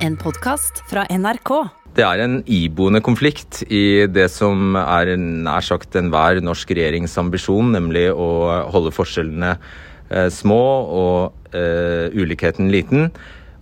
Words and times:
En 0.00 0.14
podkast 0.16 0.78
fra 0.88 1.02
NRK. 1.12 1.50
Det 1.92 2.04
er 2.06 2.22
en 2.24 2.38
iboende 2.48 3.02
konflikt 3.04 3.58
i 3.68 4.06
det 4.08 4.30
som 4.32 4.78
er 4.80 5.10
nær 5.20 5.60
sagt 5.66 5.98
enhver 5.98 6.40
norsk 6.40 6.72
regjerings 6.72 7.18
ambisjon, 7.20 7.68
nemlig 7.74 8.06
å 8.08 8.28
holde 8.72 8.94
forskjellene 8.96 9.50
eh, 9.58 10.30
små 10.32 10.62
og 11.02 11.52
eh, 11.52 12.08
ulikheten 12.16 12.72
liten, 12.72 13.10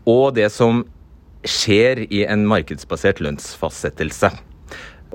og 0.07 0.37
det 0.39 0.47
som 0.55 0.85
skjer 1.43 2.05
i 2.07 2.23
en 2.31 2.47
markedsbasert 2.47 3.19
lønnsfastsettelse. 3.25 4.31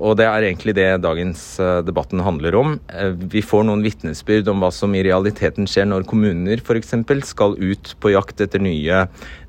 Og 0.02 0.16
det 0.18 0.25
er 0.25 0.48
egentlig 0.48 0.73
det 0.73 0.88
dagens 1.04 1.41
eh, 1.62 1.82
debatten 1.86 2.23
handler 2.25 2.55
om. 2.57 2.78
Eh, 2.89 3.12
vi 3.14 3.43
får 3.46 3.68
noen 3.68 3.84
vitnesbyrd 3.86 4.50
om 4.50 4.64
hva 4.64 4.71
som 4.73 4.96
i 4.98 5.04
realiteten 5.05 5.70
skjer 5.70 5.86
når 5.89 6.07
kommuner 6.10 6.64
f.eks. 6.64 6.96
skal 7.30 7.54
ut 7.60 7.93
på 8.02 8.14
jakt 8.16 8.42
etter 8.42 8.64
nye 8.64 9.04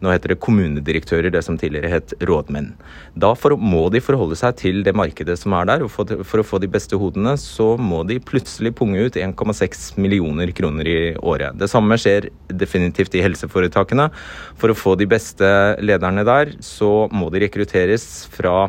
nå 0.04 0.12
heter 0.12 0.34
det 0.34 0.40
kommunedirektører, 0.44 1.32
det 1.32 1.40
som 1.46 1.56
tidligere 1.58 1.92
het 1.94 2.12
rådmenn. 2.28 2.72
Da 3.16 3.32
for, 3.38 3.56
må 3.56 3.86
de 3.92 4.02
forholde 4.04 4.36
seg 4.36 4.58
til 4.60 4.82
det 4.84 4.92
markedet 4.96 5.38
som 5.40 5.56
er 5.56 5.70
der, 5.70 5.86
og 5.86 5.92
for, 5.94 6.12
for 6.28 6.42
å 6.42 6.46
få 6.46 6.60
de 6.60 6.68
beste 6.70 6.98
hodene, 7.00 7.36
så 7.40 7.74
må 7.80 8.02
de 8.08 8.20
plutselig 8.20 8.74
punge 8.76 9.06
ut 9.06 9.16
1,6 9.16 9.94
millioner 10.02 10.52
kroner 10.56 10.90
i 10.90 10.98
året. 11.16 11.56
Det 11.60 11.70
samme 11.72 11.96
skjer 12.00 12.28
definitivt 12.52 13.16
i 13.16 13.24
helseforetakene. 13.24 14.10
For 14.60 14.72
å 14.72 14.76
få 14.76 14.94
de 15.00 15.08
beste 15.08 15.48
lederne 15.80 16.26
der, 16.26 16.52
så 16.64 17.08
må 17.14 17.30
de 17.32 17.46
rekrutteres 17.46 18.26
fra 18.34 18.68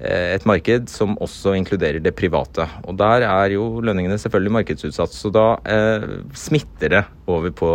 et 0.00 0.46
marked 0.48 0.88
som 0.90 1.18
også 1.22 1.54
inkluderer 1.58 2.02
det 2.02 2.14
private. 2.18 2.66
Og 2.84 2.96
Der 2.98 3.26
er 3.28 3.54
jo 3.54 3.80
lønningene 3.80 4.18
selvfølgelig 4.18 4.56
markedsutsatt, 4.58 5.12
så 5.14 5.30
da 5.30 5.46
eh, 5.64 6.24
smitter 6.34 6.88
det 6.88 7.04
over 7.26 7.50
på 7.50 7.70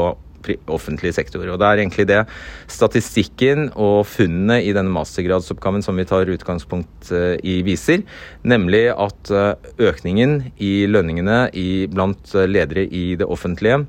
offentlig 0.72 1.14
sektor. 1.14 1.44
Og 1.48 1.60
Det 1.60 1.68
er 1.68 1.82
egentlig 1.84 2.08
det 2.08 2.20
statistikken 2.68 3.72
og 3.76 4.06
funnene 4.08 4.62
i 4.64 4.74
denne 4.76 4.92
mastergradsoppgaven 4.92 5.84
som 5.84 5.98
vi 6.00 6.08
tar 6.08 6.30
utgangspunkt 6.30 7.12
eh, 7.12 7.38
i, 7.44 7.62
viser. 7.64 8.04
Nemlig 8.44 8.90
at 8.96 9.32
eh, 9.32 9.56
økningen 9.90 10.52
i 10.58 10.86
lønningene 10.88 11.50
i, 11.54 11.88
blant 11.88 12.36
ledere 12.36 12.86
i 12.86 13.16
det 13.16 13.28
offentlige 13.28 13.86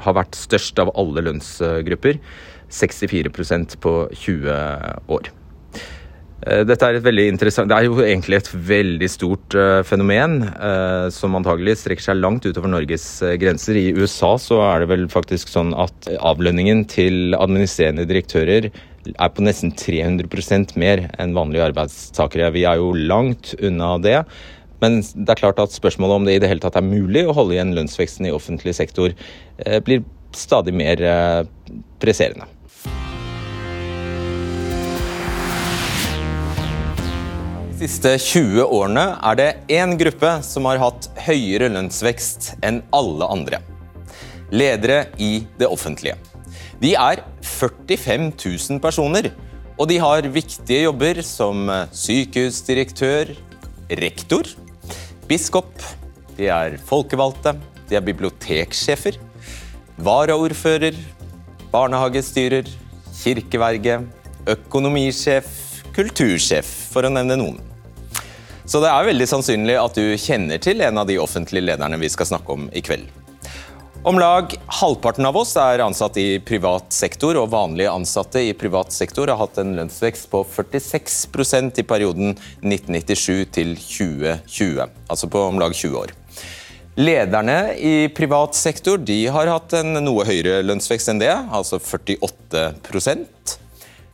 har 0.00 0.16
vært 0.16 0.38
størst 0.38 0.78
av 0.80 0.92
alle 0.96 1.24
lønnsgrupper. 1.26 2.20
64% 2.70 3.76
på 3.82 3.92
20 4.14 4.56
år. 5.10 5.32
Eh, 6.48 6.62
dette 6.64 6.86
er 6.86 6.96
et 6.96 7.04
veldig 7.04 7.26
interessant 7.34 7.68
Det 7.68 7.76
er 7.76 7.84
jo 7.84 7.98
egentlig 8.00 8.38
et 8.38 8.48
veldig 8.70 9.08
stort 9.12 9.56
uh, 9.58 9.82
fenomen 9.84 10.38
uh, 10.48 11.10
som 11.12 11.34
antagelig 11.36 11.76
strekker 11.82 12.06
seg 12.06 12.20
langt 12.20 12.46
utover 12.48 12.70
Norges 12.72 13.04
uh, 13.20 13.34
grenser. 13.40 13.76
I 13.76 13.92
USA 13.98 14.32
så 14.40 14.62
er 14.64 14.80
det 14.80 14.88
vel 14.94 15.04
faktisk 15.12 15.52
sånn 15.52 15.74
at 15.76 16.08
avlønningen 16.16 16.86
til 16.88 17.36
administrerende 17.36 18.06
direktører 18.08 18.70
er 18.70 19.32
på 19.34 19.44
nesten 19.44 19.74
300% 19.76 20.72
mer 20.80 21.06
enn 21.20 21.36
vanlige 21.36 21.66
arbeidstakere. 21.70 22.52
Vi 22.56 22.64
er 22.68 22.80
jo 22.80 22.94
langt 22.96 23.52
unna 23.60 23.94
det. 24.00 24.22
Men 24.80 25.00
det 25.02 25.34
er 25.34 25.40
klart 25.42 25.60
at 25.60 25.76
spørsmålet 25.76 26.20
om 26.20 26.28
det 26.28 26.38
i 26.38 26.40
det 26.40 26.48
hele 26.48 26.64
tatt 26.64 26.78
er 26.80 26.86
mulig 26.86 27.26
å 27.28 27.36
holde 27.36 27.56
igjen 27.56 27.74
lønnsveksten 27.76 28.28
i 28.28 28.32
offentlig 28.32 28.72
sektor, 28.78 29.12
blir 29.84 30.06
stadig 30.36 30.72
mer 30.76 31.02
presserende. 32.00 32.48
Siste 37.80 38.10
20 38.20 38.66
årene 38.76 39.02
er 39.24 39.36
det 39.38 39.48
én 39.72 39.94
gruppe 39.96 40.30
som 40.44 40.66
har 40.68 40.80
hatt 40.82 41.06
høyere 41.24 41.70
lønnsvekst 41.72 42.50
enn 42.66 42.82
alle 42.92 43.28
andre. 43.32 43.60
Ledere 44.52 45.06
i 45.16 45.46
det 45.56 45.68
offentlige. 45.70 46.18
De 46.82 46.92
er 46.92 47.22
45 47.40 48.26
000 48.34 48.82
personer, 48.84 49.30
og 49.80 49.88
de 49.88 49.96
har 50.02 50.28
viktige 50.28 50.82
jobber 50.82 51.22
som 51.24 51.70
sykehusdirektør, 51.96 53.32
rektor, 54.02 54.50
biskop, 55.30 55.72
de 56.36 56.50
er 56.52 56.76
folkevalgte, 56.90 57.54
de 57.88 57.96
er 57.96 58.04
biblioteksjefer, 58.04 59.16
varaordfører, 60.04 61.00
barnehagestyrer, 61.72 62.68
kirkeverge, 63.22 64.02
økonomisjef, 64.58 65.48
kultursjef, 65.96 66.78
for 66.92 67.08
å 67.08 67.16
nevne 67.16 67.40
noen. 67.40 67.69
Så 68.70 68.78
det 68.78 68.86
er 68.86 69.08
veldig 69.08 69.26
sannsynlig 69.26 69.74
at 69.80 69.96
du 69.98 70.12
kjenner 70.14 70.60
til 70.62 70.78
en 70.86 71.00
av 71.00 71.08
de 71.08 71.16
offentlige 71.18 71.64
lederne 71.72 71.96
vi 71.98 72.06
skal 72.12 72.28
snakke 72.28 72.54
om 72.54 72.68
i 72.70 72.82
kveld. 72.86 73.08
Om 74.06 74.16
lag 74.22 74.54
halvparten 74.78 75.26
av 75.26 75.36
oss 75.36 75.56
er 75.58 75.82
ansatt 75.82 76.14
i 76.22 76.38
privat 76.38 76.94
sektor, 76.94 77.34
og 77.36 77.50
vanlige 77.50 77.90
ansatte 77.90 78.44
i 78.46 78.54
privat 78.54 78.94
sektor 78.94 79.28
har 79.28 79.40
hatt 79.42 79.58
en 79.58 79.74
lønnsvekst 79.74 80.30
på 80.30 80.44
46% 80.54 81.82
i 81.82 81.86
perioden 81.90 82.36
1997 82.62 83.50
til 83.58 83.74
2020, 83.74 84.86
altså 85.10 85.32
på 85.34 85.42
om 85.50 85.58
lag 85.60 85.74
20 85.74 86.00
år. 86.04 86.14
Lederne 87.00 87.58
i 87.74 88.06
privat 88.14 88.54
sektor 88.54 89.02
de 89.02 89.24
har 89.34 89.50
hatt 89.50 89.74
en 89.82 89.98
noe 89.98 90.24
høyere 90.30 90.62
lønnsvekst 90.62 91.10
enn 91.10 91.20
det, 91.20 91.34
altså 91.34 91.82
48% 91.82 93.58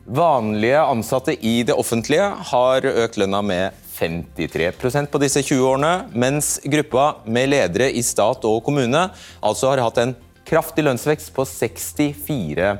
Vanlige 0.07 0.81
ansatte 0.81 1.33
i 1.43 1.61
det 1.67 1.75
offentlige 1.75 2.29
har 2.49 2.85
økt 2.87 3.17
lønna 3.19 3.41
med 3.43 3.86
53% 3.97 5.09
på 5.11 5.21
disse 5.21 5.41
20 5.43 5.65
årene, 5.65 5.93
mens 6.13 6.59
gruppa 6.63 7.15
med 7.25 7.49
ledere 7.51 7.91
i 7.91 8.03
stat 8.05 8.45
og 8.47 8.63
kommune 8.65 9.09
altså 9.41 9.71
har 9.71 9.81
hatt 9.85 9.97
en 10.03 10.15
kraftig 10.47 10.83
lønnsvekst 10.87 11.33
på 11.35 11.43
64% 11.47 12.77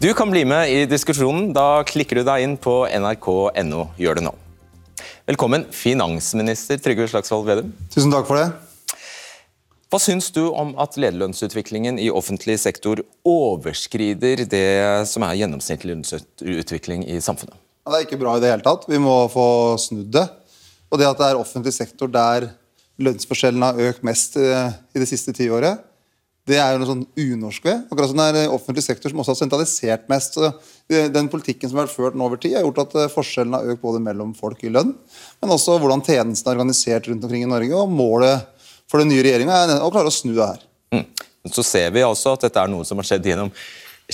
Du 0.00 0.14
kan 0.16 0.30
bli 0.32 0.44
med 0.48 0.70
i 0.72 0.86
diskusjonen. 0.88 1.52
Da 1.52 1.84
klikker 1.86 2.16
du 2.18 2.24
deg 2.24 2.42
inn 2.42 2.56
på 2.56 2.88
nrk.no. 2.88 3.82
Gjør 4.00 4.14
det 4.16 4.24
nå. 4.24 4.32
Velkommen, 5.28 5.66
finansminister 5.70 6.80
Trygve 6.80 7.06
Slagsvold 7.12 7.46
Vedum. 7.46 7.70
Tusen 7.92 8.10
takk 8.10 8.26
for 8.26 8.36
det. 8.40 8.48
Hva 9.90 9.98
syns 9.98 10.30
du 10.30 10.44
om 10.48 10.72
at 10.78 10.96
lederlønnsutviklingen 11.02 11.98
i 11.98 12.10
offentlig 12.14 12.56
sektor 12.62 13.02
overskrider 13.26 14.44
det 14.48 15.06
som 15.10 15.22
er 15.26 15.38
gjennomsnittlig 15.42 15.96
lønnsutvikling 15.96 17.04
i 17.10 17.18
samfunnet? 17.22 17.58
Det 17.86 17.96
er 17.96 18.06
ikke 18.06 18.20
bra 18.20 18.36
i 18.36 18.42
det 18.42 18.50
hele 18.52 18.64
tatt. 18.64 18.86
Vi 18.90 19.00
må 19.02 19.14
få 19.32 19.76
snudd 19.80 20.10
det. 20.14 20.26
Og 20.90 20.98
det 21.00 21.08
at 21.08 21.20
det 21.20 21.28
er 21.30 21.38
offentlig 21.40 21.72
sektor 21.74 22.10
der 22.10 22.50
lønnsforskjellene 23.00 23.70
har 23.70 23.90
økt 23.90 24.02
mest 24.04 24.36
eh, 24.36 24.74
i 24.92 25.00
det 25.00 25.08
siste 25.08 25.32
tiåret, 25.36 25.80
det 26.48 26.58
er 26.58 26.72
jo 26.72 26.80
noe 26.80 26.88
sånn 26.88 27.02
unorsk 27.20 27.66
ved. 27.68 27.82
Akkurat 27.92 28.10
som 28.10 28.20
det 28.20 28.42
er 28.42 28.52
offentlig 28.52 28.82
sektor 28.84 29.12
som 29.12 29.20
også 29.22 29.34
har 29.34 29.38
sentralisert 29.38 30.06
mest. 30.10 30.36
Så 30.36 30.50
den 31.14 31.28
politikken 31.30 31.70
som 31.70 31.78
har 31.78 31.86
vært 31.86 31.94
ført 31.94 32.16
nå 32.18 32.26
over 32.26 32.40
tid, 32.40 32.56
har 32.56 32.64
gjort 32.64 32.82
at 32.86 32.96
eh, 32.98 33.10
forskjellene 33.12 33.60
har 33.60 33.74
økt 33.74 33.84
både 33.84 34.02
mellom 34.02 34.32
folk 34.38 34.64
i 34.66 34.72
lønn, 34.72 34.94
men 35.40 35.54
også 35.54 35.78
hvordan 35.80 36.02
tjenestene 36.06 36.54
er 36.54 36.58
organisert 36.58 37.10
rundt 37.10 37.26
omkring 37.26 37.44
i 37.46 37.50
Norge. 37.50 37.76
Og 37.76 37.92
målet 37.92 38.48
for 38.90 39.02
den 39.02 39.12
nye 39.12 39.24
regjeringa 39.26 39.60
er 39.62 39.76
å 39.84 39.92
klare 39.92 40.10
å 40.10 40.14
snu 40.14 40.32
det 40.34 40.48
her. 40.48 40.64
Mm. 40.96 41.06
Så 41.54 41.64
ser 41.64 41.92
vi 41.94 42.02
også 42.04 42.34
at 42.34 42.48
dette 42.48 42.60
er 42.60 42.72
noe 42.72 42.84
som 42.88 42.98
har 43.00 43.06
skjedd 43.08 43.30
gjennom 43.30 43.52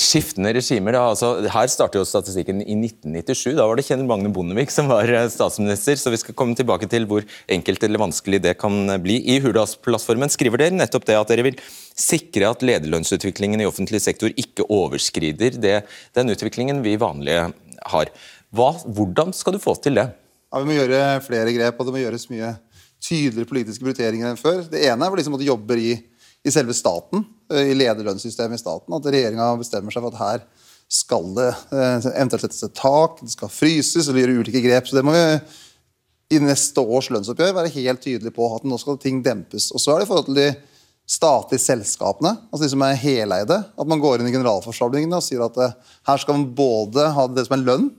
skiftende 0.01 0.53
regimer. 0.55 0.95
Da. 0.97 1.03
Altså, 1.13 1.31
her 1.53 1.71
starter 1.73 2.01
jo 2.01 2.07
statistikken 2.09 2.61
i 2.63 2.77
1997. 2.79 3.57
Da 3.59 3.67
var 3.69 3.79
det 3.79 3.87
Kjell 3.89 4.05
Magne 4.07 4.31
Bondevik 4.35 4.73
som 4.73 4.91
var 4.93 5.09
eh, 5.09 5.29
statsminister. 5.33 5.99
Så 6.01 6.13
vi 6.13 6.21
skal 6.21 6.37
komme 6.39 6.57
tilbake 6.59 6.89
til 6.93 7.09
hvor 7.11 7.25
enkelt 7.53 7.87
eller 7.87 8.03
vanskelig 8.03 8.43
det 8.45 8.57
kan 8.61 8.77
eh, 8.93 9.01
bli. 9.03 9.19
I 9.35 9.39
Hurdalsplattformen 9.45 10.33
skriver 10.33 10.63
dere 10.63 10.77
nettopp 10.77 11.09
det 11.09 11.19
at 11.19 11.33
dere 11.33 11.47
vil 11.49 11.61
sikre 11.97 12.53
at 12.53 12.65
lederlønnsutviklingen 12.67 13.65
i 13.65 13.69
offentlig 13.69 14.03
sektor 14.05 14.33
ikke 14.37 14.69
overskrider 14.73 15.57
det, 15.61 15.79
den 16.17 16.33
utviklingen 16.35 16.85
vi 16.85 16.99
vanlige 17.01 17.49
har. 17.93 18.13
Hva, 18.57 18.71
hvordan 18.85 19.33
skal 19.37 19.57
du 19.57 19.63
få 19.63 19.77
til 19.83 19.99
det? 19.99 20.11
Ja, 20.53 20.61
vi 20.63 20.69
må 20.69 20.77
gjøre 20.77 21.01
flere 21.25 21.53
grep, 21.57 21.81
og 21.81 21.89
det 21.89 21.97
må 21.97 22.05
gjøres 22.05 22.29
mye 22.31 22.55
tydeligere 23.03 23.49
politiske 23.49 23.85
prioriteringer 23.85 24.31
enn 24.31 24.41
før. 24.41 24.63
Det 24.71 24.85
ene 24.87 25.05
er 25.05 25.13
for 25.13 25.21
de 25.21 25.27
som 25.27 25.37
jobber 25.43 25.81
i, 25.81 25.97
i 26.47 26.53
selve 26.55 26.77
staten. 26.77 27.25
Eh, 27.53 27.71
i 27.71 27.75
lederlønnssystemet 27.79 28.59
i 28.59 28.63
staten. 28.63 28.95
At 28.97 29.07
regjeringa 29.07 29.53
bestemmer 29.61 29.95
seg 29.95 30.03
for 30.03 30.15
at 30.15 30.23
her 30.23 30.47
skal 30.91 31.29
det 31.37 31.51
eh, 31.75 32.09
eventuelt 32.17 32.43
settes 32.43 32.65
et 32.67 32.79
tak, 32.79 33.21
det 33.23 33.35
skal 33.35 33.51
fryses 33.51 34.09
eller 34.09 34.25
gjøre 34.25 34.43
ulike 34.43 34.63
grep. 34.65 34.89
Så 34.89 34.99
det 34.99 35.05
må 35.07 35.15
vi 35.15 35.27
i 36.35 36.41
neste 36.43 36.83
års 36.83 37.07
lønnsoppgjør 37.15 37.55
være 37.55 37.75
helt 37.77 38.03
tydelige 38.03 38.35
på 38.35 38.49
at 38.57 38.67
nå 38.67 38.79
skal 38.83 38.99
ting 39.03 39.21
dempes. 39.23 39.69
Og 39.71 39.83
så 39.83 39.95
er 39.95 40.03
det 40.03 40.09
i 40.09 40.11
forhold 40.11 40.27
til 40.27 40.41
de 40.41 40.49
statlige 41.07 41.63
selskapene, 41.63 42.33
altså 42.51 42.65
de 42.65 42.71
som 42.73 42.83
er 42.83 42.99
heleide. 42.99 43.61
At 43.79 43.91
man 43.91 44.03
går 44.03 44.19
inn 44.19 44.31
i 44.31 44.35
generalforsamlingene 44.35 45.21
og 45.21 45.27
sier 45.27 45.45
at 45.47 45.61
eh, 45.63 45.77
her 46.11 46.23
skal 46.23 46.41
man 46.41 46.49
både 46.59 47.07
ha 47.15 47.29
det 47.31 47.47
som 47.47 47.55
er 47.59 47.63
lønn, 47.69 47.93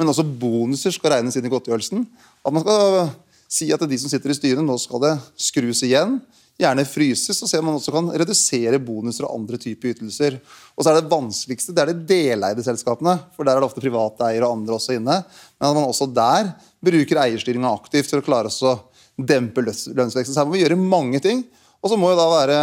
men 0.00 0.10
også 0.10 0.24
bonuser 0.24 0.96
skal 0.96 1.18
regnes 1.18 1.36
inn 1.36 1.44
i 1.44 1.52
godtgjørelsen. 1.52 2.08
At 2.40 2.56
man 2.56 2.64
skal 2.64 3.12
si 3.52 3.68
at 3.68 3.84
det 3.84 3.90
er 3.90 3.92
de 3.92 4.00
som 4.00 4.10
sitter 4.10 4.32
i 4.32 4.38
styret, 4.38 4.64
nå 4.64 4.78
skal 4.80 5.04
det 5.04 5.12
skrus 5.36 5.84
igjen 5.84 6.16
gjerne 6.60 6.84
fryses, 6.86 7.40
og 7.42 7.50
ser 7.50 7.62
man 7.66 7.74
også 7.74 7.92
kan 7.94 8.10
redusere 8.14 8.78
bonuser 8.82 9.26
og 9.26 9.40
andre 9.40 9.58
typer 9.58 9.90
ytelser. 9.94 10.38
Og 10.74 10.84
så 10.84 10.92
er 10.92 11.00
Det 11.00 11.10
vanskeligste 11.10 11.74
det 11.74 11.82
er 11.82 11.92
de 11.92 12.06
deleide 12.06 12.62
selskapene, 12.62 13.16
for 13.34 13.44
der 13.44 13.56
er 13.56 13.62
det 13.62 13.68
ofte 13.68 13.82
private 13.82 14.28
eiere 14.28 14.46
og 14.46 14.60
andre 14.60 14.76
også 14.78 14.94
inne. 14.94 15.20
Men 15.58 15.68
at 15.68 15.74
man 15.74 15.88
også 15.88 16.06
der 16.14 16.52
bruker 16.84 17.22
eierstyringa 17.24 17.72
aktivt 17.74 18.10
for 18.10 18.22
å 18.22 18.26
klare 18.26 18.52
å 18.52 18.76
dempe 19.18 19.62
lønnsveksten. 19.62 20.34
Så 20.34 20.40
her 20.42 20.46
må 20.46 20.54
vi 20.54 20.62
gjøre 20.62 20.78
mange 20.78 21.20
ting. 21.22 21.44
Og 21.82 21.90
så 21.90 21.98
må 21.98 22.12
jo 22.12 22.18
da 22.18 22.28
være 22.30 22.60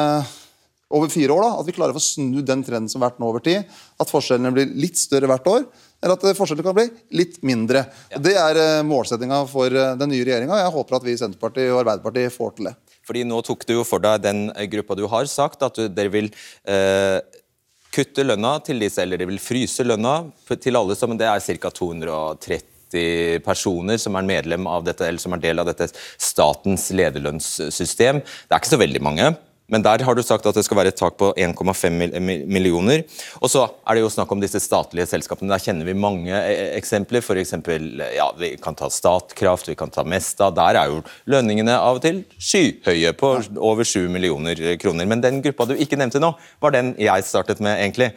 over 0.91 1.11
fire 1.11 1.31
år 1.31 1.43
da, 1.45 1.51
at 1.59 1.67
vi 1.67 1.75
klarer 1.75 1.93
å 1.93 1.99
få 1.99 2.03
snu 2.03 2.41
den 2.43 2.63
trenden 2.67 2.89
som 2.91 2.99
har 2.99 3.11
vært 3.11 3.21
nå 3.21 3.29
over 3.29 3.43
tid. 3.43 3.67
At 4.01 4.11
forskjellene 4.11 4.51
blir 4.55 4.73
litt 4.75 4.99
større 4.99 5.29
hvert 5.31 5.47
år. 5.47 5.65
eller 6.01 6.17
at 6.17 6.37
forskjellene 6.37 6.65
kan 6.65 6.73
bli 6.73 7.17
litt 7.19 7.35
mindre. 7.45 7.85
Ja. 8.09 8.17
Det 8.17 8.33
er 8.33 8.81
målsettinga 8.83 9.43
for 9.47 9.69
den 9.69 10.09
nye 10.09 10.25
regjeringa. 10.25 10.57
Jeg 10.57 10.73
håper 10.73 10.97
at 10.97 11.03
vi 11.05 11.13
i 11.13 11.19
Senterpartiet 11.19 11.69
og 11.69 11.83
Arbeiderpartiet 11.83 12.33
får 12.33 12.55
til 12.57 12.71
det. 12.71 12.75
Fordi 13.07 13.23
Nå 13.27 13.41
tok 13.45 13.65
du 13.67 13.75
jo 13.79 13.85
for 13.87 14.03
deg 14.03 14.23
den 14.23 14.47
gruppa 14.71 14.97
du 14.97 15.05
har 15.11 15.29
sagt, 15.29 15.63
at 15.65 15.79
dere 15.93 16.13
vil 16.13 16.29
eh, 16.69 17.19
kutte 17.91 18.25
lønna 18.25 18.57
til 18.65 18.81
disse, 18.81 19.01
eller 19.03 19.19
dere 19.19 19.31
vil 19.33 19.41
fryse 19.41 19.85
lønna 19.85 20.15
til 20.53 20.79
alle 20.79 20.97
sammen. 20.97 21.19
Det 21.19 21.27
er 21.27 21.59
ca. 21.61 21.71
230 21.81 23.41
personer 23.45 23.99
som 24.01 24.17
er 24.19 24.27
medlem 24.27 24.67
av 24.67 24.85
dette, 24.87 25.07
eller 25.07 25.21
som 25.21 25.35
er 25.35 25.43
del 25.43 25.63
av 25.63 25.69
dette 25.69 25.89
statens 25.91 26.89
lederlønnssystem. 26.95 28.21
Det 28.21 28.55
er 28.55 28.61
ikke 28.61 28.75
så 28.75 28.81
veldig 28.81 29.03
mange. 29.03 29.31
Men 29.71 29.83
der 29.85 30.03
har 30.03 30.17
du 30.17 30.21
sagt 30.23 30.45
at 30.49 30.57
det 30.57 30.65
skal 30.67 30.81
være 30.81 30.91
et 30.91 30.99
tak 30.99 31.15
på 31.19 31.31
1,5 31.39 32.19
millioner. 32.51 33.05
Og 33.39 33.51
så 33.51 33.63
er 33.87 33.95
det 33.95 34.03
jo 34.03 34.11
snakk 34.11 34.31
om 34.35 34.41
disse 34.43 34.59
statlige 34.59 35.07
selskapene. 35.07 35.51
Der 35.53 35.63
kjenner 35.63 35.87
vi 35.87 35.95
mange 35.95 36.33
e, 36.35 36.51
e, 36.51 36.65
eksempler. 36.75 37.23
For 37.23 37.39
eksempel, 37.39 38.03
ja, 38.15 38.27
vi 38.37 38.53
kan 38.61 38.75
ta 38.75 38.89
Statkraft, 38.91 39.71
vi 39.71 39.77
kan 39.79 39.93
ta 39.93 40.03
Mesta. 40.03 40.51
Der 40.55 40.81
er 40.81 40.91
jo 40.91 40.99
lønningene 41.31 41.77
av 41.77 42.01
og 42.01 42.03
til 42.03 42.23
skyhøye, 42.35 43.15
på 43.15 43.31
over 43.55 43.87
7 43.87 44.09
millioner 44.11 44.59
kroner. 44.81 45.07
Men 45.07 45.23
den 45.23 45.39
gruppa 45.45 45.69
du 45.69 45.77
ikke 45.77 45.99
nevnte 45.99 46.21
nå, 46.21 46.33
var 46.61 46.75
den 46.75 46.93
jeg 46.99 47.27
startet 47.27 47.63
med, 47.63 47.79
egentlig. 47.79 48.11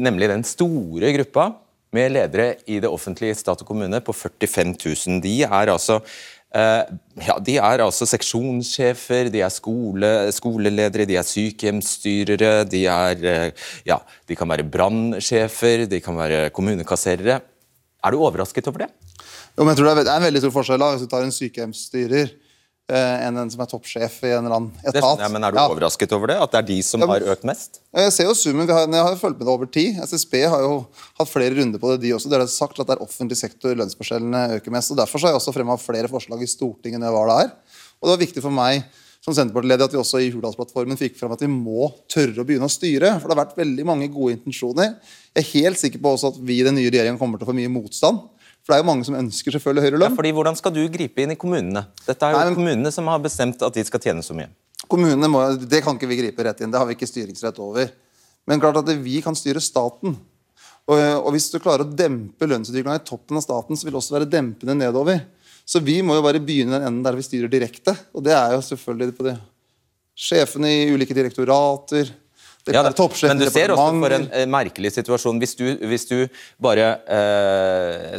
Nemlig 0.00 0.32
den 0.32 0.48
store 0.48 1.12
gruppa 1.18 1.50
med 1.94 2.10
ledere 2.12 2.56
i 2.68 2.80
det 2.82 2.88
offentlige 2.90 3.36
stat 3.38 3.60
og 3.62 3.68
kommune 3.68 4.00
på 4.04 4.12
45 4.16 4.74
000. 4.74 5.20
De 5.24 5.36
er 5.46 5.70
altså 5.72 6.00
Eh, 6.00 6.35
ja, 6.54 7.38
De 7.42 7.56
er 7.58 7.82
altså 7.84 8.06
seksjonssjefer, 8.08 9.30
de 9.32 9.42
er 9.44 9.52
skole, 9.52 10.12
skoleledere, 10.32 11.04
de 11.08 11.18
er 11.18 11.26
sykehjemsstyrere, 11.26 12.64
de, 12.70 12.84
er, 12.86 13.24
eh, 13.24 13.66
ja, 13.86 13.98
de 14.28 14.36
kan 14.38 14.48
være 14.48 14.64
brannsjefer, 14.64 15.86
de 15.90 16.00
kan 16.00 16.16
være 16.16 16.50
kommunekasserere. 16.50 17.40
Er 18.04 18.10
du 18.14 18.22
overrasket 18.22 18.68
over 18.68 18.86
det? 18.86 18.90
Jo, 19.56 19.64
men 19.64 19.72
jeg 19.72 19.78
tror 19.78 19.94
Det 19.94 20.08
er 20.08 20.16
en 20.16 20.28
veldig 20.28 20.44
stor 20.44 20.54
forskjell 20.54 20.80
da, 20.80 20.90
hvis 20.94 21.06
du 21.06 21.10
tar 21.10 21.24
en 21.24 21.34
sykehjemsstyrer 21.34 22.26
Eh, 22.26 22.45
enn 22.86 23.38
en 23.40 23.48
som 23.50 23.62
er 23.64 23.70
toppsjef 23.70 24.20
i 24.22 24.30
en 24.30 24.44
eller 24.44 24.56
annen 24.60 24.84
etat. 24.86 25.18
Ja, 25.18 25.30
men 25.32 25.42
Er 25.42 25.54
du 25.54 25.58
ja. 25.58 25.64
overrasket 25.66 26.12
over 26.14 26.30
det? 26.30 26.36
At 26.38 26.52
det 26.52 26.60
er 26.60 26.66
de 26.68 26.76
som 26.86 27.02
ja, 27.02 27.08
har 27.10 27.24
økt 27.34 27.46
mest? 27.48 27.80
Jeg 27.90 28.12
ser 28.14 28.28
jo 28.28 28.34
summen. 28.38 28.68
Har, 28.70 28.86
jeg 28.86 29.02
har 29.08 29.10
jo 29.10 29.18
fulgt 29.18 29.40
med 29.40 29.48
det 29.48 29.54
over 29.56 29.70
tid. 29.78 29.98
SSB 30.06 30.36
har 30.46 30.62
jo 30.62 30.76
hatt 31.18 31.32
flere 31.32 31.56
runder 31.58 31.82
på 31.82 31.90
det, 31.94 32.04
de 32.04 32.12
også. 32.14 32.30
Det 32.30 32.38
er 32.38 32.46
sagt 32.52 32.78
at 32.78 32.86
det 32.86 32.94
er 32.94 33.02
offentlig 33.02 33.40
sektor 33.40 33.74
lønnsforskjellene 33.74 34.60
øker 34.60 34.76
mest. 34.76 34.94
og 34.94 35.00
Derfor 35.02 35.24
har 35.24 35.34
jeg 35.34 35.40
også 35.40 35.56
fremma 35.56 35.78
flere 35.82 36.12
forslag 36.12 36.46
i 36.46 36.50
Stortinget 36.50 37.00
enn 37.00 37.08
jeg 37.08 37.16
var 37.18 37.32
der. 37.32 37.50
Og 37.98 38.06
det 38.06 38.14
var 38.14 38.22
viktig 38.22 38.44
for 38.44 38.54
meg 38.54 38.86
som 39.26 39.34
Senterpartileder 39.34 39.88
at 39.88 39.94
vi 39.94 39.98
også 39.98 40.20
i 40.22 40.30
Hurdalsplattformen 40.30 40.98
fikk 41.00 41.16
frem 41.18 41.32
at 41.34 41.42
vi 41.42 41.50
må 41.50 41.88
tørre 42.12 42.44
å 42.44 42.46
begynne 42.46 42.68
å 42.68 42.70
styre. 42.70 43.16
For 43.18 43.26
det 43.26 43.34
har 43.34 43.42
vært 43.42 43.58
veldig 43.58 43.86
mange 43.88 44.06
gode 44.14 44.36
intensjoner. 44.36 44.92
Jeg 45.34 45.42
er 45.42 45.50
helt 45.56 45.80
sikker 45.80 46.02
på 46.02 46.12
også 46.14 46.30
at 46.30 46.38
vi 46.38 46.60
i 46.60 46.66
den 46.66 46.78
nye 46.78 46.92
regjeringen 46.92 47.18
kommer 47.18 47.40
til 47.40 47.48
å 47.48 47.50
få 47.50 47.56
mye 47.58 47.72
motstand. 47.72 48.22
For 48.66 48.74
det 48.74 48.80
er 48.80 48.82
jo 48.82 48.88
mange 48.88 49.06
som 49.06 49.14
ønsker 49.14 49.54
selvfølgelig 49.54 49.84
høyere 49.84 49.98
lønn. 50.02 50.10
Ja, 50.10 50.18
fordi 50.18 50.30
Hvordan 50.34 50.56
skal 50.58 50.72
du 50.74 50.80
gripe 50.90 51.22
inn 51.22 51.30
i 51.30 51.38
kommunene? 51.38 51.84
Dette 52.02 52.26
er 52.26 52.34
jo 52.34 52.38
Nei, 52.40 52.48
men, 52.48 52.56
kommunene 52.58 52.90
som 52.90 53.06
har 53.06 53.20
bestemt 53.22 53.62
at 53.62 53.76
de 53.78 53.84
skal 53.86 54.02
tjene 54.02 54.24
så 54.26 54.34
mye. 54.34 54.50
Kommunene 54.90 55.30
må, 55.30 55.44
Det 55.62 55.84
kan 55.86 55.94
ikke 55.94 56.08
vi 56.10 56.18
gripe 56.18 56.42
rett 56.42 56.64
inn. 56.64 56.72
Det 56.74 56.80
har 56.82 56.88
vi 56.88 56.96
ikke 56.98 57.06
styringsrett 57.06 57.60
over. 57.62 57.92
Men 58.50 58.62
klart 58.62 58.80
at 58.82 58.90
vi 59.04 59.20
kan 59.22 59.38
styre 59.38 59.62
staten. 59.62 60.18
Og, 60.86 60.98
og 60.98 61.30
hvis 61.34 61.46
du 61.54 61.60
klarer 61.62 61.86
å 61.86 61.94
dempe 62.02 62.50
lønnsutviklinga 62.50 62.98
i 62.98 63.06
toppen 63.06 63.38
av 63.38 63.46
staten, 63.46 63.78
så 63.78 63.86
vil 63.86 63.94
det 63.94 64.02
også 64.02 64.18
være 64.18 64.30
dempende 64.34 64.74
nedover. 64.82 65.22
Så 65.66 65.82
vi 65.82 66.00
må 66.02 66.18
jo 66.18 66.26
bare 66.26 66.42
begynne 66.42 66.78
den 66.78 66.90
enden 66.90 67.06
der 67.06 67.18
vi 67.18 67.26
styrer 67.26 67.50
direkte. 67.50 67.94
Og 68.18 68.26
det 68.26 68.34
er 68.34 68.54
jo 68.54 68.62
selvfølgelig 68.66 69.14
på 69.14 69.30
det. 69.30 69.38
Sjefene 70.16 70.74
i 70.74 70.86
ulike 70.90 71.14
direktorater. 71.14 72.10
Ja, 72.66 72.82
men 72.82 73.38
du 73.38 73.46
ser 73.46 73.70
også 73.70 73.90
for 74.02 74.14
en 74.16 74.24
eh, 74.34 74.46
merkelig 74.50 74.90
situasjon. 74.96 75.38
Hvis 75.38 75.54
du, 75.58 75.66
hvis 75.86 76.06
du 76.10 76.16
bare 76.62 76.96
eh, 77.06 78.16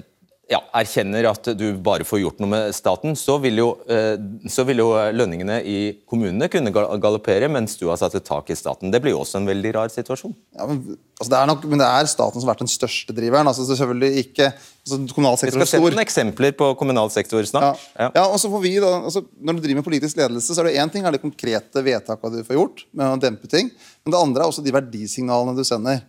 ja, 0.48 0.62
erkjenner 0.80 1.26
at 1.28 1.50
du 1.60 1.66
bare 1.84 2.06
får 2.08 2.22
gjort 2.22 2.38
noe 2.40 2.50
med 2.50 2.76
staten, 2.76 3.18
så 3.20 3.36
vil, 3.44 3.60
jo, 3.60 3.68
eh, 3.92 4.16
så 4.52 4.64
vil 4.68 4.80
jo 4.80 4.88
lønningene 5.12 5.58
i 5.68 5.78
kommunene 6.08 6.48
kunne 6.52 6.72
galoppere, 6.72 7.50
mens 7.52 7.76
du 7.80 7.90
har 7.90 8.00
satt 8.00 8.16
et 8.16 8.26
tak 8.28 8.48
i 8.54 8.56
staten. 8.56 8.94
Det 8.94 9.02
blir 9.04 9.12
jo 9.12 9.26
også 9.26 9.42
en 9.42 9.50
veldig 9.50 9.74
rar 9.76 9.92
situasjon. 9.92 10.36
Ja, 10.56 10.70
men, 10.70 10.80
altså 11.20 11.34
det 11.34 11.42
er 11.42 11.52
nok, 11.52 11.68
men 11.68 11.84
det 11.84 11.90
er 11.92 12.08
staten 12.08 12.40
som 12.40 12.48
har 12.48 12.56
vært 12.56 12.64
den 12.64 12.72
største 12.72 13.16
driveren. 13.18 13.52
altså 13.52 13.68
selvfølgelig 13.68 14.24
ikke, 14.24 14.50
altså 14.88 15.02
kommunal 15.12 15.40
sektor 15.42 15.60
Vi 15.60 15.66
skal 15.66 15.74
sette 15.74 15.84
noen 15.84 16.06
eksempler 16.06 16.56
på 16.64 16.72
kommunal 16.80 17.12
sektor 17.12 17.44
snart. 17.52 17.84
Ja, 18.00 18.12
ja. 18.16 18.28
og 18.30 18.40
så 18.40 18.52
får 18.54 18.64
vi 18.64 18.78
da, 18.80 18.94
altså, 19.02 19.26
Når 19.28 19.58
du 19.58 19.66
driver 19.66 19.82
med 19.82 19.90
politisk 19.92 20.22
ledelse, 20.22 20.56
så 20.56 20.64
er 20.64 20.72
det 20.72 20.78
én 20.80 20.94
ting 20.94 21.04
er 21.04 21.18
de 21.18 21.26
konkrete 21.26 21.84
vedtakene 21.84 22.40
du 22.40 22.48
får 22.48 22.62
gjort, 22.62 22.88
med 22.96 23.18
å 23.18 23.20
dempe 23.28 23.52
ting, 23.52 23.74
men 24.06 24.16
det 24.16 24.24
andre 24.24 24.46
er 24.46 24.54
også 24.54 24.64
de 24.64 24.76
verdisignalene 24.80 25.60
du 25.60 25.68
sender. 25.68 26.06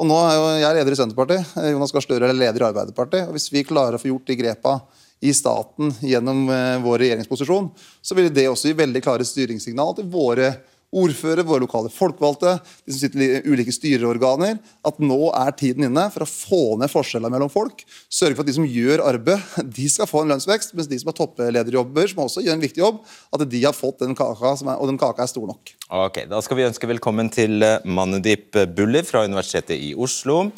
Og 0.00 0.08
nå 0.08 0.16
er 0.24 0.34
jo 0.34 0.48
jeg 0.62 0.78
leder 0.78 0.94
i 0.94 0.98
Senterpartiet, 0.98 1.54
Jonas 1.72 1.92
Gahr 1.94 2.04
Støre 2.04 2.30
er 2.30 2.36
leder 2.36 2.64
i 2.64 2.68
Arbeiderpartiet. 2.70 3.28
og 3.28 3.36
Hvis 3.36 3.50
vi 3.52 3.64
klarer 3.66 3.98
å 3.98 4.02
få 4.02 4.10
gjort 4.10 4.30
de 4.30 4.38
grepa 4.40 4.76
i 5.22 5.30
staten 5.36 5.92
gjennom 6.02 6.48
eh, 6.50 6.78
vår 6.82 7.04
regjeringsposisjon, 7.04 7.68
så 8.02 8.16
vil 8.18 8.32
det 8.34 8.48
også 8.50 8.72
gi 8.72 8.78
veldig 8.80 9.02
klare 9.04 9.26
styringssignal 9.26 9.94
til 9.98 10.08
våre 10.10 10.48
ordførere, 10.92 11.46
våre 11.48 11.64
lokale 11.64 11.92
folkevalgte, 11.92 12.58
de 12.84 12.94
som 12.94 13.00
sitter 13.00 13.22
i 13.24 13.28
ulike 13.48 13.72
styreorganer, 13.72 14.58
at 14.84 15.00
nå 15.00 15.20
er 15.30 15.54
tiden 15.56 15.88
inne 15.88 16.06
for 16.12 16.26
å 16.26 16.28
få 16.28 16.62
ned 16.80 16.92
forskjellene 16.92 17.32
mellom 17.32 17.52
folk. 17.52 17.84
Sørge 18.12 18.36
for 18.36 18.44
at 18.44 18.50
de 18.50 18.56
som 18.58 18.68
gjør 18.68 19.04
arbeid, 19.06 19.40
de 19.78 19.88
skal 19.92 20.10
få 20.10 20.24
en 20.24 20.34
lønnsvekst, 20.34 20.76
mens 20.76 20.90
de 20.90 21.00
som 21.00 21.12
har 21.12 21.18
topplederjobber, 21.20 22.10
som 22.12 22.24
også 22.26 22.44
gjør 22.44 22.58
en 22.58 22.66
viktig 22.66 22.84
jobb, 22.84 23.00
at 23.32 23.46
de 23.48 23.64
har 23.64 23.76
fått 23.76 24.04
den 24.04 24.16
kaka, 24.18 24.52
er, 24.52 24.76
og 24.76 24.90
den 24.90 25.00
kaka 25.00 25.24
er 25.24 25.32
stor 25.32 25.48
nok. 25.48 25.74
Ok, 25.92 26.24
Da 26.28 26.40
skal 26.44 26.58
vi 26.58 26.68
ønske 26.68 26.88
velkommen 26.88 27.28
til 27.32 27.64
Manudip 27.84 28.22
Manedip 28.22 28.76
Bulli 28.76 29.02
fra 29.02 29.24
Universitetet 29.24 29.78
i 29.80 29.94
Oslo. 29.94 30.50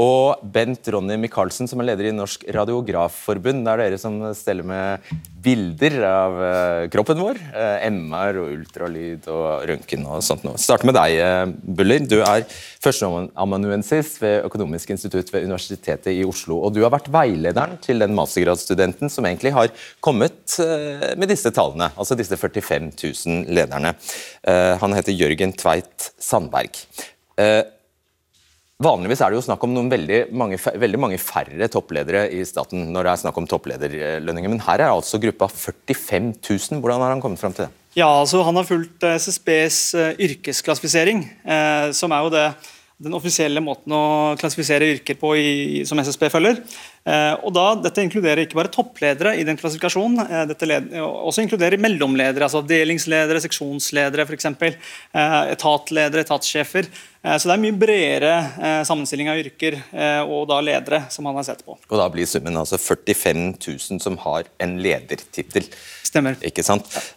Og 0.00 0.40
Bent 0.54 0.88
Ronny 0.88 1.18
Michaelsen, 1.20 1.68
som 1.68 1.82
er 1.82 1.90
leder 1.90 2.08
i 2.08 2.14
Norsk 2.16 2.46
Radiografforbund. 2.54 3.60
Det 3.66 3.72
er 3.72 3.82
dere 3.82 3.98
som 4.00 4.16
steller 4.36 4.64
med 4.64 5.10
bilder 5.42 5.96
av 6.06 6.38
uh, 6.38 6.84
kroppen 6.92 7.20
vår. 7.20 7.40
Uh, 7.52 7.84
MR 7.90 8.38
og 8.40 8.54
ultralyd 8.54 9.28
og 9.32 9.66
røntgen 9.68 10.06
og 10.08 10.22
sånt 10.24 10.46
noe. 10.46 10.60
Starter 10.60 10.88
med 10.88 10.96
deg, 10.96 11.18
uh, 11.20 11.74
Buller. 11.76 12.06
Du 12.08 12.18
er 12.22 12.46
førsteamanuensis 12.82 14.14
ved 14.22 14.48
Økonomisk 14.48 14.94
institutt 14.96 15.32
ved 15.34 15.44
Universitetet 15.50 16.12
i 16.14 16.24
Oslo. 16.24 16.62
Og 16.62 16.72
du 16.72 16.80
har 16.86 16.94
vært 16.94 17.12
veilederen 17.12 17.76
til 17.84 18.00
den 18.00 18.16
mastergradsstudenten 18.16 19.12
som 19.12 19.28
egentlig 19.28 19.52
har 19.56 19.74
kommet 20.04 20.56
med 21.18 21.28
disse 21.30 21.52
tallene. 21.54 21.90
Altså 22.00 22.16
disse 22.18 22.36
45 22.38 22.90
000 22.96 23.52
lederne. 23.54 23.94
han 24.82 24.96
heter 24.96 25.14
Jørgen 25.14 25.54
Tveit 25.56 26.10
Sandberg. 26.20 26.82
Vanligvis 28.82 29.20
er 29.22 29.30
det 29.30 29.38
jo 29.38 29.44
snakk 29.46 29.62
om 29.66 29.74
noen 29.74 29.90
veldig 29.92 30.24
mange, 30.34 30.56
veldig 30.58 30.98
mange, 30.98 31.18
færre 31.20 31.68
toppledere 31.70 32.24
i 32.34 32.40
staten 32.48 32.88
når 32.94 33.06
det 33.06 33.12
er 33.12 33.20
snakk 33.20 33.38
om 33.38 33.46
topplederlønninger, 33.50 34.50
men 34.50 34.64
her 34.64 34.82
er 34.82 34.90
altså 34.94 35.20
gruppa 35.22 35.46
45 35.52 36.32
000. 36.40 36.80
Hvordan 36.82 37.04
har 37.04 37.14
han 37.14 37.22
kommet 37.22 37.42
fram 37.42 37.54
til 37.54 37.68
det? 37.68 37.72
Ja, 37.94 38.08
altså 38.08 38.40
Han 38.42 38.56
har 38.56 38.64
fulgt 38.64 39.04
eh, 39.04 39.18
SSBs 39.20 39.78
eh, 39.94 40.14
yrkesklassifisering, 40.26 41.26
eh, 41.44 41.90
som 41.92 42.14
er 42.14 42.24
jo 42.24 42.32
det 42.32 42.46
den 43.02 43.16
offisielle 43.16 43.62
måten 43.64 43.94
å 43.96 44.02
klassifisere 44.40 44.88
yrker 44.94 45.18
på 45.18 45.34
i, 45.38 45.52
som 45.88 45.98
SSB 45.98 46.28
følger. 46.32 46.60
Eh, 47.02 47.34
og 47.42 47.50
da, 47.56 47.64
Dette 47.82 48.04
inkluderer 48.04 48.44
ikke 48.44 48.58
bare 48.60 48.70
toppledere 48.72 49.34
i 49.40 49.46
den 49.46 49.58
klassifikasjonen, 49.58 50.22
eh, 50.22 50.44
dette 50.52 50.68
led, 50.68 50.92
også 51.02 51.42
inkluderer 51.42 51.80
mellomledere, 51.82 52.46
altså 52.46 52.60
avdelingsledere, 52.62 53.42
seksjonsledere 53.42 54.26
f.eks. 54.28 54.50
Eh, 54.52 55.38
etatledere, 55.56 56.22
etatssjefer. 56.22 56.90
Eh, 57.24 57.38
så 57.38 57.50
det 57.50 57.56
er 57.56 57.64
mye 57.64 57.78
bredere 57.80 58.34
eh, 58.38 58.82
sammenstilling 58.86 59.32
av 59.32 59.40
yrker 59.42 59.80
eh, 59.80 60.20
og 60.22 60.46
da 60.52 60.60
ledere 60.62 61.02
som 61.10 61.26
han 61.26 61.40
har 61.40 61.48
sett 61.48 61.64
på. 61.66 61.78
Og 61.78 61.98
Da 61.98 62.06
blir 62.12 62.28
summen 62.30 62.60
altså 62.60 62.78
45 62.78 63.48
000 63.58 64.04
som 64.04 64.20
har 64.22 64.46
en 64.62 64.78
ledertittel. 64.82 65.66
Stemmer. 66.06 66.38
Ikke 66.46 66.62
sant? 66.66 66.86
Eh, 66.94 67.10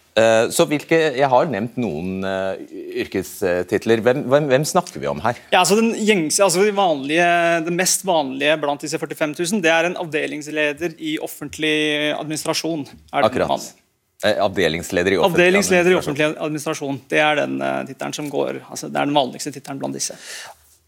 så 0.52 0.64
hvilke, 0.68 0.96
Jeg 1.16 1.28
har 1.28 1.48
nevnt 1.52 1.76
noen 1.80 2.24
uh, 2.24 2.56
yrkestitler. 3.02 4.00
Hvem, 4.04 4.22
hvem, 4.30 4.46
hvem, 4.48 4.64
snakker 4.64 5.02
vi 5.02 5.10
om 5.10 5.20
her? 5.24 5.36
Ja, 5.52 5.60
altså 5.60 5.76
den 5.76 5.92
gjengse, 5.92 6.42
altså 6.44 6.64
de 6.64 6.72
vanlige, 6.76 7.26
Det 7.66 7.74
mest 7.76 8.06
vanlige 8.08 8.56
blant 8.62 8.80
disse 8.80 8.98
45 8.98 9.34
000 9.36 9.64
det 9.64 9.72
er 9.72 9.90
en 9.90 9.98
avdelingsleder 10.00 10.96
i 10.98 11.16
offentlig 11.22 11.76
administrasjon. 12.16 12.86
Akkurat. 13.12 13.72
Eh, 14.24 14.38
avdelingsleder 14.40 15.12
i 15.12 15.18
offentlig 15.20 15.50
avdelingsleder 15.50 15.92
i 15.92 15.98
offentlig 15.98 16.30
administrasjon. 16.32 17.00
Det 17.10 17.20
er 17.20 17.42
den 17.42 17.58
tittelen 17.88 18.16
som 18.16 18.30
går, 18.32 18.62
altså 18.70 18.88
det 18.88 19.00
er 19.00 19.10
den 19.10 19.18
vanligste 19.20 19.52
tittelen 19.52 19.82
blant 19.82 19.98
disse. 19.98 20.16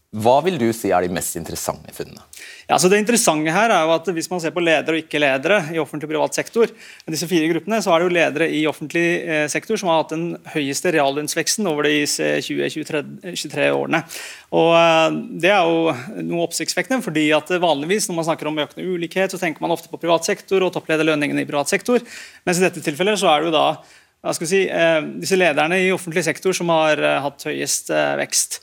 Hva 0.09 0.39
vil 0.41 0.55
du 0.57 0.71
si 0.73 0.89
er 0.89 1.05
de 1.05 1.13
mest 1.13 1.35
interessante 1.37 1.93
funnene? 1.93 2.23
Ja, 2.65 2.79
så 2.81 2.89
det 2.89 2.97
interessante 2.97 3.53
her 3.53 3.69
er 3.69 3.83
jo 3.85 3.91
at 3.93 4.07
Hvis 4.09 4.29
man 4.31 4.41
ser 4.41 4.53
på 4.55 4.61
ledere 4.63 4.97
og 4.97 5.03
ikke-ledere 5.03 5.59
i 5.75 5.77
offentlig 5.81 6.07
og 6.07 6.13
privat 6.15 6.37
sektor, 6.37 6.71
disse 7.05 7.27
fire 7.29 7.45
gruppene, 7.51 7.77
så 7.85 7.93
er 7.93 8.01
det 8.01 8.07
jo 8.07 8.15
ledere 8.15 8.47
i 8.49 8.63
offentlig 8.69 9.03
eh, 9.21 9.45
sektor 9.53 9.77
som 9.77 9.91
har 9.91 10.01
hatt 10.01 10.15
den 10.15 10.31
høyeste 10.55 10.95
reallønnsveksten 10.95 11.69
over 11.69 11.85
de 11.85 12.01
20-23 12.09 13.69
årene. 13.69 14.01
Og 14.57 14.71
eh, 14.79 15.19
Det 15.45 15.53
er 15.53 15.69
jo 15.69 15.93
noe 16.25 16.47
oppsiktsvekkende, 16.47 17.05
fordi 17.05 17.27
at 17.37 17.53
vanligvis 17.61 18.09
når 18.09 18.17
man 18.17 18.29
snakker 18.31 18.49
om 18.49 18.61
økende 18.65 18.89
ulikhet, 18.89 19.29
så 19.29 19.41
tenker 19.41 19.61
man 19.61 19.77
ofte 19.77 19.93
på 19.93 20.01
privat 20.01 20.25
sektor 20.25 20.65
og 20.65 20.73
topplederlønningene 20.73 21.45
i 21.45 21.49
privat 21.49 21.69
sektor. 21.69 22.01
Mens 22.49 22.57
i 22.57 22.65
dette 22.65 22.81
tilfellet 22.81 23.21
så 23.21 23.29
er 23.29 23.45
det 23.45 23.51
jo 23.51 23.57
da 23.59 23.67
hva 24.19 24.33
skal 24.35 24.43
vi 24.43 24.49
si, 24.51 24.61
eh, 24.67 24.99
disse 25.21 25.37
lederne 25.39 25.77
i 25.79 25.91
offentlig 25.95 26.25
sektor 26.27 26.55
som 26.55 26.67
har 26.73 26.99
eh, 26.99 27.21
hatt 27.23 27.45
høyest 27.47 27.91
eh, 27.95 28.17
vekst. 28.19 28.59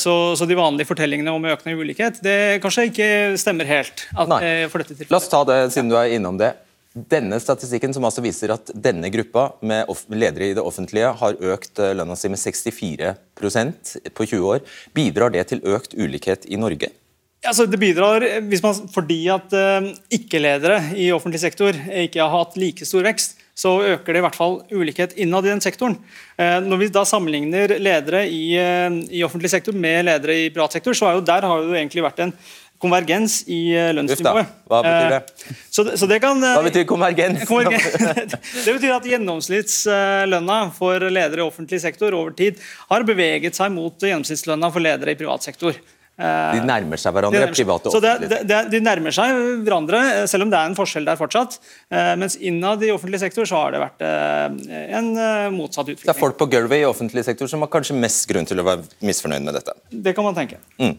Så, 0.00 0.12
så, 0.38 0.46
de 0.48 0.56
vanlige 0.58 0.88
fortellingene 0.88 1.30
om 1.30 1.44
økende 1.44 1.76
ulikhet 1.76 2.18
det 2.24 2.58
kanskje 2.64 2.88
ikke 2.88 3.08
stemmer 3.38 3.68
helt. 3.68 4.06
At, 4.16 4.32
eh, 4.42 5.04
La 5.10 5.20
oss 5.20 5.28
ta 5.30 5.42
det, 5.46 5.58
siden 5.74 5.92
du 5.92 5.96
er 6.00 6.14
innom 6.16 6.40
det. 6.40 6.54
Denne 6.92 7.38
statistikken 7.40 7.94
som 7.94 8.04
altså 8.04 8.24
viser 8.24 8.52
at 8.52 8.72
denne 8.74 9.08
gruppa 9.12 9.52
med 9.64 9.88
ledere 10.12 10.50
i 10.50 10.56
det 10.56 10.64
offentlige 10.64 11.12
har 11.20 11.38
økt 11.54 11.78
lønna 11.78 12.16
si 12.18 12.32
med 12.32 12.40
64% 12.42 13.94
på 14.12 14.26
20 14.26 14.50
år, 14.56 14.66
bidrar 14.96 15.32
det 15.32 15.46
til 15.52 15.62
økt 15.62 15.94
ulikhet 15.94 16.48
i 16.50 16.58
Norge? 16.60 16.90
Altså, 17.42 17.66
det 17.66 17.80
bidrar 17.80 18.26
man, 18.62 18.82
fordi 18.92 19.22
at 19.32 19.54
uh, 19.56 19.88
ikke-ledere 20.14 20.92
i 20.94 21.08
offentlig 21.14 21.40
sektor 21.42 21.74
ikke 21.74 22.22
har 22.22 22.34
hatt 22.34 22.58
like 22.60 22.86
stor 22.86 23.06
vekst 23.08 23.40
så 23.54 23.74
øker 23.84 24.14
det 24.14 24.22
i 24.22 24.24
hvert 24.24 24.38
fall 24.38 24.58
ulikhet 24.72 25.14
innad 25.20 25.46
i 25.46 25.52
den 25.52 25.62
sektoren. 25.64 25.98
Eh, 26.40 26.58
når 26.64 26.80
vi 26.80 26.90
da 26.94 27.04
sammenligner 27.08 27.76
ledere 27.82 28.24
i, 28.24 28.56
eh, 28.56 28.88
i 29.12 29.22
offentlig 29.26 29.50
sektor 29.52 29.76
med 29.76 30.06
ledere 30.08 30.38
i 30.46 30.50
privat 30.50 30.72
sektor, 30.72 30.96
så 30.96 31.12
jo 31.12 31.24
der 31.24 31.44
har 31.44 31.62
jo 31.62 31.76
egentlig 31.76 32.04
vært 32.04 32.24
en 32.24 32.32
konvergens 32.82 33.42
i 33.46 33.60
eh, 33.76 33.92
lønnsnivået. 33.94 34.50
Hva 34.66 34.80
betyr 34.82 35.12
det? 35.12 35.54
Så, 35.70 35.84
så 36.00 36.08
det 36.10 36.18
kan, 36.24 36.40
Hva 36.40 36.64
betyr 36.64 36.88
konvergens? 36.88 37.44
konvergens? 37.50 38.32
det 38.64 38.76
betyr 38.78 38.96
at 38.96 39.08
gjennomsnittslønna 39.12 40.60
for 40.74 41.12
ledere 41.12 41.44
i 41.44 41.46
offentlig 41.46 41.82
sektor 41.84 42.16
over 42.18 42.34
tid 42.38 42.60
har 42.88 43.04
beveget 43.06 43.58
seg 43.58 43.74
mot 43.74 44.00
gjennomsnittslønna 44.00 44.72
for 44.72 44.82
ledere 44.84 45.12
i 45.12 45.20
privat 45.20 45.44
sektor. 45.44 45.76
De 46.20 46.60
nærmer 46.68 47.00
seg 47.00 47.14
hverandre, 47.16 47.46
seg. 47.48 47.54
private 47.56 47.88
og 47.88 47.96
offentlige? 47.96 48.40
Det, 48.44 48.58
de 48.70 48.80
nærmer 48.84 49.14
seg 49.16 49.32
hverandre, 49.64 50.00
selv 50.30 50.44
om 50.44 50.52
det 50.52 50.58
er 50.58 50.68
en 50.68 50.76
forskjell 50.76 51.08
der 51.08 51.18
fortsatt. 51.18 51.56
Eh, 51.88 52.12
mens 52.20 52.36
innad 52.36 52.84
i 52.84 52.92
offentlig 52.92 53.22
sektor 53.22 53.48
så 53.48 53.62
har 53.62 53.74
det 53.74 53.80
vært 53.80 54.04
eh, 54.04 54.76
en 54.98 55.08
eh, 55.16 55.48
motsatt 55.54 55.88
utvikling. 55.88 56.04
Det 56.04 56.12
er 56.12 56.20
folk 56.20 56.36
på 56.40 56.50
gulvet 56.52 56.82
i 56.82 56.86
offentlig 56.88 57.24
sektor 57.26 57.48
som 57.50 57.64
har 57.64 57.72
kanskje 57.72 57.96
mest 57.96 58.28
grunn 58.28 58.48
til 58.48 58.60
å 58.60 58.66
være 58.68 58.84
misfornøyd 59.08 59.48
med 59.48 59.56
dette? 59.56 59.74
Det 59.88 60.14
kan 60.18 60.28
man 60.28 60.36
tenke. 60.36 60.60
Mm. 60.76 60.94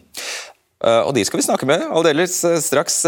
Og 1.06 1.14
de 1.16 1.22
skal 1.24 1.40
vi 1.40 1.46
snakke 1.46 1.68
med 1.68 1.86
aldeles 1.86 2.34
straks. 2.66 2.98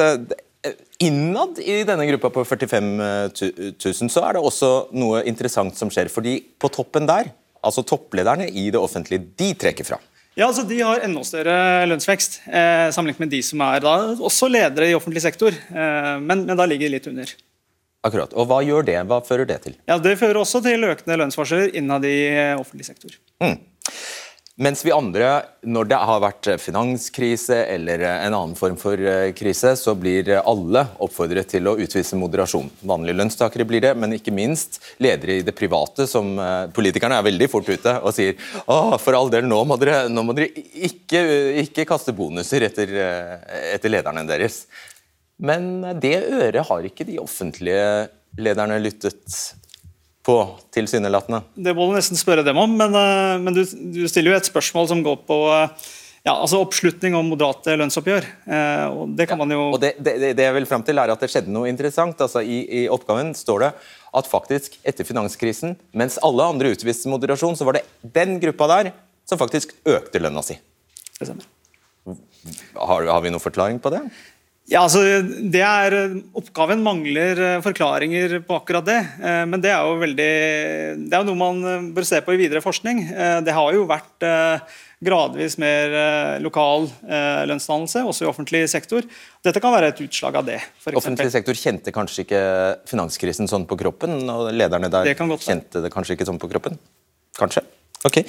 Innad 1.03 1.59
i 1.61 1.83
denne 1.85 2.07
gruppa 2.09 2.31
på 2.39 2.47
45 2.47 2.87
000 3.35 4.13
så 4.15 4.23
er 4.25 4.39
det 4.39 4.47
også 4.47 4.71
noe 4.97 5.27
interessant 5.29 5.77
som 5.77 5.91
skjer. 5.93 6.09
fordi 6.09 6.39
på 6.57 6.71
toppen 6.73 7.11
der, 7.11 7.35
altså 7.61 7.85
topplederne 7.85 8.47
i 8.49 8.71
det 8.71 8.81
offentlige, 8.81 9.27
de 9.37 9.51
trekker 9.59 9.91
fra. 9.91 10.01
Ja, 10.37 10.51
altså 10.51 10.67
De 10.69 10.77
har 10.85 11.01
enda 11.01 11.23
større 11.25 11.87
lønnsvekst 11.89 12.43
eh, 12.45 12.89
sammenlignet 12.93 13.23
med 13.25 13.31
de 13.33 13.39
som 13.45 13.63
er 13.65 13.81
da, 13.81 13.95
også 14.21 14.51
ledere 14.53 14.91
i 14.91 14.97
offentlig 14.97 15.23
sektor, 15.25 15.55
eh, 15.57 16.11
men, 16.21 16.45
men, 16.45 16.57
da 16.59 16.67
ligger 16.69 16.91
de 16.91 16.99
litt 16.99 17.09
under. 17.09 17.33
Akkurat, 18.05 18.37
og 18.37 18.51
Hva 18.51 18.59
gjør 18.63 18.85
det? 18.85 18.99
Hva 19.09 19.23
fører 19.25 19.49
det 19.49 19.57
til? 19.65 19.79
Ja, 19.89 19.97
Det 19.97 20.13
fører 20.21 20.43
også 20.43 20.61
til 20.65 20.85
økende 20.85 21.17
lønnsforskjeller 21.23 21.73
innad 21.81 22.05
i 22.05 22.19
eh, 22.29 22.53
offentlig 22.53 22.85
sektor. 22.91 23.17
Mm. 23.41 23.57
Mens 24.57 24.81
vi 24.87 24.93
andre, 24.95 25.43
når 25.69 25.89
det 25.91 25.97
har 26.09 26.21
vært 26.25 26.49
finanskrise 26.63 27.59
eller 27.75 28.01
en 28.09 28.33
annen 28.33 28.55
form 28.57 28.79
for 28.81 28.97
eh, 28.97 29.35
krise, 29.37 29.75
så 29.77 29.93
blir 30.01 30.31
alle 30.39 30.81
oppfordret 31.05 31.51
til 31.53 31.69
å 31.69 31.75
utvise 31.77 32.17
moderasjon. 32.17 32.71
Vanlige 32.89 33.19
lønnstakere 33.19 33.67
blir 33.69 33.85
det, 33.85 33.91
men 34.01 34.17
ikke 34.17 34.33
minst 34.33 34.79
ledere 35.05 35.37
i 35.37 35.45
det 35.45 35.53
private, 35.59 36.07
som 36.09 36.31
eh, 36.41 36.71
politikerne 36.73 37.19
er 37.21 37.27
veldig 37.29 37.51
fort 37.53 37.69
ute 37.69 37.99
og 38.01 38.17
sier 38.17 38.41
å, 38.65 38.97
for 38.97 39.19
all 39.19 39.29
del, 39.35 39.45
nå 39.45 39.61
må 39.69 39.77
dere, 39.83 40.07
nå 40.09 40.25
må 40.25 40.33
dere 40.39 40.49
ikke, 40.89 41.21
ikke, 41.67 41.85
kaste 41.93 42.17
bonuser 42.17 42.65
etter, 42.71 42.97
eh, 42.97 43.53
etter 43.75 43.93
lederne 43.93 44.25
deres. 44.25 44.63
Men 45.37 45.85
det 46.01 46.17
øret 46.33 46.65
har 46.71 46.89
ikke 46.89 47.05
de 47.05 47.21
offentlige 47.21 48.09
lederne 48.41 48.81
lyttet 48.81 49.37
på, 50.27 50.41
tilsynelatende? 50.75 51.45
Det 51.55 51.75
må 51.77 51.87
du 51.87 51.95
nesten 51.95 52.19
spørre 52.19 52.45
dem 52.47 52.59
om, 52.59 52.73
men, 52.81 52.97
eh, 52.99 53.37
men 53.43 53.55
du, 53.55 53.63
du, 53.95 54.03
stiller 54.11 54.35
jo 54.35 54.41
et 54.41 54.51
spørsmål 54.51 54.91
som 54.91 55.05
går 55.07 55.21
på 55.29 55.39
eh, 55.55 55.87
ja, 56.27 56.35
altså 56.35 56.59
oppslutning 56.65 57.15
om 57.15 57.29
moderate 57.31 57.77
lønnsoppgjør. 57.79 58.27
Eh, 58.51 58.85
og 58.91 59.15
Det 59.19 59.29
kan 59.31 59.39
man 59.39 59.55
jo... 59.55 59.69
og 59.77 59.79
det, 59.83 59.95
det, 60.03 60.17
det, 60.35 60.43
jeg 60.43 60.57
vil 60.59 60.67
frem 60.67 60.83
til 60.87 60.99
er 60.99 61.13
at 61.15 61.23
det 61.23 61.31
skjedde 61.31 61.55
noe 61.55 61.71
interessant. 61.71 62.19
Altså, 62.27 62.43
i, 62.43 62.65
I 62.83 62.85
oppgaven 62.91 63.31
står 63.39 63.67
det 63.69 63.73
at 64.17 64.31
faktisk 64.31 64.79
etter 64.83 65.07
finanskrisen, 65.07 65.77
mens 65.95 66.19
alle 66.27 66.49
andre 66.51 66.73
utviste 66.75 67.11
moderasjon, 67.13 67.55
så 67.59 67.69
var 67.69 67.79
det 67.79 67.87
den 68.17 68.41
gruppa 68.43 68.71
der 68.73 68.95
som 69.29 69.39
faktisk 69.39 69.77
økte 69.87 70.23
lønna 70.23 70.43
si. 70.47 70.59
Det 71.21 71.29
stemmer. 71.29 71.47
Har, 72.75 73.07
har 73.11 73.23
vi 73.23 73.31
noen 73.35 73.43
forklaring 73.43 73.79
på 73.83 73.91
det? 73.95 74.03
Ja, 74.67 74.81
altså, 74.83 75.01
det 75.23 75.61
er, 75.63 75.95
Oppgaven 76.35 76.81
mangler 76.83 77.39
eh, 77.39 77.61
forklaringer 77.63 78.41
på 78.49 78.57
akkurat 78.59 78.87
det. 78.89 78.99
Eh, 79.23 79.45
men 79.47 79.63
det 79.63 79.71
er 79.71 79.85
jo 79.87 80.01
veldig, 80.01 80.33
det 81.07 81.15
er 81.15 81.23
jo 81.23 81.29
noe 81.29 81.39
man 81.39 81.61
eh, 81.63 81.87
bør 81.95 82.09
se 82.09 82.19
på 82.27 82.35
i 82.35 82.41
videre 82.41 82.63
forskning. 82.65 83.05
Det 83.47 83.55
har 83.55 83.77
jo 83.77 83.85
vært 83.87 84.27
gradvis 85.07 85.59
mer 85.61 85.93
lokal 86.43 86.89
lønnsdannelse, 87.07 88.03
også 88.09 88.25
i 88.25 88.31
offentlig 88.31 88.63
sektor. 88.73 89.07
Dette 89.45 89.63
kan 89.63 89.75
være 89.75 89.93
et 89.93 90.03
utslag 90.03 90.41
av 90.41 90.49
det. 90.49 90.59
Offentlig 90.97 91.29
sektor 91.35 91.59
kjente 91.59 91.95
kanskje 91.95 92.25
ikke 92.25 92.43
finanskrisen 92.91 93.51
sånn 93.51 93.69
på 93.71 93.79
kroppen, 93.79 94.19
og 94.33 94.51
lederne 94.57 94.91
der 94.91 95.13
kjente 95.15 95.85
det 95.85 95.93
kanskje 95.95 96.17
ikke 96.17 96.31
sånn 96.33 96.43
på 96.43 96.51
kroppen? 96.51 96.81
Kanskje? 97.39 97.63
Ok. 98.05 98.21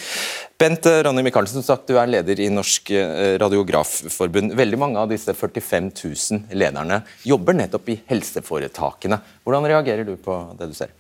Bent 0.58 0.86
eh, 0.86 1.02
Ronny 1.04 1.24
Michaelsen, 1.24 1.64
sagt, 1.64 1.88
du 1.90 2.00
er 2.00 2.10
leder 2.10 2.40
i 2.40 2.48
Norsk 2.54 2.92
eh, 2.96 3.36
radiografforbund. 3.42 4.56
Veldig 4.58 4.80
mange 4.80 5.02
av 5.02 5.12
disse 5.12 5.36
45 5.36 5.92
000 5.92 6.58
lederne 6.58 7.02
jobber 7.28 7.58
nettopp 7.58 7.92
i 7.94 8.00
helseforetakene. 8.10 9.20
Hvordan 9.46 9.68
reagerer 9.70 10.08
du 10.08 10.16
på 10.22 10.40
det 10.60 10.72
du 10.72 10.78
ser? 10.78 10.96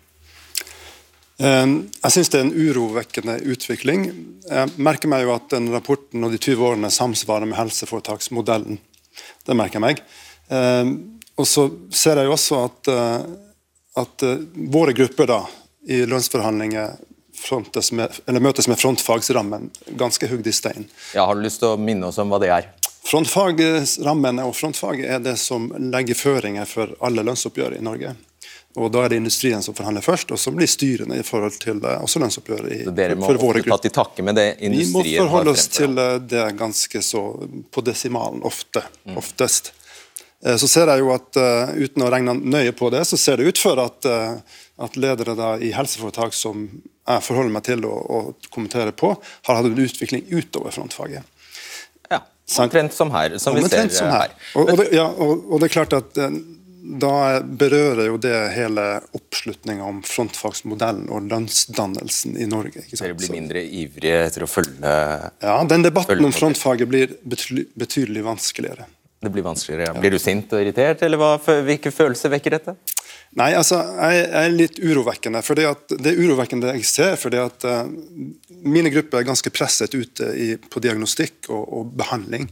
Jeg 1.37 2.09
syns 2.09 2.31
det 2.33 2.39
er 2.39 2.47
en 2.47 2.55
urovekkende 2.55 3.35
utvikling. 3.53 4.07
Jeg 4.49 4.71
merker 4.81 5.11
meg 5.11 5.21
jo 5.21 5.35
at 5.35 5.51
den 5.51 5.67
rapporten 5.69 6.25
og 6.25 6.31
de 6.33 6.39
20 6.41 6.63
årene 6.65 6.89
samsvarer 6.89 7.45
med 7.45 7.59
helseforetaksmodellen. 7.59 8.79
Det 9.45 9.57
merker 9.57 9.77
jeg 9.77 9.83
meg. 9.85 10.01
Og 11.37 11.45
så 11.45 11.67
ser 11.93 12.17
jeg 12.17 12.25
jo 12.25 12.33
også 12.33 12.63
at, 12.65 12.89
eh, 12.89 13.27
at 14.01 14.25
våre 14.73 14.97
grupper 14.97 15.29
da, 15.29 15.43
i 15.85 16.01
lønnsforhandlinger 16.09 16.97
med, 17.91 18.41
møtes 18.41 18.67
med 18.67 18.79
frontfagsrammen 18.81 19.69
ganske 19.99 20.27
hugd 20.27 20.47
i 20.47 20.55
stein. 20.55 20.87
Ja, 21.15 21.25
har 21.29 21.37
du 21.37 21.45
lyst 21.45 21.61
til 21.63 21.75
å 21.75 21.79
minne 21.79 22.09
oss 22.09 22.19
om 22.21 22.33
hva 22.33 22.41
det 22.43 22.51
er? 22.53 22.71
Frontfagsrammen 23.07 24.41
og 24.43 24.55
frontfaget 24.57 25.07
er 25.07 25.21
det 25.23 25.37
som 25.39 25.69
legger 25.93 26.17
føringer 26.17 26.67
for 26.67 26.91
alle 26.99 27.23
lønnsoppgjør 27.23 27.77
i 27.77 27.83
Norge. 27.85 28.15
Og 28.77 28.91
Da 28.93 29.05
er 29.05 29.09
det 29.09 29.17
industrien 29.21 29.63
som 29.63 29.73
forhandler 29.73 30.05
først, 30.05 30.31
og 30.31 30.39
som 30.39 30.57
blir 30.57 30.69
styrende 30.69 31.17
i 31.17 31.23
forhold 31.25 31.57
til 31.61 31.79
eh, 31.81 32.03
også 32.03 32.21
lønnsoppgjøret 32.21 32.73
i, 32.75 32.79
dere 32.93 33.15
må 33.17 33.31
ofte 33.31 33.63
ta 33.65 33.79
til 33.81 33.93
takke 33.95 34.25
med 34.25 34.37
det 34.37 34.47
industrien 34.59 34.91
Vi 34.93 35.15
må 35.15 35.23
forholde 35.23 35.55
oss 35.55 35.65
til 35.73 35.97
eh, 35.97 36.17
det 36.21 36.45
ganske 36.59 37.01
så 37.01 37.23
på 37.73 37.83
desimalen 37.87 38.43
ofte. 38.45 38.83
Mm. 39.07 39.17
Oftest. 39.23 39.71
Eh, 40.45 40.59
så 40.61 40.69
ser 40.69 40.91
jeg 40.93 41.01
jo 41.01 41.09
at 41.15 41.41
Uten 41.73 42.05
å 42.05 42.11
regne 42.13 42.37
nøye 42.37 42.75
på 42.77 42.91
det, 42.93 43.01
så 43.09 43.17
ser 43.17 43.41
det 43.41 43.49
ut 43.49 43.61
for 43.61 43.81
at, 43.81 44.05
at 44.05 44.99
ledere 44.99 45.49
i 45.63 45.73
helseforetak 45.73 46.37
som 46.37 46.67
jeg 47.07 47.23
forholder 47.23 47.53
meg 47.55 47.65
til 47.67 47.87
å 47.87 48.21
kommentere 48.51 48.93
på, 48.95 49.13
har 49.47 49.59
hatt 49.59 49.69
en 49.69 49.79
utvikling 49.79 50.27
utover 50.33 50.75
frontfaget. 50.75 51.23
Ja, 52.11 52.21
Omtrent 52.59 52.95
som 52.95 53.11
her. 53.15 53.37
som 53.39 53.55
vi 53.55 53.63
ser 53.67 53.89
som 53.95 54.11
her. 54.11 54.35
Og, 54.55 54.69
og, 54.69 54.77
det, 54.81 54.91
ja, 54.95 55.07
og, 55.07 55.47
og, 55.49 55.59
det, 55.61 55.69
er 55.69 55.75
klart 55.77 55.95
at 55.97 56.19
eh, 56.21 56.35
da 56.87 57.39
berører 57.43 58.05
jo 58.07 58.19
det 58.21 58.35
hele 58.55 58.85
oppslutninga 59.17 59.87
om 59.87 60.01
frontfagsmodellen 60.07 61.09
og 61.11 61.27
lønnsdannelsen 61.31 62.37
i 62.39 62.47
Norge. 62.49 62.83
Ikke 62.85 62.99
sant? 62.99 63.07
Dere 63.07 63.19
blir 63.19 63.33
mindre 63.33 63.63
ivrige 63.63 64.21
etter 64.27 64.47
å 64.47 64.51
følge 64.51 64.93
Ja, 65.43 65.57
den 65.67 65.87
debatten 65.87 66.27
om 66.27 66.35
frontfaget 66.35 66.91
blir 66.91 67.17
betydelig 67.23 68.23
vanskeligere. 68.27 68.87
Det 69.27 69.33
blir 69.35 69.43
vanskeligere. 69.43 69.99
Blir 69.99 70.15
du 70.15 70.21
sint 70.23 70.53
og 70.55 70.63
irritert, 70.63 71.01
eller 71.03 71.19
hva, 71.19 71.33
hvilke 71.67 71.91
følelser 71.91 72.31
vekker 72.31 72.55
dette? 72.55 72.77
Nei, 73.35 73.51
altså, 73.59 73.81
jeg, 73.99 74.23
er 74.39 74.53
litt 74.53 74.79
urovekkende. 74.79 75.41
at 75.43 75.91
Det 75.91 76.13
er 76.13 76.21
urovekkende 76.23 76.71
jeg 76.77 76.87
ser, 76.87 77.17
fordi 77.19 77.41
at 77.41 77.65
uh, 77.67 77.83
mine 78.63 78.91
grupper 78.93 79.19
er 79.19 79.27
ganske 79.27 79.51
presset 79.51 79.93
ute 79.97 80.31
i, 80.31 80.47
på 80.57 80.81
diagnostikk 80.83 81.51
og, 81.51 81.65
og 81.67 81.91
behandling. 81.99 82.47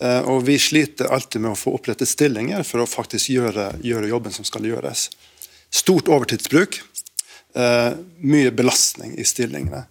Uh, 0.00 0.20
og 0.28 0.44
vi 0.46 0.58
sliter 0.60 1.08
alltid 1.08 1.42
med 1.42 1.54
å 1.54 1.58
få 1.58 1.72
opprettet 1.78 2.08
stillinger 2.08 2.62
for 2.68 2.84
å 2.84 2.88
faktisk 2.88 3.32
gjøre, 3.32 3.72
gjøre 3.84 4.12
jobben 4.12 4.36
som 4.36 4.46
skal 4.46 4.68
gjøres. 4.68 5.08
Stort 5.72 6.12
overtidsbruk. 6.12 6.82
Uh, 7.56 7.96
mye 8.22 8.52
belastning 8.54 9.16
i 9.18 9.26
stillingene. 9.26 9.86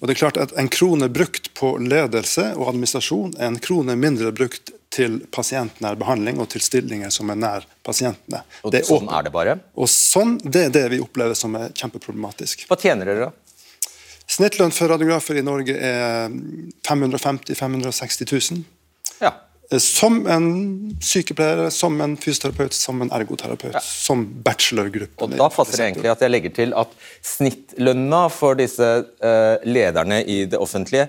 Og 0.00 0.08
det 0.08 0.16
er 0.16 0.24
klart 0.24 0.40
at 0.40 0.56
En 0.58 0.68
krone 0.68 1.06
brukt 1.12 1.52
på 1.54 1.76
ledelse 1.78 2.50
og 2.56 2.72
administrasjon 2.72 3.36
er 3.38 3.52
en 3.52 3.60
krone 3.62 3.94
mindre 3.94 4.32
brukt 4.34 4.72
til 4.94 5.20
pasientnær 5.34 5.98
behandling 5.98 6.38
og 6.42 6.50
til 6.54 6.62
stillinger 6.64 7.12
som 7.14 7.32
er 7.34 7.38
nær 7.40 7.66
pasientene. 7.86 8.44
Og 8.62 8.74
det 8.74 8.82
er 8.82 8.88
sånn 8.88 9.10
er 9.10 9.26
det 9.26 9.32
bare? 9.34 9.56
Og 9.74 9.90
sånn, 9.90 10.36
Det 10.44 10.68
er 10.68 10.74
det 10.74 10.84
vi 10.94 11.00
opplever 11.02 11.34
som 11.38 11.54
er 11.58 11.74
kjempeproblematisk. 11.74 12.66
Hva 12.70 12.78
tjener 12.80 13.10
dere, 13.10 13.30
da? 13.30 13.32
Snittlønn 14.30 14.72
for 14.72 14.88
radiografer 14.88 15.38
i 15.40 15.44
Norge 15.44 15.74
er 15.76 16.30
550 16.86 17.58
000-560 17.58 18.30
000. 18.54 18.62
Ja. 19.20 19.34
Som 19.80 20.22
en 20.30 20.48
sykepleier, 21.02 21.68
som 21.72 21.96
en 22.04 22.16
fysioterapeut, 22.20 22.74
som 22.76 23.00
en 23.02 23.10
ergoterapeut. 23.16 23.76
Som 23.82 24.26
bachelorgruppe. 24.46 25.24
Og 25.24 25.36
Da 25.36 25.48
passer 25.52 25.80
det 25.80 25.86
egentlig 25.88 26.12
at 26.12 26.24
jeg 26.24 26.32
legger 26.32 26.54
til 26.56 26.74
at 26.78 26.92
snittlønna 27.24 28.26
for 28.32 28.60
disse 28.60 28.90
uh, 29.04 29.56
lederne 29.66 30.22
i 30.24 30.44
det 30.48 30.60
offentlige 30.60 31.08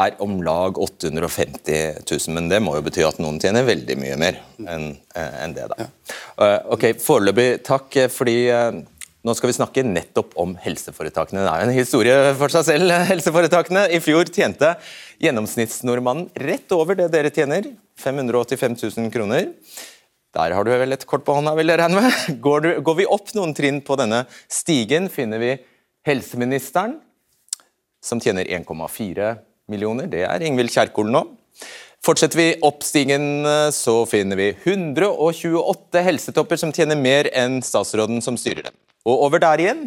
er 0.00 0.16
om 0.22 0.40
lag 0.42 0.78
850 0.80 2.00
000, 2.02 2.34
men 2.34 2.48
det 2.50 2.58
må 2.64 2.74
jo 2.78 2.84
bety 2.86 3.04
at 3.06 3.20
noen 3.22 3.38
tjener 3.42 3.66
veldig 3.66 3.96
mye 4.00 4.16
mer 4.18 4.40
enn 4.58 4.88
uh, 5.14 5.36
en 5.44 5.54
det. 5.54 5.68
da. 5.70 5.86
Uh, 6.38 6.58
ok, 6.74 6.88
Foreløpig 7.02 7.48
takk, 7.66 8.00
fordi 8.10 8.38
nå 9.24 9.32
skal 9.32 9.48
vi 9.48 9.56
snakke 9.56 9.86
nettopp 9.86 10.34
om 10.40 10.52
helseforetakene. 10.60 11.46
Det 11.46 11.52
er 11.52 11.62
jo 11.62 11.68
en 11.70 11.78
historie 11.78 12.16
for 12.36 12.52
seg 12.52 12.66
selv, 12.66 12.92
helseforetakene. 13.08 13.86
I 13.96 14.02
fjor 14.04 14.28
tjente 14.28 14.74
gjennomsnittsnordmannen 15.22 16.28
rett 16.44 16.74
over 16.76 16.98
det 16.98 17.08
dere 17.14 17.32
tjener, 17.32 17.70
585 18.02 18.76
000 18.82 19.14
kroner. 19.14 19.48
Der 20.34 20.52
har 20.52 20.66
du 20.66 20.72
vel 20.74 20.92
et 20.92 21.06
kort 21.08 21.24
på 21.24 21.36
hånda, 21.36 21.54
vil 21.56 21.70
jeg 21.70 21.80
regne 21.80 22.02
med. 22.02 22.36
Går, 22.44 22.66
du, 22.66 22.70
går 22.84 22.98
vi 22.98 23.08
opp 23.16 23.32
noen 23.38 23.54
trinn 23.56 23.80
på 23.86 23.96
denne 23.96 24.24
stigen, 24.50 25.08
finner 25.12 25.40
vi 25.40 25.54
helseministeren, 26.04 26.98
som 28.04 28.20
tjener 28.20 28.44
1,4 28.44 29.30
millioner. 29.70 30.08
Det 30.10 30.24
er 30.26 30.44
Ingvild 30.44 30.72
Kjerkol 30.74 31.10
nå. 31.12 31.24
Fortsetter 32.04 32.36
vi 32.36 32.48
oppstigen, 32.66 33.46
så 33.72 34.02
finner 34.04 34.36
vi 34.36 34.50
128 34.52 36.02
helsetopper 36.04 36.60
som 36.60 36.72
tjener 36.74 36.98
mer 37.00 37.30
enn 37.32 37.62
statsråden 37.64 38.20
som 38.24 38.36
styrer 38.36 38.66
dem. 38.66 38.76
Og 39.08 39.24
over 39.28 39.40
der 39.40 39.62
igjen 39.62 39.86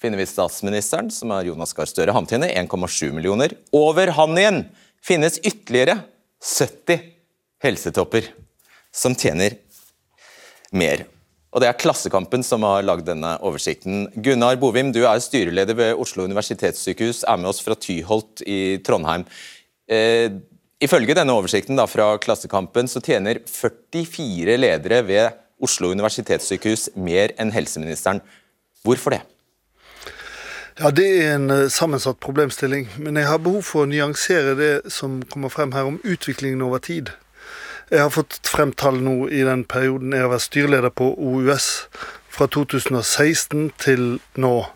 finner 0.00 0.20
vi 0.20 0.28
statsministeren, 0.30 1.10
som 1.12 1.32
er 1.34 1.48
Jonas 1.50 1.74
Gahr 1.76 1.90
Støre. 1.90 2.14
Han 2.14 2.28
tjener 2.30 2.54
1,7 2.54 3.10
millioner. 3.16 3.56
Over 3.74 4.14
han 4.16 4.38
igjen 4.38 4.62
finnes 5.04 5.40
ytterligere 5.42 5.98
70 6.40 7.02
helsetopper 7.66 8.30
som 8.94 9.14
tjener 9.18 9.58
mer. 10.72 11.04
Og 11.50 11.62
Det 11.62 11.66
er 11.66 11.78
Klassekampen 11.78 12.44
som 12.46 12.62
har 12.62 12.84
lagd 12.86 13.08
denne 13.08 13.32
oversikten. 13.42 14.04
Gunnar 14.22 14.58
Bovim, 14.60 14.92
du 14.94 15.02
er 15.02 15.18
styreleder 15.18 15.74
ved 15.74 15.98
Oslo 15.98 16.28
universitetssykehus, 16.28 17.24
er 17.26 17.40
med 17.42 17.50
oss 17.50 17.62
fra 17.64 17.74
Tyholt 17.74 18.44
i 18.46 18.78
Trondheim. 18.86 19.24
Eh, 19.90 20.30
ifølge 20.78 21.16
denne 21.18 21.34
oversikten 21.34 21.78
da, 21.78 21.88
fra 21.90 22.12
Klassekampen 22.22 22.86
så 22.86 23.02
tjener 23.02 23.42
44 23.50 24.56
ledere 24.62 25.02
ved 25.08 25.40
Oslo 25.60 25.90
universitetssykehus 25.90 26.92
mer 26.94 27.34
enn 27.40 27.50
helseministeren. 27.52 28.22
Hvorfor 28.86 29.18
det? 29.18 29.24
Ja, 30.78 30.90
Det 30.90 31.08
er 31.24 31.34
en 31.34 31.50
uh, 31.50 31.68
sammensatt 31.68 32.20
problemstilling. 32.22 32.86
Men 32.96 33.18
jeg 33.18 33.26
har 33.26 33.42
behov 33.42 33.66
for 33.66 33.84
å 33.84 33.90
nyansere 33.90 34.54
det 34.56 34.92
som 34.94 35.18
kommer 35.28 35.52
frem 35.52 35.74
her 35.74 35.90
om 35.90 35.98
utviklingen 36.06 36.62
over 36.62 36.78
tid. 36.78 37.10
Jeg 37.90 38.02
har 38.02 38.10
fått 38.14 38.46
frem 38.46 38.72
tall 38.72 39.00
nå 39.02 39.28
i 39.34 39.42
den 39.42 39.64
perioden 39.66 40.12
jeg 40.14 40.22
har 40.22 40.30
vært 40.30 40.46
styreleder 40.46 40.92
på 40.94 41.10
OUS, 41.18 41.90
fra 42.30 42.46
2016 42.46 43.74
til 43.82 44.22
nå. 44.38 44.70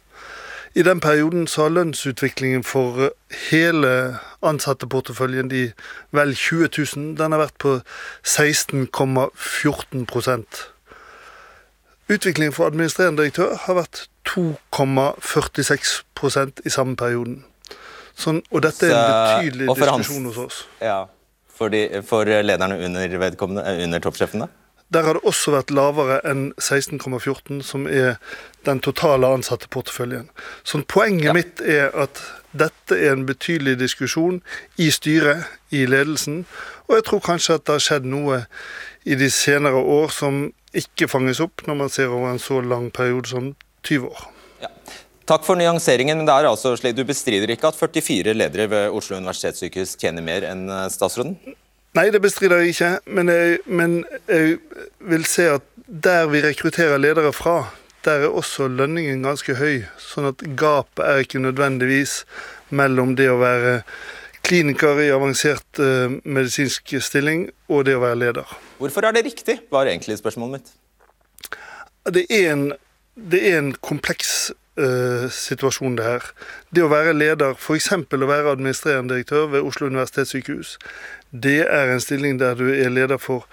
I 0.75 0.83
den 0.83 0.99
perioden 1.00 1.47
så 1.47 1.62
har 1.62 1.68
lønnsutviklingen 1.76 2.64
for 2.66 2.99
eh, 3.06 3.11
hele 3.52 4.18
ansatteporteføljen, 4.42 5.50
de 5.50 5.73
vel 6.11 6.35
20 6.35 6.68
000, 6.97 7.16
den 7.18 7.33
har 7.33 7.38
vært 7.44 7.59
på 7.62 7.80
16,14 8.26 10.06
Utviklingen 12.09 12.52
for 12.52 12.66
administrerende 12.66 13.23
direktør 13.23 13.56
har 13.68 13.75
vært 13.78 14.09
2,46% 14.28 16.50
i 16.66 16.71
samme 16.71 16.97
perioden. 16.99 17.44
Sånn, 18.18 18.42
og 18.50 18.62
dette 18.66 18.87
er 18.90 18.94
en 18.99 19.04
betydelig 19.14 19.68
diskusjon 19.71 20.25
hos 20.28 20.38
oss. 20.38 20.68
Ja, 20.83 21.06
for, 21.54 21.73
de, 21.73 22.02
for 22.06 22.28
lederne 22.28 22.78
under, 22.84 23.16
under 23.84 24.04
toppsjefen, 24.04 24.44
da? 24.44 24.50
Der 24.92 25.02
har 25.02 25.16
det 25.16 25.25
også 25.26 25.54
vært 25.54 25.73
lavere 25.75 26.20
enn 26.28 26.50
16,14, 26.61 27.62
som 27.66 27.87
er 27.88 28.18
den 28.68 28.80
totale 28.84 29.26
ansatteporteføljen. 29.26 30.28
Så 30.62 30.82
poenget 30.88 31.30
ja. 31.30 31.34
mitt 31.34 31.62
er 31.64 31.94
at 31.99 32.20
dette 32.54 32.99
er 32.99 33.16
en 33.16 33.25
betydelig 33.26 33.78
diskusjon 33.80 34.42
i 34.78 34.90
styret, 34.94 35.49
i 35.75 35.87
ledelsen, 35.90 36.44
og 36.87 36.99
jeg 36.99 37.06
tror 37.08 37.25
kanskje 37.25 37.56
at 37.58 37.64
det 37.66 37.78
har 37.78 37.87
skjedd 37.88 38.06
noe 38.06 38.44
i 39.08 39.16
de 39.18 39.30
senere 39.32 39.80
år 39.80 40.12
som 40.14 40.44
ikke 40.76 41.08
fanges 41.11 41.40
opp 41.42 41.64
når 41.66 41.80
man 41.80 41.90
ser 41.92 42.12
over 42.12 42.30
en 42.30 42.42
så 42.42 42.61
lang 42.62 42.90
periode 42.94 43.30
som 43.30 43.54
20 43.88 44.12
år. 44.12 44.22
Ja. 44.62 44.70
Takk 45.24 45.44
for 45.46 45.56
nyanseringen. 45.56 46.18
men 46.18 46.26
det 46.26 46.34
er 46.34 46.46
altså 46.48 46.74
slik, 46.76 46.96
Du 46.96 47.04
bestrider 47.04 47.48
ikke 47.48 47.68
at 47.68 47.76
44 47.76 48.34
ledere 48.34 48.68
ved 48.70 48.90
Oslo 48.90 49.16
universitetssykehus 49.16 49.96
tjener 49.96 50.22
mer 50.22 50.44
enn 50.44 50.68
eh, 50.68 50.88
statsråden? 50.92 51.38
Nei, 51.94 52.10
det 52.10 52.20
bestrider 52.20 52.60
jeg 52.60 52.74
ikke. 52.74 52.90
Men 53.06 53.30
jeg, 53.32 53.58
men 53.66 54.04
jeg 54.28 54.58
vil 55.00 55.24
se 55.24 55.48
at 55.54 55.64
der 55.87 56.26
vi 56.28 56.42
rekrutterer 56.44 56.98
ledere 56.98 57.32
fra, 57.32 57.70
der 58.04 58.26
er 58.26 58.37
også 58.37 58.68
lønningen 58.68 59.22
ganske 59.24 59.56
høy. 59.56 59.87
Sånn 60.02 60.28
at 60.28 60.44
gapet 60.58 61.04
er 61.06 61.22
ikke 61.24 61.40
nødvendigvis 61.40 62.24
mellom 62.74 63.14
det 63.16 63.30
å 63.32 63.38
være 63.40 63.78
kliniker 64.44 64.98
i 65.00 65.08
avansert 65.14 65.80
uh, 65.80 66.12
medisinsk 66.24 66.96
stilling 67.00 67.46
og 67.72 67.87
det 67.88 67.94
å 67.96 68.02
være 68.02 68.18
leder. 68.20 68.56
Hvorfor 68.76 69.06
er 69.08 69.16
det 69.16 69.24
riktig, 69.30 69.56
var 69.72 69.88
egentlig 69.88 70.18
spørsmålet 70.20 70.58
mitt. 70.58 70.74
Det 72.12 72.26
er 72.28 72.50
en, 72.52 72.66
det 73.16 73.40
er 73.48 73.62
en 73.62 73.72
kompleks 73.80 74.52
uh, 74.80 75.30
situasjon, 75.30 75.96
det 75.98 76.04
her. 76.04 76.30
Det 76.74 76.84
å 76.84 76.90
være 76.92 77.14
leder, 77.16 77.56
f.eks. 77.58 77.90
å 77.94 78.30
være 78.30 78.54
administrerende 78.54 79.14
direktør 79.14 79.50
ved 79.52 79.66
Oslo 79.66 79.90
universitetssykehus, 79.90 80.78
det 81.30 81.64
er 81.66 81.92
en 81.92 82.02
stilling 82.02 82.38
der 82.40 82.54
du 82.58 82.68
er 82.70 82.92
leder 82.92 83.18
for 83.18 83.46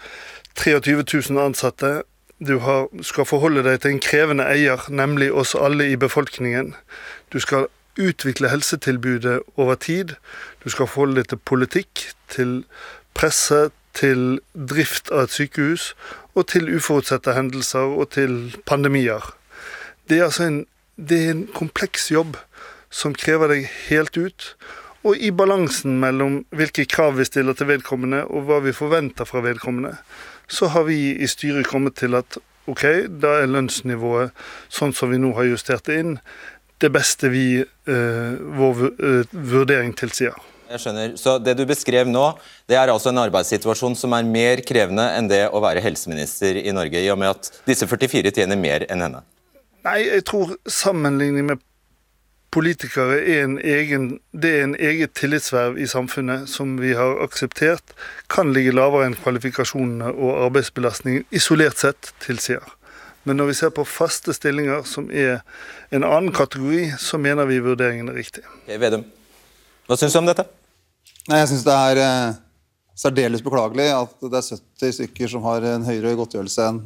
23 0.56 1.04
000 1.30 1.42
ansatte. 1.42 2.02
Du 2.42 2.58
har, 2.66 2.88
skal 3.06 3.26
forholde 3.30 3.64
deg 3.66 3.82
til 3.82 3.96
en 3.96 4.02
krevende 4.02 4.48
eier, 4.50 4.82
nemlig 4.90 5.32
oss 5.34 5.54
alle 5.56 5.92
i 5.92 6.00
befolkningen. 6.00 6.74
Du 7.34 7.40
skal 7.40 7.70
utvikle 8.00 8.50
helsetilbudet 8.50 9.40
over 9.58 9.76
tid. 9.76 10.16
Du 10.64 10.70
skal 10.70 10.90
forholde 10.90 11.22
deg 11.22 11.30
til 11.30 11.42
politikk, 11.46 12.08
til 12.30 12.64
presse, 13.14 13.70
til 13.94 14.40
drift 14.56 15.12
av 15.12 15.28
et 15.28 15.36
sykehus, 15.36 15.92
og 16.36 16.48
til 16.54 16.70
uforutsette 16.72 17.36
hendelser 17.36 17.92
og 18.00 18.12
til 18.16 18.56
pandemier. 18.66 19.34
Det 20.10 20.20
er 20.20 20.30
altså 20.30 20.48
en, 20.48 20.62
det 20.96 21.20
er 21.20 21.34
en 21.36 21.48
kompleks 21.56 22.10
jobb 22.12 22.38
som 22.92 23.16
krever 23.16 23.54
deg 23.54 23.68
helt 23.90 24.18
ut. 24.18 24.54
Og 25.08 25.18
i 25.18 25.32
balansen 25.34 25.98
mellom 26.02 26.44
hvilke 26.54 26.86
krav 26.86 27.16
vi 27.18 27.26
stiller 27.26 27.58
til 27.58 27.72
vedkommende, 27.72 28.26
og 28.30 28.46
hva 28.46 28.60
vi 28.62 28.76
forventer 28.76 29.26
fra 29.26 29.42
vedkommende, 29.42 29.96
så 30.52 30.70
har 30.76 30.86
vi 30.86 31.16
i 31.16 31.30
styret 31.30 31.70
kommet 31.72 31.98
til 31.98 32.18
at 32.20 32.38
ok, 32.70 32.84
da 33.10 33.40
er 33.42 33.50
lønnsnivået 33.50 34.36
sånn 34.70 34.94
som 34.94 35.10
vi 35.10 35.20
nå 35.22 35.34
har 35.38 35.50
justert 35.50 35.88
det 35.90 35.98
inn, 36.04 36.16
det 36.82 36.92
beste 36.94 37.30
vi, 37.34 37.62
eh, 37.62 38.32
vår 38.58 38.86
eh, 38.92 39.34
vurdering 39.34 39.94
tilsier. 39.98 40.38
Jeg 40.72 40.80
skjønner. 40.80 41.18
Så 41.20 41.36
Det 41.44 41.58
du 41.58 41.66
beskrev 41.68 42.08
nå, 42.08 42.24
det 42.70 42.78
er 42.80 42.90
altså 42.90 43.12
en 43.12 43.20
arbeidssituasjon 43.22 43.98
som 43.98 44.14
er 44.16 44.24
mer 44.24 44.62
krevende 44.66 45.04
enn 45.18 45.28
det 45.28 45.44
å 45.52 45.62
være 45.64 45.84
helseminister 45.84 46.62
i 46.62 46.72
Norge, 46.72 47.02
i 47.02 47.12
og 47.12 47.20
med 47.20 47.34
at 47.34 47.52
disse 47.68 47.88
44 47.90 48.32
tjener 48.32 48.60
mer 48.60 48.86
enn 48.88 49.04
henne? 49.04 49.24
Nei, 49.86 50.00
jeg 50.06 50.26
tror 50.30 50.56
sammenligning 50.70 51.48
med 51.48 51.62
politikere 52.52 53.22
er 53.22 53.46
en 53.46 53.56
egen, 53.64 54.08
det 54.36 54.52
er 54.58 54.66
en 54.66 54.76
eget 54.76 55.14
tillitsverv 55.16 55.80
i 55.80 55.88
samfunnet 55.88 56.50
som 56.52 56.76
vi 56.82 56.92
har 56.98 57.22
akseptert 57.24 57.96
kan 58.32 58.52
ligge 58.54 58.76
lavere 58.76 59.08
enn 59.08 59.16
kvalifikasjonene 59.18 60.12
og 60.12 60.46
arbeidsbelastningen 60.50 61.26
isolert 61.32 61.80
sett 61.80 62.12
tilsier. 62.24 62.66
Men 63.24 63.38
når 63.38 63.52
vi 63.52 63.58
ser 63.62 63.74
på 63.74 63.86
faste 63.86 64.34
stillinger, 64.34 64.84
som 64.90 65.08
er 65.14 65.44
en 65.94 66.04
annen 66.04 66.32
kategori, 66.34 66.90
så 67.00 67.20
mener 67.22 67.46
vi 67.50 67.62
vurderingen 67.62 68.10
er 68.10 68.18
riktig. 68.18 68.44
Okay, 68.64 68.80
Vedum, 68.82 69.06
hva 69.88 69.98
syns 70.00 70.18
du 70.18 70.22
om 70.22 70.30
dette? 70.30 70.48
Nei, 71.30 71.44
Jeg 71.44 71.52
syns 71.52 71.66
det 71.68 71.76
er 71.76 72.02
eh, 72.02 72.40
særdeles 72.98 73.44
beklagelig 73.46 73.92
at 73.94 74.16
det 74.26 74.42
er 74.42 74.58
70 74.58 74.98
stykker 74.98 75.32
som 75.32 75.46
har 75.46 75.66
en 75.76 75.86
høyere 75.86 76.18
godtgjørelse 76.20 76.68
enn 76.72 76.82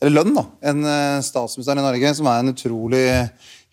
eller 0.00 0.12
lønn 0.18 0.34
da, 0.36 0.44
enn 0.70 0.82
eh, 0.86 1.20
statsministeren 1.24 1.80
i 1.80 1.86
Norge, 1.86 2.12
som 2.18 2.28
er 2.30 2.42
en 2.42 2.52
utrolig 2.52 3.06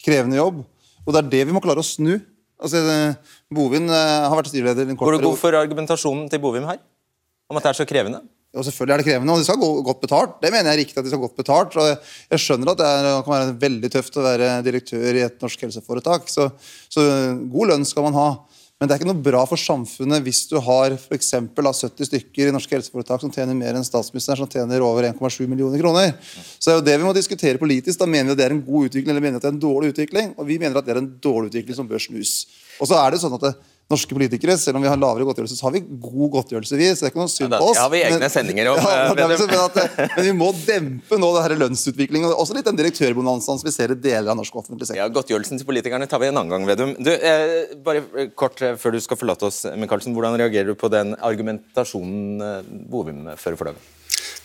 krevende 0.03 0.39
jobb. 0.39 0.61
Og 1.03 1.11
Det 1.11 1.19
er 1.19 1.31
det 1.33 1.43
vi 1.49 1.55
må 1.55 1.63
klare 1.63 1.83
å 1.83 1.87
snu. 1.87 2.15
Altså, 2.63 2.79
Bovim 3.51 3.89
Bovin 3.89 3.91
har 3.91 4.31
vært 4.37 4.53
styreleder 4.53 4.87
en 4.87 4.95
kort. 4.95 5.09
Går 5.09 5.19
du 5.19 5.27
god 5.27 5.41
for 5.41 5.57
argumentasjonen 5.59 6.29
til 6.31 6.39
Bovim 6.43 6.67
her? 6.69 6.79
Om 7.51 7.59
at 7.59 7.65
det 7.65 7.73
er 7.73 7.79
så 7.81 7.87
krevende? 7.89 8.23
Jo, 8.53 8.61
selvfølgelig 8.61 8.93
er 8.93 9.01
det 9.01 9.05
krevende, 9.07 9.33
og 9.33 9.41
de 9.41 9.45
skal 9.47 9.57
gå 9.57 9.67
godt 9.81 10.01
betalt. 10.03 10.33
Det 10.43 10.51
mener 10.53 10.69
jeg 10.69 10.77
er 10.77 10.81
riktig 10.83 10.99
at 10.99 11.05
de 11.07 11.09
skal 11.09 11.21
godt 11.23 11.39
betalt. 11.39 11.77
og 11.81 11.87
Jeg 12.29 12.41
skjønner 12.43 12.69
at 12.69 12.79
det, 12.79 12.89
er, 12.89 13.05
det 13.07 13.13
kan 13.25 13.33
være 13.33 13.55
veldig 13.63 13.89
tøft 13.95 14.19
å 14.19 14.25
være 14.27 14.49
direktør 14.67 15.17
i 15.17 15.23
et 15.25 15.39
norsk 15.41 15.63
helseforetak. 15.65 16.29
Så, 16.29 16.45
så, 16.85 17.05
god 17.49 17.71
lønn 17.71 17.87
skal 17.89 18.05
man 18.05 18.19
ha. 18.19 18.27
Men 18.83 18.89
det 18.89 18.97
er 18.97 18.99
ikke 18.99 19.13
noe 19.13 19.23
bra 19.23 19.41
for 19.47 19.55
samfunnet 19.55 20.25
hvis 20.25 20.41
du 20.51 20.57
har 20.59 20.91
for 20.99 21.15
eksempel, 21.15 21.69
70 21.71 22.09
stykker 22.09 22.49
i 22.49 22.51
norske 22.51 22.75
helseforetak 22.75 23.21
som 23.23 23.31
tjener 23.31 23.55
mer 23.55 23.77
enn 23.79 23.85
statsministeren, 23.87 24.41
som 24.41 24.49
tjener 24.51 24.83
over 24.83 25.07
1,7 25.07 25.47
millioner 25.47 25.79
kroner. 25.79 26.11
Så 26.59 26.67
det 26.67 26.73
er 26.73 26.81
jo 26.81 26.83
det 26.89 26.95
vi 26.97 27.07
må 27.07 27.13
diskutere 27.15 27.61
politisk. 27.61 28.01
Da 28.01 28.09
mener 28.11 28.27
vi 28.27 28.35
at 28.35 28.41
det 28.41 28.47
er 28.49 28.55
en 28.57 28.65
god 28.65 28.89
utvikling 28.89 29.13
eller 29.13 29.23
mener 29.23 29.37
vi 29.37 29.39
at 29.39 29.45
det 29.45 29.51
er 29.53 29.55
en 29.55 29.61
dårlig 29.63 29.93
utvikling. 29.93 30.33
Og 30.35 30.49
vi 30.51 30.57
mener 30.59 30.81
at 30.81 30.89
det 30.89 30.97
er 30.97 30.99
en 30.99 31.07
dårlig 31.23 31.53
utvikling 31.53 31.77
som 31.79 31.87
bør 31.87 32.03
snus. 32.03 32.33
Og 32.83 32.91
så 32.91 32.99
er 32.99 33.15
det 33.15 33.21
sånn 33.23 33.37
at 33.39 33.45
det, 33.47 33.53
norske 33.93 34.17
politikere. 34.17 34.57
Selv 34.59 34.79
om 34.79 34.83
vi 34.83 34.89
har 34.91 34.99
lavere 34.99 35.27
godtgjørelse, 35.29 35.57
så 35.59 35.67
har 35.67 35.75
vi 35.75 35.83
god 35.85 36.33
godtgjørelse, 36.37 36.79
vi. 36.79 36.89
Så 36.91 37.05
det 37.05 37.09
er 37.09 37.13
ikke 37.13 37.21
noe 37.21 37.31
synd 37.31 37.55
på 37.55 37.69
oss. 37.69 37.79
ja, 37.79 37.87
vi 37.93 38.03
har 38.03 38.17
egne 38.17 38.29
sendinger 38.33 38.71
om, 38.73 38.81
ja, 38.89 39.13
men, 39.15 39.33
at, 39.61 39.79
men 40.17 40.27
vi 40.27 40.35
må 40.37 40.49
dempe 40.65 41.19
nå 41.21 41.31
det 41.37 41.45
her 41.45 41.57
lønnsutviklingen. 41.63 42.29
og 42.31 42.43
Også 42.43 42.57
litt 42.57 42.67
den 42.69 42.79
direktørbonanzaen 42.79 43.61
som 43.61 43.69
vi 43.69 43.75
ser 43.75 43.95
i 43.95 43.99
deler 43.99 44.33
av 44.33 44.39
norsk 44.39 44.59
offentlig 44.63 44.89
sektor. 44.89 45.01
Ja, 45.03 45.09
Godtgjørelsen 45.13 45.61
til 45.61 45.69
politikerne 45.69 46.09
tar 46.09 46.21
vi 46.23 46.31
en 46.31 46.41
annen 46.41 46.53
gang, 46.53 46.67
Vedum. 46.69 46.95
Du, 46.99 47.11
eh, 47.13 47.73
bare 47.85 48.05
eh, 48.17 48.31
kort 48.35 48.61
eh, 48.63 48.77
før 48.79 48.97
du 48.97 49.01
skal 49.03 49.19
forlate 49.19 49.49
oss, 49.49 49.63
Michaelsen, 49.79 50.15
Hvordan 50.15 50.37
reagerer 50.39 50.71
du 50.71 50.77
på 50.79 50.91
den 50.93 51.15
argumentasjonen 51.21 52.43
eh, 52.43 52.71
Bovim 52.91 53.27
fører 53.39 53.59
for 53.59 53.71
dagen? 53.71 53.91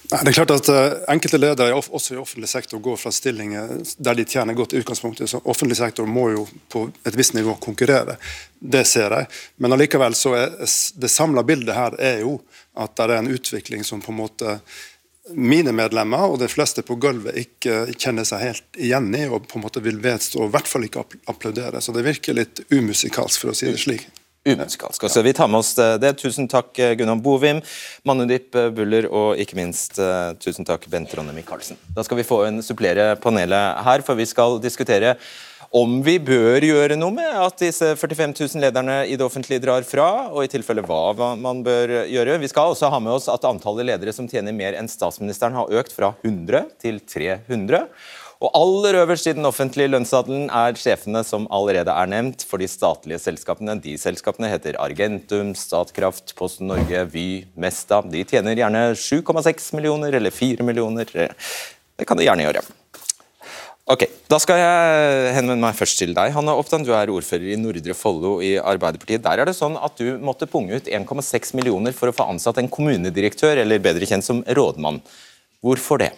Det 0.08 0.30
er 0.30 0.32
klart 0.32 0.52
at 0.54 0.68
uh, 0.72 1.12
Enkelte 1.12 1.38
ledere 1.40 1.74
også 1.76 2.14
i 2.14 2.20
offentlig 2.20 2.48
sektor 2.48 2.80
går 2.80 2.96
fra 2.96 3.11
stillinger 3.12 3.74
der 4.00 4.16
de 4.16 4.24
tjener 4.24 4.56
godt 4.56 4.72
utgangspunktet. 4.72 5.28
så 5.28 5.40
Offentlig 5.44 5.76
sektor 5.76 6.06
må 6.08 6.30
jo 6.32 6.46
på 6.72 6.87
et 7.04 7.16
visst 7.18 7.34
nivå 7.37 7.58
konkurrere. 7.61 8.16
Det 8.58 8.87
ser 8.88 9.12
jeg. 9.12 9.28
Men 9.56 9.76
allikevel 9.76 10.16
så 10.16 10.32
er 10.38 10.54
det 10.58 11.11
samla 11.12 11.44
bildet 11.44 11.76
her 11.76 11.98
er 12.00 12.22
jo 12.24 12.38
at 12.78 12.96
det 12.96 13.08
er 13.08 13.18
en 13.18 13.34
utvikling 13.34 13.84
som 13.84 14.00
på 14.00 14.14
en 14.14 14.22
måte 14.22 14.56
mine 15.37 15.74
medlemmer 15.76 16.30
og 16.32 16.38
de 16.40 16.48
fleste 16.48 16.80
på 16.87 16.96
gulvet 17.00 17.37
ikke 17.37 17.82
kjenner 17.92 18.24
seg 18.24 18.44
helt 18.46 18.78
igjen 18.80 19.11
i 19.12 19.26
og 19.28 19.44
på 19.50 19.58
en 19.58 19.66
måte 19.66 19.82
vil 19.84 20.00
vedstå 20.00 20.40
og 20.40 20.48
i 20.48 20.54
hvert 20.56 20.70
fall 20.70 20.88
ikke 20.88 21.04
applaudere. 21.28 21.82
Så 21.84 21.92
det 21.92 22.06
virker 22.06 22.38
litt 22.38 22.64
umusikalsk, 22.72 23.42
for 23.42 23.52
å 23.52 23.58
si 23.58 23.68
det 23.68 23.82
slik. 23.82 24.08
Umusikalsk. 24.48 25.08
Så 25.11 25.22
vi 25.22 25.32
tar 25.37 25.48
med 25.48 25.61
oss 25.61 25.74
det. 25.74 26.12
Tusen 26.20 26.48
takk, 26.48 26.72
eh, 26.78 26.94
Gunnar 26.98 27.20
Bovim, 27.22 27.61
Manudip 28.08 28.54
eh, 28.54 28.70
Buller 28.74 29.08
og 29.11 29.40
ikke 29.40 29.58
minst 29.58 29.98
eh, 30.00 30.32
tusen 30.40 30.66
takk, 30.68 30.87
Bent 30.90 31.12
Ronne 31.14 31.34
Michaelsen. 31.37 31.78
Da 31.94 32.04
skal 32.06 32.20
vi 32.20 32.26
få 32.26 32.42
en 32.46 32.62
supplere 32.64 33.12
panelet 33.20 33.84
her, 33.84 34.04
for 34.06 34.18
vi 34.18 34.26
skal 34.28 34.58
diskutere 34.62 35.16
om 35.76 35.98
vi 36.00 36.14
bør 36.22 36.64
gjøre 36.64 36.96
noe 36.96 37.12
med 37.12 37.28
at 37.28 37.58
disse 37.61 37.90
45 38.00 38.32
000 38.38 38.62
lederne 38.62 39.02
i 39.04 39.18
det 39.20 39.24
offentlige 39.26 39.61
drar 39.61 39.84
fra, 39.84 40.06
og 40.32 40.46
i 40.46 40.48
tilfelle 40.48 40.84
hva 40.87 41.34
man 41.37 41.61
bør 41.66 42.06
gjøre. 42.08 42.38
Vi 42.40 42.48
skal 42.48 42.72
også 42.72 42.88
ha 42.88 43.00
med 43.04 43.12
oss 43.18 43.28
at 43.28 43.44
antallet 43.44 43.90
ledere 43.90 44.14
som 44.16 44.30
tjener 44.30 44.56
mer 44.56 44.78
enn 44.78 44.88
statsministeren 44.88 45.58
har 45.58 45.68
økt 45.68 45.92
fra 45.92 46.14
100 46.22 46.70
til 46.80 47.02
300. 47.04 47.84
Og 48.38 48.53
aller 48.55 49.01
øverst 49.01 49.27
i 49.27 49.33
den 49.35 49.46
offentlige 49.48 49.90
lønnsadelen 49.90 50.44
er 50.55 50.77
sjefene 50.79 51.24
som 51.27 51.48
allerede 51.51 51.90
er 51.90 52.11
nevnt 52.11 52.44
for 52.46 52.62
de 52.62 52.68
statlige 52.70 53.18
selskapene. 53.18 53.74
De 53.83 53.96
selskapene 53.98 54.51
heter 54.53 54.79
Argentum, 54.79 55.57
Statkraft, 55.59 56.37
Posten 56.38 56.70
Norge, 56.70 57.03
Vy, 57.11 57.48
Mesta. 57.59 57.98
De 58.07 58.22
tjener 58.22 58.61
gjerne 58.61 58.85
7,6 58.94 59.72
millioner 59.74 60.14
eller 60.14 60.31
4 60.31 60.62
millioner. 60.62 61.11
Det 61.11 62.07
kan 62.07 62.20
de 62.20 62.29
gjerne 62.29 62.46
gjøre. 62.46 62.62
Ok, 63.88 64.05
Da 64.29 64.37
skal 64.38 64.61
jeg 64.61 65.35
henvende 65.35 65.64
meg 65.64 65.74
først 65.74 65.98
til 65.98 66.14
deg. 66.14 66.31
Hanna 66.37 66.55
Oppdan, 66.61 66.85
du 66.85 66.92
er 66.92 67.11
ordfører 67.11 67.55
i 67.55 67.59
Nordre 67.59 67.96
Follo 67.96 68.37
i 68.44 68.53
Arbeiderpartiet. 68.61 69.24
Der 69.24 69.40
er 69.40 69.48
det 69.48 69.57
sånn 69.57 69.81
at 69.81 69.98
du 69.98 70.14
måtte 70.20 70.46
punge 70.46 70.77
ut 70.77 70.87
1,6 70.87 71.57
millioner 71.57 71.96
for 71.96 72.12
å 72.12 72.14
få 72.14 72.29
ansatt 72.29 72.61
en 72.61 72.68
kommunedirektør, 72.70 73.64
eller 73.64 73.83
bedre 73.83 74.07
kjent 74.07 74.29
som 74.29 74.44
rådmann. 74.44 75.01
Hvorfor 75.64 76.05
det? 76.05 76.12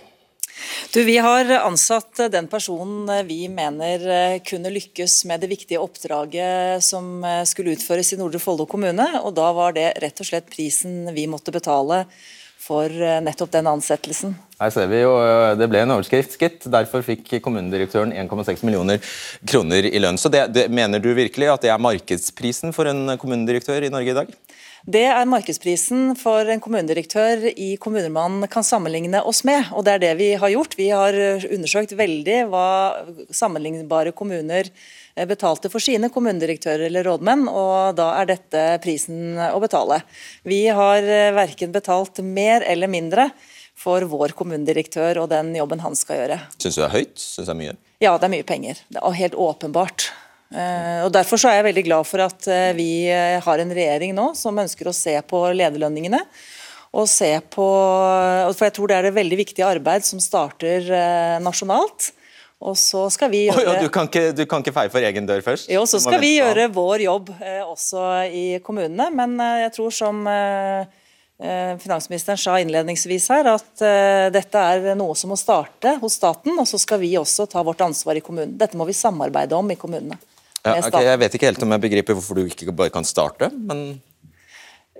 Du, 0.92 1.04
Vi 1.04 1.18
har 1.18 1.50
ansatt 1.50 2.18
den 2.32 2.48
personen 2.50 3.26
vi 3.26 3.44
mener 3.48 4.02
eh, 4.10 4.40
kunne 4.42 4.72
lykkes 4.74 5.24
med 5.30 5.40
det 5.44 5.50
viktige 5.52 5.78
oppdraget 5.82 6.82
som 6.84 7.24
eh, 7.24 7.44
skulle 7.46 7.76
utføres 7.76 8.12
i 8.12 8.18
Nordre 8.18 8.40
Follo 8.42 8.66
kommune. 8.66 9.06
og 9.22 9.34
Da 9.38 9.52
var 9.54 9.76
det 9.76 9.92
rett 10.02 10.20
og 10.20 10.26
slett 10.26 10.50
prisen 10.50 11.12
vi 11.14 11.28
måtte 11.30 11.54
betale 11.54 12.04
for 12.60 12.90
eh, 12.90 13.20
nettopp 13.22 13.52
den 13.54 13.70
ansettelsen. 13.70 14.34
Her 14.60 14.74
ser 14.74 14.90
vi 14.90 15.00
jo, 15.04 15.14
Det 15.56 15.70
ble 15.70 15.84
en 15.84 15.94
overskrift, 15.94 16.34
gitt. 16.40 16.66
Derfor 16.68 17.06
fikk 17.06 17.38
kommunedirektøren 17.44 18.12
1,6 18.12 18.66
millioner 18.66 18.98
kroner 19.46 19.86
i 19.86 20.02
lønn. 20.02 20.18
Så 20.20 20.28
det, 20.32 20.48
det, 20.56 20.66
Mener 20.74 20.98
du 20.98 21.12
virkelig 21.14 21.52
at 21.54 21.64
det 21.64 21.72
er 21.72 21.80
markedsprisen 21.80 22.74
for 22.76 22.90
en 22.90 23.16
kommunedirektør 23.20 23.86
i 23.86 23.92
Norge 23.94 24.12
i 24.12 24.18
dag? 24.24 24.34
Det 24.88 25.02
er 25.04 25.28
markedsprisen 25.28 26.14
for 26.16 26.48
en 26.48 26.60
kommunedirektør 26.62 27.42
i 27.52 27.74
kommuner 27.80 28.08
man 28.12 28.46
kan 28.48 28.64
sammenligne 28.64 29.20
oss 29.28 29.42
med. 29.44 29.68
og 29.76 29.84
Det 29.84 29.92
er 29.92 30.02
det 30.06 30.14
vi 30.16 30.30
har 30.40 30.52
gjort. 30.54 30.76
Vi 30.78 30.88
har 30.88 31.16
undersøkt 31.52 31.92
veldig 31.98 32.38
hva 32.48 32.70
sammenlignbare 33.28 34.14
kommuner 34.16 34.70
eh, 34.70 35.26
betalte 35.28 35.68
for 35.68 35.84
sine 35.84 36.08
kommunedirektører 36.08 36.86
eller 36.88 37.04
rådmenn, 37.04 37.44
og 37.48 37.98
da 38.00 38.14
er 38.22 38.32
dette 38.32 38.64
prisen 38.80 39.36
å 39.50 39.60
betale. 39.60 40.00
Vi 40.48 40.64
har 40.72 41.04
eh, 41.04 41.34
verken 41.36 41.76
betalt 41.76 42.22
mer 42.24 42.64
eller 42.64 42.88
mindre 42.88 43.28
for 43.80 44.04
vår 44.08 44.32
kommunedirektør 44.36 45.22
og 45.22 45.30
den 45.32 45.52
jobben 45.56 45.84
han 45.84 45.96
skal 45.96 46.22
gjøre. 46.22 46.40
Syns 46.56 46.76
du 46.76 46.82
det 46.82 46.88
er 46.88 46.96
høyt? 46.96 47.14
Syns 47.20 47.46
det 47.46 47.52
er 47.52 47.60
mye? 47.60 47.76
Ja, 48.00 48.16
det 48.16 48.28
er 48.28 48.32
mye 48.32 48.48
penger. 48.48 48.80
Det 48.88 49.00
er 49.04 49.20
helt 49.20 49.36
åpenbart. 49.36 50.08
Eh, 50.50 51.02
og 51.04 51.12
Derfor 51.14 51.38
så 51.38 51.50
er 51.50 51.60
jeg 51.60 51.68
veldig 51.68 51.84
glad 51.86 52.06
for 52.08 52.24
at 52.24 52.46
eh, 52.50 52.72
vi 52.74 52.90
eh, 53.06 53.38
har 53.42 53.62
en 53.62 53.74
regjering 53.74 54.14
nå 54.16 54.32
som 54.38 54.58
ønsker 54.58 54.88
å 54.90 54.96
se 54.96 55.14
på 55.22 55.44
lederlønningene. 55.54 56.24
Og 56.90 57.06
se 57.06 57.36
på, 57.54 57.64
for 58.50 58.66
Jeg 58.66 58.74
tror 58.74 58.90
det 58.90 58.96
er 58.96 59.06
det 59.06 59.14
veldig 59.14 59.36
viktige 59.38 59.68
arbeid 59.68 60.02
som 60.02 60.18
starter 60.18 60.88
nasjonalt. 61.38 62.08
Og 62.58 62.74
så 62.74 63.04
skal 63.14 63.30
vi 63.30 63.44
gjøre... 63.44 63.62
gjøre... 63.62 63.74
ja, 63.78 63.84
du, 63.86 63.92
kan 63.94 64.08
ikke, 64.10 64.32
du 64.34 64.42
kan 64.50 64.64
ikke 64.64 64.74
feie 64.74 64.90
for 64.90 65.06
egen 65.06 65.28
dør 65.28 65.44
først? 65.44 65.68
Jo, 65.70 65.84
så 65.86 66.00
skal 66.02 66.18
vi 66.18 66.32
gjøre 66.40 66.66
vår 66.74 67.04
jobb 67.04 67.30
også 67.68 68.08
i 68.34 68.42
kommunene. 68.66 69.06
Men 69.14 69.38
jeg 69.62 69.70
tror 69.76 69.94
som 69.94 70.26
finansministeren 71.38 72.42
sa 72.42 72.58
innledningsvis 72.58 73.30
her, 73.36 73.52
at 73.54 73.86
dette 74.34 74.66
er 74.74 74.90
noe 74.98 75.14
som 75.14 75.30
må 75.30 75.38
starte 75.38 75.94
hos 76.02 76.18
staten, 76.18 76.58
og 76.58 76.66
så 76.66 76.82
skal 76.82 76.98
vi 77.06 77.14
også 77.22 77.46
ta 77.54 77.62
vårt 77.70 77.86
ansvar 77.86 78.18
i 78.18 78.26
kommunen. 78.26 78.58
Dette 78.58 78.74
må 78.74 78.90
vi 78.90 78.98
samarbeide 78.98 79.54
om 79.54 79.70
i 79.70 79.78
kommunene. 79.78 80.18
Ja, 80.60 80.76
okay, 80.76 81.06
jeg 81.08 81.20
vet 81.22 81.34
ikke 81.36 81.48
helt 81.48 81.62
om 81.64 81.74
jeg 81.74 81.82
begriper 81.86 82.16
hvorfor 82.16 82.36
du 82.36 82.44
ikke 82.44 82.74
bare 82.76 82.92
kan 82.92 83.06
starte, 83.06 83.48
men 83.50 84.00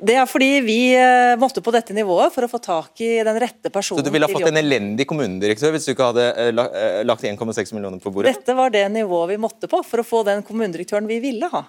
Det 0.00 0.14
er 0.16 0.24
fordi 0.24 0.62
vi 0.64 0.78
eh, 0.96 1.34
måtte 1.36 1.60
på 1.60 1.72
dette 1.74 1.92
nivået 1.92 2.32
for 2.32 2.46
å 2.46 2.48
få 2.48 2.60
tak 2.64 3.02
i 3.04 3.18
den 3.26 3.36
rette 3.42 3.68
personen. 3.68 4.00
Så 4.00 4.06
du 4.06 4.14
ville 4.14 4.24
ha 4.24 4.32
fått 4.32 4.48
en 4.48 4.56
elendig 4.56 5.04
kommunedirektør 5.10 5.74
hvis 5.74 5.84
du 5.84 5.92
ikke 5.92 6.06
hadde 6.08 6.24
eh, 6.30 6.48
eh, 6.56 7.02
lagt 7.04 7.26
1,6 7.28 7.74
millioner 7.76 8.00
på 8.00 8.12
bordet? 8.14 8.32
Dette 8.32 8.56
var 8.56 8.72
det 8.72 8.86
nivået 8.94 9.34
vi 9.34 9.36
måtte 9.42 9.68
på 9.68 9.82
for 9.84 10.00
å 10.00 10.06
få 10.06 10.22
den 10.24 10.40
kommunedirektøren 10.46 11.10
vi 11.10 11.20
ville 11.20 11.52
ha. 11.52 11.66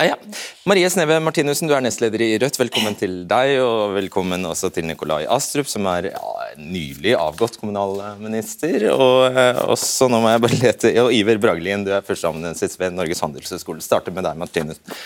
Ah, 0.00 0.06
ja. 0.06 0.16
Marie 0.64 0.88
Sneve 0.88 1.18
Martinussen, 1.20 1.68
du 1.68 1.74
er 1.76 1.82
nestleder 1.84 2.22
i 2.24 2.38
Rødt. 2.40 2.56
Velkommen 2.56 2.94
til 2.96 3.18
deg, 3.28 3.58
og 3.60 3.90
velkommen 3.98 4.46
også 4.48 4.70
til 4.72 4.86
Nikolai 4.88 5.26
Astrup, 5.28 5.68
som 5.68 5.84
er 5.92 6.08
ja, 6.08 6.30
nylig 6.56 7.12
avgått 7.20 7.58
kommunalminister. 7.60 8.86
Og 8.94 9.36
eh, 9.36 9.60
også, 9.74 10.08
nå 10.08 10.22
må 10.24 10.32
jeg 10.32 10.42
bare 10.46 10.60
lete, 10.62 10.94
og 11.04 11.12
Iver 11.12 11.42
Bragelien, 11.42 11.84
du 11.84 11.92
er 11.92 12.06
førsteamanuensis 12.06 12.80
ved 12.80 12.96
Norges 12.96 13.20
handelshøyskole. 13.26 13.84
Starter 13.84 14.16
med 14.16 14.24
deg, 14.24 14.40
Martinussen. 14.40 14.96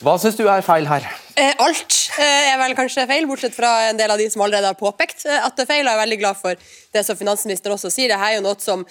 Hva 0.00 0.14
syns 0.16 0.38
du 0.38 0.46
er 0.48 0.62
feil 0.64 0.86
her? 0.88 1.04
Eh, 1.36 1.50
Alt 1.60 1.92
eh, 2.16 2.46
er 2.54 2.56
vel 2.56 2.72
kanskje 2.76 3.02
feil, 3.04 3.26
bortsett 3.28 3.52
fra 3.52 3.68
en 3.90 3.98
del 3.98 4.08
av 4.08 4.16
de 4.16 4.30
som 4.32 4.40
allerede 4.40 4.70
har 4.70 4.78
påpekt 4.78 5.26
eh, 5.28 5.36
at 5.44 5.58
det 5.58 5.66
er 5.66 5.68
feil. 5.68 5.84
Jeg 5.84 5.92
er 5.92 6.00
veldig 6.00 6.18
glad 6.22 6.38
for 6.40 6.62
det 6.96 7.02
som 7.04 7.18
finansministeren 7.18 7.76
også 7.76 7.90
sier. 7.92 8.08
Det 8.08 8.16
her 8.16 8.32
er 8.32 8.38
jo 8.38 8.46
noe 8.46 8.56
som 8.64 8.86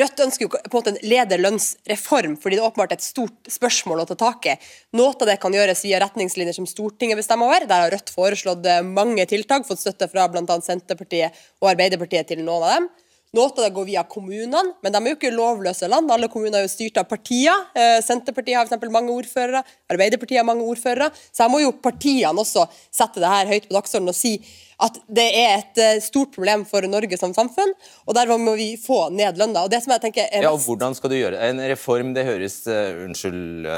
Rødt 0.00 0.20
ønsker 0.24 0.46
jo 0.46 0.50
på 0.52 0.60
en 0.60 0.76
måte 0.76 0.92
en 0.92 1.00
lederlønnsreform, 1.08 2.36
fordi 2.40 2.56
det 2.56 2.62
er 2.62 2.68
åpenbart 2.68 2.94
et 2.98 3.04
stort 3.04 3.50
spørsmål 3.50 4.04
å 4.04 4.06
ta 4.08 4.16
tak 4.20 4.52
i. 4.52 4.54
Noe 4.96 5.16
av 5.16 5.26
det 5.28 5.40
kan 5.40 5.56
gjøres 5.56 5.84
via 5.84 6.00
retningslinjer 6.04 6.56
som 6.56 6.68
Stortinget 6.68 7.20
bestemmer 7.20 7.48
over. 7.48 7.64
Der 7.68 7.86
har 7.86 7.92
Rødt 7.92 8.12
foreslått 8.12 8.68
mange 8.92 9.24
tiltak, 9.28 9.64
fått 9.68 9.82
støtte 9.82 10.08
fra 10.12 10.28
bl.a. 10.32 10.44
Senterpartiet 10.64 11.44
og 11.60 11.72
Arbeiderpartiet 11.72 12.28
til 12.28 12.44
noen 12.44 12.68
av 12.68 12.76
dem. 12.76 12.92
Noe 13.30 13.46
av 13.46 13.60
det 13.62 13.68
går 13.70 13.84
via 13.86 14.02
kommunene, 14.10 14.72
men 14.82 14.90
de 14.90 14.98
er 14.98 15.12
jo 15.12 15.16
ikke 15.16 15.30
lovløse 15.30 15.86
land. 15.86 16.10
Alle 16.10 16.26
kommuner 16.26 16.58
er 16.58 16.64
jo 16.64 16.70
styrt 16.72 16.96
av 16.98 17.06
partier. 17.06 17.54
Eh, 17.78 18.00
Senterpartiet 18.02 18.58
har 18.58 18.66
for 18.66 18.90
mange 18.90 19.14
ordførere, 19.14 19.60
Arbeiderpartiet 19.86 20.40
har 20.40 20.48
mange 20.48 20.66
ordførere. 20.66 21.12
Så 21.30 21.44
her 21.44 21.52
må 21.52 21.60
jo 21.62 21.70
partiene 21.78 22.42
også 22.42 22.64
sette 22.90 23.22
det 23.22 23.30
her 23.30 23.52
høyt 23.52 23.68
på 23.68 23.76
dagsordenen 23.76 24.10
og 24.10 24.18
si 24.18 24.34
at 24.82 24.98
det 25.06 25.28
er 25.44 25.54
et 25.60 25.78
eh, 25.78 26.02
stort 26.02 26.34
problem 26.34 26.66
for 26.66 26.82
Norge 26.90 27.20
som 27.20 27.30
samfunn, 27.36 27.70
og 28.08 28.18
derfor 28.18 28.42
må 28.42 28.56
vi 28.58 28.72
få 28.80 29.04
ned 29.14 29.38
lønna. 29.38 29.62
Og 29.62 29.70
det 29.70 29.84
som 29.84 29.94
jeg 29.94 30.08
tenker 30.08 30.26
er 30.26 30.40
mest... 30.40 30.48
Ja, 30.48 30.54
og 30.56 30.66
hvordan 30.66 30.98
skal 30.98 31.14
du 31.14 31.18
gjøre 31.20 31.36
det? 31.36 31.54
En 31.54 31.64
reform, 31.70 32.14
det 32.16 32.26
høres 32.26 32.64
eh, 32.66 33.04
Unnskyld 33.06 33.68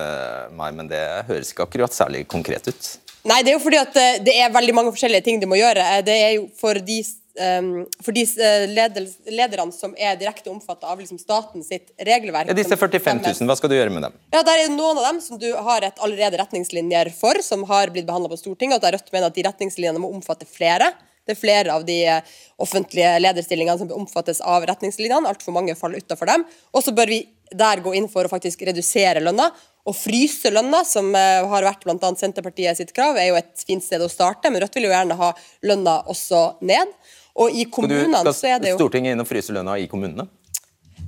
meg, 0.57 0.77
men 0.79 0.89
det 0.89 1.03
høres 1.29 1.53
ikke 1.53 1.69
akkurat 1.69 1.93
særlig 1.93 2.25
konkret 2.25 2.73
ut. 2.73 2.95
Nei, 3.29 3.43
det 3.45 3.53
er 3.53 3.61
jo 3.61 3.67
fordi 3.69 3.85
at 3.85 3.99
det 4.25 4.33
er 4.33 4.55
veldig 4.55 4.81
mange 4.81 4.97
forskjellige 4.97 5.29
ting 5.29 5.45
de 5.45 5.51
må 5.51 5.61
gjøre. 5.61 5.85
Det 6.07 6.15
er 6.17 6.39
jo 6.39 6.49
for 6.59 6.81
de, 6.81 7.03
um, 7.41 7.71
for 8.05 8.17
de 8.17 8.25
leder, 8.73 9.07
lederne 9.33 9.75
som 9.75 9.95
er 9.97 10.19
direkte 10.21 10.51
omfattet 10.53 10.89
av 10.89 11.01
liksom 11.01 11.21
staten 11.21 11.65
sitt 11.67 11.93
regelverk. 11.99 12.51
Ja, 12.51 12.57
disse 12.57 12.77
45 12.77 13.23
000, 13.23 13.49
hva 13.51 13.57
skal 13.59 13.73
du 13.73 13.77
gjøre 13.79 13.95
med 13.95 14.07
dem? 14.09 14.19
Ja, 14.35 14.43
der 14.47 14.65
er 14.65 14.75
noen 14.75 15.01
av 15.01 15.09
dem 15.11 15.23
som 15.25 15.41
du 15.41 15.49
har 15.53 15.87
et 15.87 16.03
allerede 16.03 16.41
retningslinjer 16.43 17.13
for, 17.17 17.41
som 17.45 17.65
har 17.71 17.95
blitt 17.95 18.09
behandla 18.09 18.33
på 18.33 18.41
Stortinget, 18.41 18.81
og 18.81 18.85
der 18.85 18.99
Rødt 18.99 19.15
mener 19.15 19.31
at 19.31 19.39
de 19.39 19.47
retningslinjene 19.49 20.03
må 20.03 20.13
omfatte 20.13 20.49
flere. 20.49 20.93
Det 21.23 21.37
er 21.37 21.39
flere 21.39 21.75
av 21.75 21.85
de 21.87 22.01
eh, 22.11 22.33
offentlige 22.63 23.13
lederstillingene 23.23 23.79
som 23.79 23.93
omfattes 23.95 24.41
av 24.43 24.65
retningslinjene. 24.67 25.31
Altfor 25.31 25.55
mange 25.55 25.77
faller 25.79 26.03
utenfor 26.03 26.27
dem. 26.27 26.45
Og 26.75 26.83
så 26.83 26.95
bør 26.97 27.13
vi 27.15 27.21
der 27.53 27.83
gå 27.85 27.93
inn 27.95 28.09
for 28.11 28.27
å 28.27 28.33
faktisk 28.33 28.65
redusere 28.67 29.23
lønna. 29.23 29.51
Å 29.83 29.93
fryse 29.95 30.51
lønna, 30.51 30.83
som 30.87 31.13
eh, 31.15 31.45
har 31.47 31.67
vært 31.69 31.87
bl.a. 31.87 32.13
Senterpartiet 32.19 32.79
sitt 32.79 32.91
krav, 32.97 33.19
er 33.19 33.31
jo 33.31 33.39
et 33.39 33.67
fint 33.67 33.85
sted 33.85 34.03
å 34.03 34.11
starte, 34.11 34.51
men 34.51 34.65
Rødt 34.65 34.79
vil 34.79 34.89
jo 34.89 34.95
gjerne 34.95 35.19
ha 35.19 35.33
lønna 35.69 36.01
også 36.11 36.43
ned. 36.67 36.91
Og 37.39 37.51
i 37.51 37.65
Skal, 37.65 37.89
du, 37.89 37.97
kommunene 37.97 38.37
så 38.37 38.55
er 38.55 38.63
det 38.63 38.75
jo 38.75 38.79
Stortinget 38.81 39.17
inn 39.17 39.25
og 39.25 39.29
fryse 39.29 39.55
lønna 39.55 39.79
i 39.81 39.89
kommunene? 39.91 40.29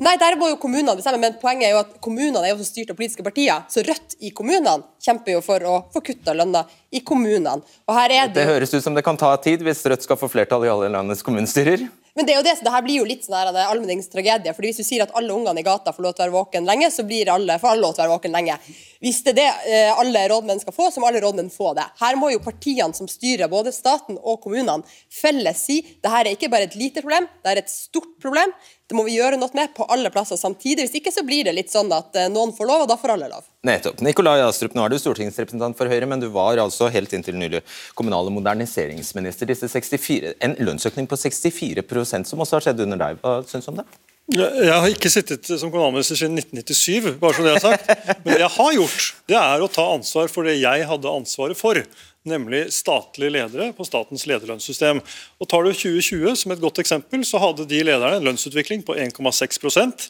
Nei, 0.03 0.17
der 0.19 0.35
må 0.35 0.49
jo 0.51 0.57
kommunene 0.59 0.97
bestemme, 0.99 1.21
men 1.23 1.37
poenget 1.39 1.69
er 1.69 1.77
jo 1.77 1.83
at 1.85 1.93
kommunene 2.03 2.41
er 2.43 2.51
jo 2.51 2.67
styrt 2.67 2.91
av 2.91 2.97
politiske 2.99 3.23
partier. 3.23 3.63
Så 3.71 3.85
Rødt 3.87 4.17
i 4.27 4.33
kommunene 4.35 4.81
kjemper 5.05 5.37
jo 5.37 5.43
for 5.45 5.67
å 5.71 5.75
få 5.95 6.03
kutta 6.03 6.35
lønna 6.35 6.65
i 6.91 7.03
kommunene. 7.07 7.61
Og 7.87 7.95
her 7.95 8.11
er 8.11 8.33
det, 8.33 8.41
det 8.41 8.49
høres 8.49 8.75
ut 8.75 8.83
som 8.83 8.97
det 8.97 9.05
kan 9.07 9.19
ta 9.21 9.31
tid 9.45 9.63
hvis 9.63 9.85
Rødt 9.87 10.07
skal 10.07 10.19
få 10.19 10.31
flertall 10.33 10.67
i 10.67 10.73
alle 10.73 10.91
landets 10.91 11.23
kommunestyrer? 11.23 11.87
Men 12.15 12.27
det 12.27 12.35
er 12.35 12.39
jo 12.39 12.45
det, 12.47 12.53
så 12.55 12.63
det 12.63 12.71
her 12.71 12.83
blir 12.87 13.01
jo 13.01 13.07
litt 13.09 13.25
sånn 13.27 13.35
her 13.35 13.57
allmennings 13.65 14.07
tragedie. 14.11 14.53
fordi 14.55 14.71
Hvis 14.71 14.79
du 14.79 14.87
sier 14.87 15.03
at 15.03 15.15
alle 15.19 15.35
ungene 15.35 15.59
i 15.59 15.67
gata 15.67 15.91
får 15.93 16.05
lov 16.05 16.13
til 16.15 16.23
å 16.23 16.27
være 16.29 16.37
våken 16.37 16.69
lenge, 16.69 16.91
så 16.95 17.03
blir 17.07 17.31
alle, 17.33 17.57
får 17.59 17.73
alle 17.73 17.83
lov 17.83 17.97
til 17.97 18.03
å 18.03 18.05
være 18.05 18.15
våken 18.15 18.37
lenge. 18.37 18.59
Hvis 19.03 19.19
det 19.27 19.33
er 19.35 19.39
det 19.41 19.49
eh, 19.75 19.91
alle 19.99 20.23
rådmenn 20.31 20.63
skal 20.63 20.77
få, 20.77 20.87
så 20.95 21.03
må 21.03 21.09
alle 21.11 21.25
rådmenn 21.25 21.51
få 21.51 21.73
det. 21.75 21.89
Her 21.99 22.21
må 22.21 22.31
jo 22.31 22.43
partiene 22.45 22.95
som 22.95 23.11
styrer 23.11 23.51
både 23.51 23.75
staten 23.75 24.21
og 24.23 24.39
kommunene 24.47 24.87
felles 25.11 25.67
si 25.67 25.81
det 25.83 26.13
her 26.13 26.23
er 26.23 26.39
ikke 26.39 26.53
bare 26.55 26.71
et 26.71 26.79
lite 26.79 27.03
problem, 27.03 27.27
det 27.43 27.51
er 27.51 27.65
et 27.65 27.73
stort 27.73 28.15
problem. 28.23 28.55
Det 28.85 28.97
må 28.99 29.07
vi 29.07 29.15
gjøre 29.17 29.39
noe 29.41 29.49
med 29.57 29.71
på 29.73 29.87
alle 29.89 30.11
plasser 30.13 30.37
samtidig. 30.37 30.85
Hvis 30.85 30.99
ikke 31.01 31.13
så 31.15 31.23
blir 31.25 31.47
det 31.49 31.55
litt 31.57 31.73
sånn 31.73 31.89
at 31.97 32.17
eh, 32.21 32.29
noen 32.29 32.53
får 32.53 32.69
lov, 32.69 32.83
og 32.85 32.91
da 32.91 32.99
får 33.01 33.15
alle 33.15 33.31
lov. 33.33 33.47
Nettopp. 33.65 34.03
Nikolai 34.05 34.43
Astrup, 34.45 34.75
nå 34.77 34.85
er 34.85 34.93
du 34.93 34.99
stortingsrepresentant 35.01 35.79
for 35.79 35.89
Høyre, 35.89 36.09
men 36.11 36.21
du 36.21 36.27
var 36.35 36.61
altså 36.61 36.91
helt 36.93 37.15
inntil 37.17 37.39
nylig 37.41 37.63
kommunal- 37.97 38.29
og 38.29 38.37
moderniseringsminister. 38.37 39.49
Disse 39.49 39.71
64, 39.73 40.35
en 40.45 40.59
lønnsøkning 40.61 41.09
på 41.09 41.17
64% 41.17 42.29
som 42.29 42.45
også 42.45 42.59
har 42.59 42.67
skjedd 42.69 42.85
under 42.85 43.01
deg. 43.01 43.23
Hva 43.25 43.39
syns 43.49 43.71
du 43.71 43.73
om 43.73 43.81
det? 43.81 43.89
Jeg 44.37 44.73
har 44.73 44.89
ikke 44.89 45.13
sittet 45.13 45.49
som 45.49 45.69
kommunalminister 45.73 46.17
siden 46.17 46.37
1997, 46.41 47.17
bare 47.21 47.37
så 47.37 47.45
det 47.45 47.57
er 47.57 47.65
sagt. 47.65 47.89
Men 48.25 48.31
det 48.35 48.41
jeg 48.41 48.55
har 48.55 48.77
gjort, 48.79 49.09
det 49.33 49.41
er 49.41 49.65
å 49.65 49.69
ta 49.73 49.85
ansvar 49.97 50.33
for 50.33 50.49
det 50.49 50.59
jeg 50.61 50.87
hadde 50.93 51.17
ansvaret 51.25 51.61
for. 51.61 51.81
Nemlig 52.25 52.71
statlige 52.73 53.35
ledere 53.35 53.73
på 53.77 53.85
statens 53.85 54.25
lederlønnssystem. 54.27 55.03
Og 55.41 55.49
Tar 55.49 55.67
du 55.67 55.73
2020 55.73 56.37
som 56.41 56.55
et 56.55 56.63
godt 56.63 56.81
eksempel, 56.81 57.25
så 57.29 57.41
hadde 57.43 57.67
de 57.69 57.83
lederne 57.85 58.17
en 58.17 58.31
lønnsutvikling 58.31 58.85
på 58.87 58.97
1,6% 58.97 60.09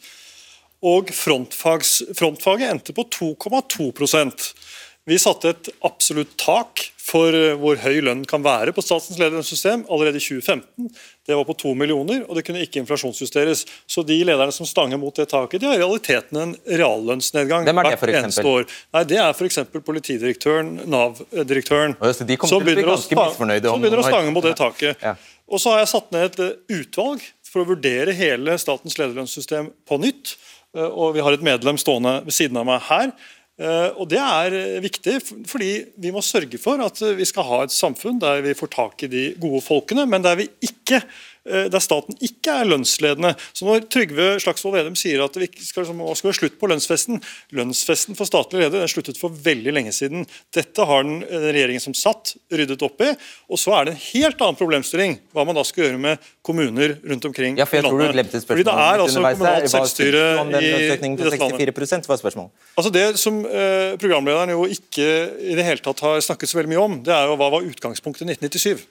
og 0.84 1.10
frontfaget 1.16 2.66
endte 2.68 2.92
på 2.92 3.06
2,2 3.08 3.90
Vi 5.04 5.18
satte 5.20 5.50
et 5.52 5.68
absolutt 5.84 6.32
tak 6.40 6.80
for 7.04 7.36
eh, 7.36 7.52
hvor 7.60 7.76
høy 7.82 7.98
lønn 8.06 8.22
kan 8.28 8.40
være 8.44 8.72
på 8.72 8.80
statens 8.80 9.18
lederlønnssystem 9.20 9.82
allerede 9.92 10.16
i 10.16 10.24
2015. 10.24 10.88
Det 11.28 11.36
var 11.36 11.44
på 11.44 11.56
to 11.60 11.74
millioner, 11.76 12.22
og 12.24 12.38
det 12.38 12.44
kunne 12.46 12.62
ikke 12.64 12.80
inflasjonsjusteres. 12.80 13.66
Så 13.84 14.04
de 14.08 14.16
lederne 14.24 14.54
som 14.56 14.68
stanger 14.68 15.00
mot 15.00 15.12
det 15.16 15.26
taket, 15.28 15.60
de 15.60 15.68
har 15.68 15.76
i 15.76 15.82
realiteten 15.82 16.40
en 16.40 16.56
reallønnsnedgang 16.64 17.68
Hvem 17.68 17.82
er 17.82 17.90
det, 17.90 18.00
hvert 18.00 18.20
eneste 18.22 18.46
år. 18.48 18.64
Nei, 18.96 19.04
Det 19.12 19.20
er 19.20 19.36
f.eks. 19.36 19.60
politidirektøren, 19.76 20.72
Nav-direktøren, 20.88 21.98
som, 22.00 22.64
begynner 22.64 22.94
å, 22.94 22.98
som 23.04 23.84
begynner 23.84 24.00
å 24.00 24.08
stange 24.08 24.32
mot 24.32 24.48
det 24.48 24.56
taket. 24.60 25.04
Ja. 25.04 25.18
Og 25.52 25.60
så 25.60 25.74
har 25.74 25.84
jeg 25.84 25.92
satt 25.92 26.12
ned 26.16 26.30
et 26.30 26.42
eh, 26.46 26.80
utvalg 26.80 27.28
for 27.44 27.62
å 27.62 27.74
vurdere 27.74 28.16
hele 28.16 28.56
statens 28.58 28.96
lederlønnssystem 28.96 29.68
på 29.84 30.00
nytt. 30.00 30.38
Eh, 30.72 30.88
og 30.88 31.12
vi 31.18 31.28
har 31.28 31.36
et 31.36 31.44
medlem 31.44 31.76
stående 31.76 32.22
ved 32.24 32.40
siden 32.40 32.56
av 32.64 32.70
meg 32.72 32.86
her. 32.88 33.12
Eh, 33.54 33.90
og 33.94 34.08
Det 34.10 34.18
er 34.18 34.56
eh, 34.58 34.82
viktig, 34.82 35.20
fordi 35.46 35.70
vi 36.02 36.10
må 36.10 36.22
sørge 36.24 36.58
for 36.58 36.80
at 36.82 36.98
vi 37.14 37.26
skal 37.28 37.46
ha 37.46 37.60
et 37.64 37.74
samfunn 37.74 38.18
der 38.22 38.42
vi 38.42 38.56
får 38.58 38.72
tak 38.74 39.06
i 39.06 39.10
de 39.12 39.24
gode 39.40 39.62
folkene, 39.62 40.08
men 40.10 40.24
der 40.24 40.40
vi 40.42 40.48
ikke 40.64 41.02
Eh, 41.02 41.33
der 41.44 41.82
staten 41.82 42.16
ikke 42.24 42.54
er 42.62 42.68
lønnsledende. 42.68 43.34
Så 43.52 43.66
Når 43.66 43.84
Trygve 43.92 44.28
Slagsvold 44.42 44.78
Vedum 44.78 44.96
sier 44.98 45.22
at 45.24 45.36
det 45.36 45.50
skal, 45.60 45.86
skal 45.86 46.28
være 46.30 46.38
slutt 46.38 46.58
på 46.60 46.70
lønnsfesten 46.70 47.20
Lønnsfesten 47.54 48.16
for 48.16 48.28
statlige 48.28 48.64
ledere 48.64 48.84
den 48.84 48.92
sluttet 48.92 49.18
for 49.20 49.34
veldig 49.44 49.74
lenge 49.74 49.92
siden. 49.94 50.24
Dette 50.54 50.86
har 50.88 51.04
den 51.04 51.22
regjeringen 51.24 51.82
som 51.82 51.96
satt, 51.96 52.34
ryddet 52.52 52.82
opp 52.84 53.02
i. 53.04 53.12
Og 53.50 53.60
så 53.60 53.74
er 53.78 53.88
det 53.88 53.94
en 53.94 54.02
helt 54.06 54.40
annen 54.44 54.58
problemstilling 54.58 55.18
hva 55.34 55.46
man 55.48 55.56
da 55.58 55.64
skal 55.66 55.88
gjøre 55.88 56.00
med 56.00 56.32
kommuner 56.44 56.96
rundt 57.04 57.28
omkring 57.28 57.58
ja, 57.60 57.66
for 57.68 57.80
jeg 57.80 57.86
tror 57.86 58.02
du 58.02 58.16
glemte 58.16 58.42
Fordi 58.44 58.66
det 58.66 58.74
er 58.74 59.04
altså 59.04 59.22
kommunalt 59.24 59.70
selvstyre 59.72 60.24
i, 60.60 60.64
i 60.64 60.90
dette 60.90 61.38
landet. 61.40 62.10
var 62.10 62.20
spørsmålet. 62.20 62.66
Altså 62.76 62.92
Det 62.94 63.06
som 63.20 63.40
eh, 63.46 63.94
programlederen 64.00 64.54
jo 64.54 64.66
ikke 64.68 65.08
i 65.40 65.56
det 65.56 65.66
hele 65.66 65.84
tatt 65.84 66.04
har 66.04 66.20
snakket 66.24 66.52
så 66.52 66.60
veldig 66.60 66.74
mye 66.74 66.84
om, 66.84 67.00
det 67.04 67.14
er 67.14 67.30
jo 67.30 67.38
hva 67.40 67.50
var 67.56 67.66
utgangspunktet 67.66 68.26
i 68.26 68.36
1997. 68.36 68.84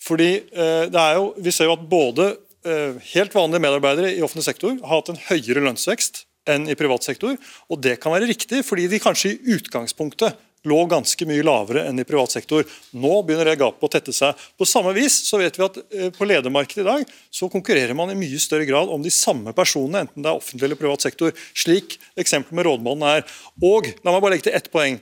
Fordi 0.00 0.30
eh, 0.38 0.86
det 0.90 1.00
er 1.00 1.18
jo, 1.18 1.30
Vi 1.44 1.52
ser 1.54 1.68
jo 1.68 1.76
at 1.76 1.86
både 1.90 2.32
eh, 2.64 2.98
helt 3.14 3.34
vanlige 3.36 3.64
medarbeidere 3.66 4.14
i 4.14 4.22
offentlig 4.24 4.48
sektor 4.48 4.76
har 4.80 5.00
hatt 5.00 5.12
en 5.12 5.24
høyere 5.28 5.64
lønnsvekst 5.66 6.24
enn 6.50 6.68
i 6.72 6.76
privat 6.78 7.04
sektor. 7.04 7.36
Og 7.70 7.82
det 7.84 7.98
kan 8.00 8.14
være 8.14 8.30
riktig, 8.30 8.64
fordi 8.66 8.88
de 8.90 9.02
kanskje 9.02 9.34
i 9.34 9.58
utgangspunktet 9.58 10.38
lå 10.68 10.78
ganske 10.90 11.24
mye 11.28 11.44
lavere 11.44 11.86
enn 11.88 12.00
i 12.02 12.04
privat 12.04 12.34
sektor. 12.34 12.66
Nå 12.92 13.12
begynner 13.24 13.48
det 13.48 13.60
gapet 13.62 13.86
å 13.86 13.90
tette 13.92 14.12
seg. 14.12 14.36
På 14.60 14.68
samme 14.68 14.92
vis 14.96 15.16
så 15.24 15.40
vet 15.40 15.56
vi 15.56 15.64
at 15.64 15.78
eh, 15.80 16.10
på 16.12 16.28
ledermarkedet 16.28 16.82
i 16.84 16.88
dag 16.88 17.14
så 17.32 17.48
konkurrerer 17.52 17.96
man 17.96 18.12
i 18.12 18.18
mye 18.18 18.40
større 18.42 18.68
grad 18.68 18.92
om 18.92 19.04
de 19.04 19.12
samme 19.14 19.54
personene, 19.56 20.04
enten 20.04 20.24
det 20.24 20.32
er 20.32 20.42
offentlig 20.42 20.68
eller 20.68 20.80
privat 20.80 21.06
sektor. 21.06 21.32
Slik 21.56 21.96
eksempelet 22.20 22.60
med 22.60 22.68
rådmannen 22.68 23.08
er. 23.08 23.26
Og 23.64 23.88
la 24.04 24.12
meg 24.12 24.20
bare 24.20 24.36
legge 24.36 24.48
til 24.50 24.58
ett 24.58 24.70
poeng. 24.72 25.00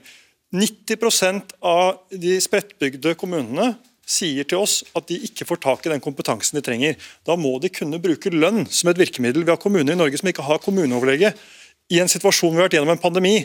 90% 0.55 1.53
av 1.61 1.99
de 2.09 2.39
spredtbygde 2.41 3.13
kommunene 3.19 3.73
sier 4.09 4.47
til 4.49 4.63
oss 4.63 4.81
at 4.97 5.07
de 5.09 5.19
ikke 5.27 5.45
får 5.47 5.61
tak 5.63 5.85
i 5.85 5.93
den 5.93 6.03
kompetansen 6.03 6.57
de 6.57 6.65
trenger. 6.65 6.97
Da 7.27 7.37
må 7.37 7.55
de 7.61 7.71
kunne 7.73 8.01
bruke 8.01 8.33
lønn 8.33 8.65
som 8.65 8.91
et 8.91 9.01
virkemiddel. 9.01 9.45
Vi 9.45 9.53
har 9.53 9.61
kommuner 9.61 9.93
i 9.93 9.99
Norge 9.99 10.19
som 10.21 10.29
ikke 10.31 10.45
har 10.47 10.61
kommuneoverlege. 10.63 11.33
I 11.89 12.01
en 12.01 12.11
situasjon 12.11 12.53
vi 12.53 12.61
har 12.61 12.67
vært 12.67 12.77
gjennom 12.77 12.93
en 12.93 13.01
pandemi, 13.01 13.35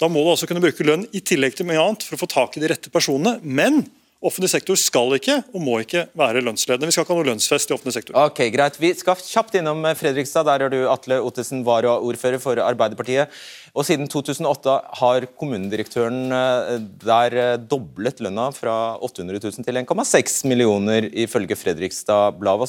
da 0.00 0.08
må 0.10 0.22
du 0.22 0.32
også 0.32 0.48
kunne 0.50 0.62
bruke 0.62 0.86
lønn 0.86 1.04
i 1.14 1.22
tillegg 1.22 1.54
til 1.58 1.68
mye 1.68 1.82
annet 1.82 2.06
for 2.06 2.16
å 2.16 2.22
få 2.24 2.30
tak 2.30 2.56
i 2.56 2.62
de 2.62 2.70
rette 2.72 2.90
personene. 2.94 3.36
Men 3.42 3.84
Offentlig 4.22 4.52
sektor 4.52 4.78
skal 4.78 5.16
ikke 5.16 5.40
og 5.50 5.62
må 5.64 5.80
ikke 5.82 6.04
være 6.18 6.44
lønnsledende. 6.46 6.86
Vi 6.86 6.94
skal 6.94 7.02
ikke 7.02 7.14
ha 7.14 7.18
noe 7.18 7.26
lønnsfest 7.26 7.72
i 7.72 7.74
offentlig 7.74 7.96
sektor. 7.96 8.18
Ok, 8.28 8.44
Greit. 8.54 8.76
Vi 8.78 8.92
skal 8.94 9.18
kjapt 9.18 9.56
innom 9.58 9.82
Fredrikstad. 9.98 10.46
Der 10.46 10.62
er 10.62 10.70
du 10.70 10.78
Atle 10.92 11.18
Ottesen, 11.26 11.64
varaordfører 11.66 12.38
for 12.42 12.60
Arbeiderpartiet. 12.62 13.34
Og 13.74 13.88
Siden 13.88 14.06
2008 14.06 14.76
har 15.00 15.26
kommunedirektøren 15.40 16.36
eh, 16.36 16.78
der 17.02 17.36
eh, 17.40 17.56
doblet 17.58 18.22
lønna 18.22 18.50
fra 18.54 18.76
800 19.02 19.42
000 19.42 19.66
til 19.66 19.82
1,6 19.82 20.38
millioner, 20.46 21.10
ifølge 21.10 21.58
Fredrikstad 21.58 22.38
Blad. 22.38 22.62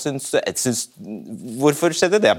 Hvorfor 1.59 1.93
skjedde 1.93 2.23
det? 2.23 2.37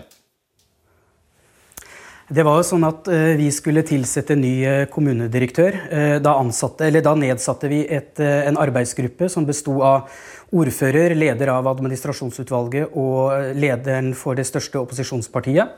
Det 2.24 2.40
var 2.40 2.56
jo 2.56 2.64
sånn 2.64 2.86
at 2.88 3.08
uh, 3.12 3.34
Vi 3.36 3.50
skulle 3.52 3.82
tilsette 3.84 4.36
ny 4.38 4.52
uh, 4.64 4.84
kommunedirektør. 4.88 5.76
Uh, 5.90 6.14
da, 6.24 6.38
ansatte, 6.40 6.88
da, 7.04 7.12
nedsatte 7.20 7.68
vi 7.68 7.82
et, 7.84 8.16
en 8.20 8.56
arbeidsgruppe 8.60 9.28
som 9.28 9.44
besto 9.44 9.76
av 9.84 10.08
ordfører, 10.54 11.12
leder 11.18 11.52
av 11.52 11.68
administrasjonsutvalget 11.68 12.96
og 12.96 13.52
lederen 13.58 14.14
for 14.16 14.38
det 14.38 14.46
største 14.48 14.80
opposisjonspartiet. 14.80 15.76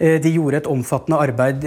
De 0.00 0.30
gjorde 0.32 0.62
et 0.62 0.68
omfattende 0.70 1.18
arbeid 1.20 1.64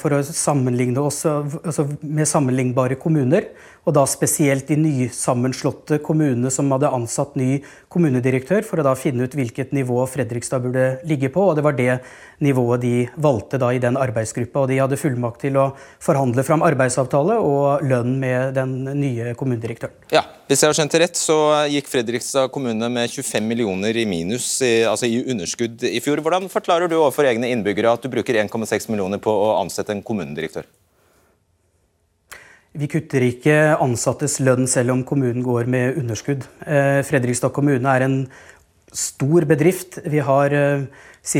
for 0.00 0.16
å 0.16 0.18
sammenligne 0.26 0.98
oss 1.06 1.20
altså 1.22 1.84
med 2.02 2.26
sammenlignbare 2.26 2.98
kommuner 2.98 3.46
og 3.86 3.94
da 3.94 4.02
spesielt 4.10 4.66
de 4.66 4.76
nysammenslåtte 4.80 6.00
kommunene 6.02 6.50
som 6.50 6.72
hadde 6.74 6.90
ansatt 6.90 7.36
ny 7.38 7.60
kommunedirektør, 7.92 8.64
for 8.66 8.82
å 8.82 8.84
da 8.88 8.96
finne 8.98 9.28
ut 9.28 9.34
hvilket 9.38 9.70
nivå 9.76 10.00
Fredrikstad 10.10 10.64
burde 10.64 10.86
ligge 11.06 11.30
på. 11.30 11.44
og 11.46 11.54
Det 11.54 11.62
var 11.62 11.76
det 11.78 12.00
nivået 12.42 12.82
de 12.82 12.94
valgte 13.14 13.60
da 13.62 13.70
i 13.70 13.78
den 13.78 13.96
arbeidsgruppa. 13.96 14.64
og 14.64 14.68
De 14.72 14.80
hadde 14.82 14.98
fullmakt 14.98 15.44
til 15.46 15.58
å 15.62 15.68
forhandle 16.02 16.42
fram 16.42 16.66
arbeidsavtale 16.66 17.38
og 17.38 17.86
lønn 17.86 18.18
med 18.18 18.58
den 18.58 18.74
nye 18.98 19.36
kommunedirektøren. 19.38 19.94
Ja, 20.10 20.24
Hvis 20.46 20.62
jeg 20.62 20.68
har 20.68 20.74
skjønt 20.78 20.92
det 20.94 21.00
rett, 21.02 21.16
så 21.18 21.36
gikk 21.70 21.88
Fredrikstad 21.90 22.50
kommune 22.54 22.90
med 22.90 23.10
25 23.10 23.46
millioner 23.46 23.96
i 23.98 24.04
minus, 24.06 24.60
altså 24.62 25.06
i 25.06 25.24
underskudd 25.30 25.82
i 25.82 25.98
fjor. 25.98 26.22
Hvordan 26.22 26.46
forklarer 26.50 26.90
du 26.90 26.94
overfor 27.00 27.26
egne 27.26 27.50
innbyggere 27.50 27.75
at 27.84 28.00
du 28.00 28.08
bruker 28.08 28.38
1,6 28.40 28.88
millioner 28.88 29.20
på 29.20 29.28
å 29.28 29.58
ansette 29.60 29.92
en 29.92 30.00
kommunedirektør? 30.02 30.64
Vi 32.76 32.88
kutter 32.92 33.24
ikke 33.24 33.76
ansattes 33.80 34.38
lønn 34.40 34.66
selv 34.68 34.92
om 34.92 35.04
kommunen 35.04 35.44
går 35.44 35.68
med 35.68 35.96
underskudd. 36.00 36.44
Eh, 36.64 37.00
Fredrikstad 37.08 37.52
kommune 37.56 37.88
er 37.88 38.04
en 38.04 38.18
stor 38.92 39.44
bedrift. 39.48 39.98
Vi 40.04 40.20
har 40.24 40.52
eh, 40.52 40.84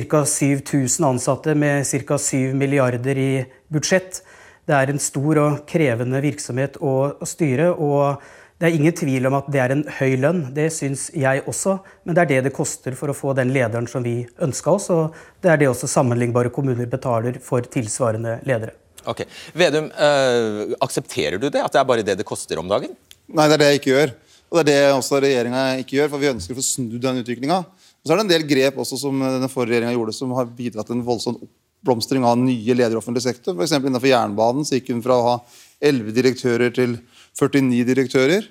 ca. 0.09 0.25
7000 0.25 1.05
ansatte 1.05 1.55
med 1.55 1.85
ca. 1.85 2.18
7 2.18 2.55
milliarder 2.57 3.20
i 3.20 3.31
budsjett. 3.72 4.22
Det 4.66 4.75
er 4.75 4.90
en 4.90 5.01
stor 5.01 5.42
og 5.42 5.61
krevende 5.68 6.20
virksomhet 6.25 6.81
å 6.81 7.12
styre. 7.25 7.72
og 7.72 8.22
det 8.56 8.68
er 8.70 8.76
ingen 8.78 8.94
tvil 8.96 9.28
om 9.28 9.34
at 9.36 9.48
det 9.52 9.60
er 9.60 9.72
en 9.74 9.82
høy 9.98 10.14
lønn, 10.16 10.38
det 10.56 10.70
syns 10.72 11.10
jeg 11.12 11.42
også. 11.50 11.74
Men 12.08 12.16
det 12.16 12.22
er 12.22 12.30
det 12.30 12.38
det 12.46 12.54
koster 12.56 12.96
for 12.96 13.12
å 13.12 13.16
få 13.16 13.34
den 13.36 13.52
lederen 13.52 13.88
som 13.90 14.04
vi 14.04 14.22
ønska 14.42 14.72
oss. 14.78 14.88
Og 14.94 15.16
det 15.44 15.50
er 15.52 15.60
det 15.60 15.68
også 15.68 15.90
sammenlignbare 15.92 16.52
kommuner 16.54 16.88
betaler 16.88 17.36
for 17.44 17.66
tilsvarende 17.68 18.38
ledere. 18.48 18.72
Ok. 19.06 19.26
Vedum, 19.54 19.90
øh, 19.92 20.72
aksepterer 20.80 21.36
du 21.38 21.50
det? 21.50 21.60
At 21.60 21.74
det 21.74 21.82
er 21.82 21.90
bare 21.90 22.06
det 22.06 22.16
det 22.16 22.26
koster 22.26 22.58
om 22.62 22.70
dagen? 22.70 22.96
Nei, 23.28 23.46
det 23.46 23.58
er 23.58 23.62
det 23.62 23.68
jeg 23.68 23.82
ikke 23.82 23.92
gjør. 23.92 24.14
Og 24.46 24.58
det 24.62 24.62
er 24.62 24.86
det 24.86 24.96
også 24.96 25.20
regjeringa 25.20 25.66
ikke 25.82 25.98
gjør, 25.98 26.10
for 26.14 26.22
vi 26.22 26.32
ønsker 26.32 26.56
å 26.56 26.58
få 26.58 26.64
snudd 26.64 27.02
den 27.02 27.20
utviklinga. 27.20 27.60
Så 28.06 28.14
er 28.14 28.20
det 28.20 28.24
en 28.24 28.32
del 28.32 28.48
grep 28.48 28.80
også 28.80 28.96
som 29.00 29.20
den 29.20 29.52
forrige 29.52 29.76
regjeringa 29.76 29.98
gjorde, 29.98 30.16
som 30.16 30.32
har 30.38 30.48
bidratt 30.48 30.88
til 30.88 30.96
en 30.96 31.04
voldsom 31.04 31.36
oppblomstring 31.42 32.24
av 32.24 32.38
nye 32.40 32.74
ledere 32.74 32.96
i 32.96 33.02
offentlig 33.02 33.22
sektor. 33.26 33.52
F.eks. 33.52 33.76
innenfor 33.78 34.08
jernbanen 34.10 34.64
så 34.66 34.78
gikk 34.78 34.94
hun 34.94 35.04
fra 35.04 35.18
å 35.18 35.26
ha 35.26 35.36
11 35.84 36.14
direktører 36.16 36.72
til 36.74 36.96
49 37.38 37.85
direktører. 37.88 38.49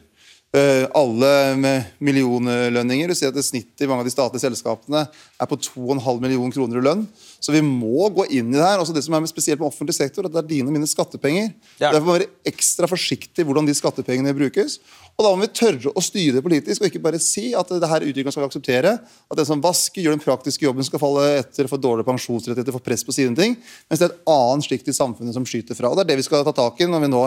Eh, 0.56 0.86
alle 0.96 1.30
med 1.60 1.96
millionlønninger. 2.00 3.10
Du 3.12 3.18
ser 3.18 3.32
at 3.32 3.36
det 3.36 3.44
snittet 3.44 3.84
i 3.84 3.88
mange 3.90 4.06
av 4.06 4.08
de 4.08 4.14
statlige 4.14 4.46
selskapene 4.46 5.02
er 5.04 5.50
på 5.50 5.58
2,5 5.60 6.22
millioner 6.22 6.54
kroner 6.54 6.80
i 6.80 6.84
lønn. 6.86 7.02
Så 7.44 7.52
vi 7.52 7.60
må 7.66 8.08
gå 8.16 8.28
inn 8.30 8.54
i 8.54 8.56
det 8.56 8.64
her. 8.64 8.80
Også 8.80 8.96
det 8.96 9.04
som 9.04 9.18
er 9.18 9.24
med 9.26 9.32
spesielt 9.32 9.60
med 9.60 9.68
offentlig 9.68 9.98
sektor, 9.98 10.28
at 10.28 10.32
det 10.32 10.40
er 10.40 10.48
dine 10.54 10.72
og 10.72 10.78
mine 10.78 10.88
skattepenger. 10.88 11.50
Ja. 11.82 11.90
Derfor 11.90 12.06
må 12.06 12.16
vi 12.16 12.22
være 12.22 12.54
ekstra 12.54 12.88
forsiktig 12.88 13.44
hvordan 13.44 13.68
de 13.68 13.76
skattepengene 13.76 14.36
brukes. 14.38 14.78
Og 15.18 15.26
da 15.26 15.34
må 15.34 15.44
vi 15.44 15.52
tørre 15.60 15.92
å 15.92 16.06
styre 16.06 16.38
det 16.38 16.46
politisk, 16.46 16.82
og 16.82 16.88
ikke 16.88 17.04
bare 17.04 17.20
si 17.24 17.50
at 17.58 17.76
det 17.76 17.92
her 17.92 18.08
utviklingen 18.08 18.36
skal 18.36 18.46
vi 18.46 18.50
akseptere. 18.54 18.96
At 19.04 19.42
den 19.42 19.50
som 19.50 19.64
vasker, 19.66 20.06
gjør 20.06 20.16
den 20.16 20.24
praktiske 20.24 20.70
jobben, 20.70 20.88
skal 20.88 21.04
falle 21.04 21.28
etter, 21.42 21.68
få 21.72 21.82
dårlige 21.82 22.08
pensjonsrettigheter, 22.08 22.76
få 22.76 22.84
press 22.86 23.04
på 23.04 23.16
sine 23.18 23.36
ting. 23.36 23.60
Mens 23.90 24.00
det 24.00 24.08
er 24.08 24.16
et 24.16 24.34
annet 24.38 24.70
slikt 24.70 24.88
i 24.88 24.96
samfunnet 24.96 25.36
som 25.36 25.48
skyter 25.48 25.76
fra. 25.76 25.92
Og 25.92 26.00
det 26.00 26.06
er 26.06 26.14
det 26.14 26.22
vi 26.24 26.30
skal 26.30 26.48
ta 26.48 26.56
tak 26.56 26.80
i 26.80 26.88
når 26.88 27.04
vi 27.04 27.12
nå 27.12 27.24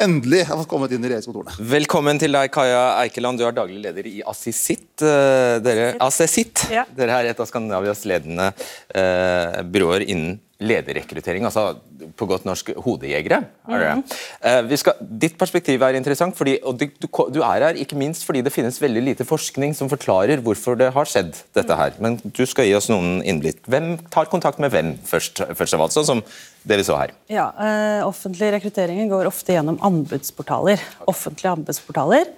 endelig 0.00 0.44
har 0.48 0.58
fått 0.58 0.68
kommet 0.70 0.92
inn 0.94 1.04
i 1.04 1.08
regjeringskontorene. 1.10 1.54
Velkommen 1.70 2.18
til 2.20 2.34
deg, 2.34 2.50
Kaja 2.54 2.80
Eikeland. 3.04 3.38
Du 3.38 3.44
er 3.46 3.54
daglig 3.56 3.80
leder 3.84 4.06
i 4.10 4.22
Assisit. 4.26 5.02
eh, 5.02 5.58
Dere, 5.64 5.94
Assisitt. 6.02 6.66
Ja. 6.72 6.84
Dere 6.96 7.20
er 7.20 7.30
et 7.30 7.40
av 7.40 7.46
Skandinavias 7.50 8.04
ledende 8.08 8.50
eh, 8.94 9.62
byråer 9.62 10.06
innen 10.08 10.40
lederrekruttering, 10.64 11.44
altså 11.46 11.74
på 12.18 12.28
godt 12.28 12.46
norsk 12.48 12.72
hodejegere. 12.84 13.40
er. 13.68 14.02
Eh, 14.40 14.60
vi 14.68 14.78
skal, 14.80 14.98
ditt 15.00 15.36
perspektiv 15.40 15.82
er 15.82 15.98
interessant, 15.98 16.36
fordi, 16.36 16.56
og 16.64 16.78
du, 16.80 16.86
du, 17.06 17.40
er 17.42 17.68
her 17.68 17.80
ikke 17.80 17.98
minst 17.98 18.26
fordi 18.26 18.42
det 18.44 18.52
finnes 18.54 18.80
veldig 18.80 19.04
lite 19.10 19.26
forskning 19.28 19.74
som 19.76 19.90
forklarer 19.92 20.42
hvorfor 20.44 20.78
det 20.80 20.90
har 20.94 21.10
skjedd, 21.10 21.36
dette 21.56 21.78
her. 21.78 21.94
Men 22.02 22.18
du 22.24 22.44
skal 22.48 22.68
gi 22.68 22.74
oss 22.76 22.90
noen 22.92 23.20
innblikk. 23.22 23.62
Hvem 23.70 23.94
tar 24.12 24.30
kontakt 24.32 24.62
med 24.62 24.74
hvem 24.74 24.94
først, 25.06 25.44
først 25.54 25.76
av 25.76 25.86
alt, 25.86 25.96
sånn 25.96 26.10
som 26.10 26.24
det 26.64 26.80
vi 26.80 26.88
så 26.88 26.98
her? 26.98 27.14
Ja, 27.32 27.50
uh, 27.58 28.08
Offentlig 28.08 28.50
rekruttering 28.54 29.08
går 29.12 29.28
ofte 29.30 29.56
gjennom 29.56 29.80
anbudsportaler. 29.84 30.82
Offentlige 31.10 31.54
anbudsportaler. 31.54 32.30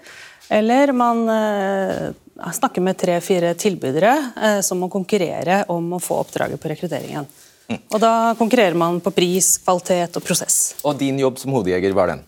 Eller 0.53 0.93
man 0.95 1.25
uh, 1.27 2.13
snakker 2.53 2.85
med 2.85 2.99
tre-fire 2.99 3.55
tilbydere 3.59 4.13
eh, 4.43 4.61
som 4.61 4.81
må 4.81 4.89
konkurrere 4.93 5.65
om 5.73 5.97
å 5.97 6.03
få 6.03 6.21
oppdraget 6.23 6.61
på 6.61 6.71
rekrutteringen. 6.73 7.27
Og 7.69 8.01
Da 8.01 8.35
konkurrerer 8.39 8.77
man 8.79 9.01
på 9.03 9.11
pris, 9.15 9.57
kvalitet 9.59 10.17
og 10.19 10.25
prosess. 10.25 10.75
Og 10.85 10.99
din 10.99 11.19
jobb 11.19 11.39
som 11.43 11.55
hodejeger, 11.57 11.95
hva 11.97 12.07
er 12.07 12.13
den? 12.15 12.25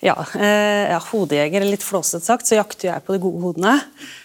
Ja, 0.00 0.14
eh, 0.34 0.88
ja 0.88 0.98
Hodejeger, 1.10 1.64
litt 1.68 1.84
flåsete 1.84 2.24
sagt, 2.24 2.48
så 2.48 2.56
jakter 2.56 2.88
jeg 2.88 3.04
på 3.04 3.12
de 3.12 3.20
gode 3.20 3.42
hodene. 3.44 3.74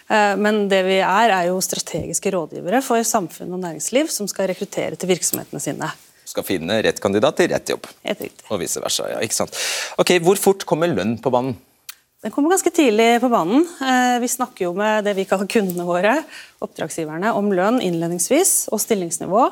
Eh, 0.08 0.32
men 0.40 0.66
det 0.72 0.82
vi 0.86 0.98
er, 1.04 1.32
er 1.36 1.50
jo 1.50 1.60
strategiske 1.60 2.32
rådgivere 2.32 2.80
for 2.84 3.04
samfunn 3.04 3.52
og 3.52 3.60
næringsliv 3.60 4.08
som 4.12 4.28
skal 4.28 4.48
rekruttere 4.52 4.96
til 4.96 5.12
virksomhetene 5.12 5.60
sine. 5.60 5.90
Skal 6.26 6.46
finne 6.48 6.80
rett 6.82 7.00
kandidat 7.00 7.36
til 7.38 7.52
rett 7.52 7.68
jobb. 7.74 7.86
Helt 8.08 8.24
riktig. 8.24 8.48
Og 8.48 8.60
vice 8.60 8.80
versa. 8.82 9.10
ja, 9.12 9.20
ikke 9.24 9.36
sant? 9.36 9.56
Ok, 10.00 10.16
Hvor 10.24 10.40
fort 10.40 10.64
kommer 10.68 10.88
lønn 10.88 11.18
på 11.20 11.30
banen? 11.30 11.56
Den 12.24 12.32
kommer 12.32 12.50
ganske 12.56 12.72
tidlig 12.72 13.20
på 13.20 13.28
banen. 13.30 13.68
Eh, 13.84 14.16
Vi 14.24 14.32
snakker 14.32 14.64
jo 14.64 14.72
med 14.74 15.04
det 15.04 15.14
vi 15.14 15.28
kaller 15.28 15.46
kundene 15.46 15.84
våre, 15.84 16.24
oppdragsgiverne, 16.64 17.36
om 17.36 17.52
lønn 17.52 17.82
innledningsvis 17.84 18.72
og 18.72 18.80
stillingsnivå. 18.80 19.44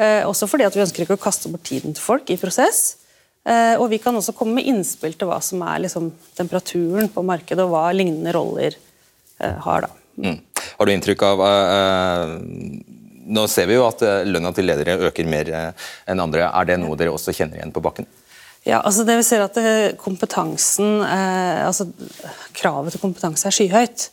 Eh, 0.00 0.24
Også 0.28 0.48
fordi 0.48 0.64
at 0.64 0.76
vi 0.76 0.82
ønsker 0.84 1.04
ikke 1.04 1.18
å 1.18 1.20
kaste 1.20 1.50
bort 1.52 1.66
tiden 1.68 1.92
til 1.96 2.02
folk 2.02 2.30
i 2.32 2.38
prosess. 2.40 2.96
Eh, 3.44 3.76
Og 3.76 3.90
vi 3.92 3.98
kan 4.00 4.16
også 4.16 4.34
komme 4.36 4.56
med 4.58 4.68
innspill 4.70 5.16
til 5.18 5.28
hva 5.28 5.40
som 5.44 5.62
er 5.66 5.82
liksom 5.84 6.10
temperaturen 6.38 7.10
på 7.12 7.24
markedet, 7.24 7.64
og 7.64 7.74
hva 7.74 7.90
lignende 7.92 8.32
roller 8.36 8.76
eh, 9.40 9.58
har. 9.66 9.86
da. 9.86 9.90
Mm. 10.20 10.40
Har 10.78 10.86
du 10.86 10.92
inntrykk 10.94 11.22
av 11.28 11.44
eh, 11.48 11.74
eh, 11.76 12.96
Nå 13.30 13.44
ser 13.46 13.68
vi 13.70 13.76
jo 13.76 13.84
at 13.86 14.00
lønna 14.26 14.50
til 14.56 14.66
ledere 14.66 14.96
øker 15.06 15.28
mer 15.30 15.50
eh, 15.54 15.90
enn 16.10 16.18
andre. 16.18 16.48
Er 16.50 16.66
det 16.66 16.80
noe 16.82 16.96
dere 16.98 17.12
også 17.14 17.30
kjenner 17.36 17.60
igjen 17.60 17.70
på 17.70 17.82
bakken? 17.84 18.08
Ja, 18.66 18.80
altså 18.82 19.04
det 19.06 19.14
vi 19.20 19.24
ser 19.24 19.44
at 19.44 19.54
kompetansen, 20.00 20.98
eh, 21.06 21.60
altså 21.64 21.86
Kravet 22.58 22.92
til 22.96 23.00
kompetanse 23.04 23.46
er 23.48 23.54
skyhøyt. 23.54 24.08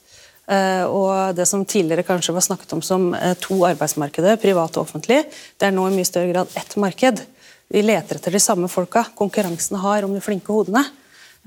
Eh, 0.47 0.83
og 0.87 1.35
Det 1.35 1.45
som 1.45 1.65
tidligere 1.65 2.05
kanskje 2.07 2.35
var 2.35 2.45
snakket 2.45 2.73
om 2.77 2.81
som 2.81 3.09
eh, 3.15 3.33
to 3.41 3.59
arbeidsmarkeder, 3.67 4.39
privat 4.39 4.77
og 4.77 4.85
offentlig, 4.85 5.25
det 5.59 5.67
er 5.67 5.75
nå 5.75 5.89
i 5.89 5.97
mye 5.97 6.07
større 6.07 6.31
grad 6.31 6.55
ett 6.55 6.77
marked. 6.79 7.25
Vi 7.67 7.83
leter 7.83 8.15
etter 8.15 8.31
de 8.31 8.39
samme 8.39 8.69
folka. 8.71 9.03
Konkurransen 9.15 9.79
har 9.83 10.07
om 10.07 10.15
de 10.15 10.23
flinke 10.23 10.55
hodene. 10.55 10.85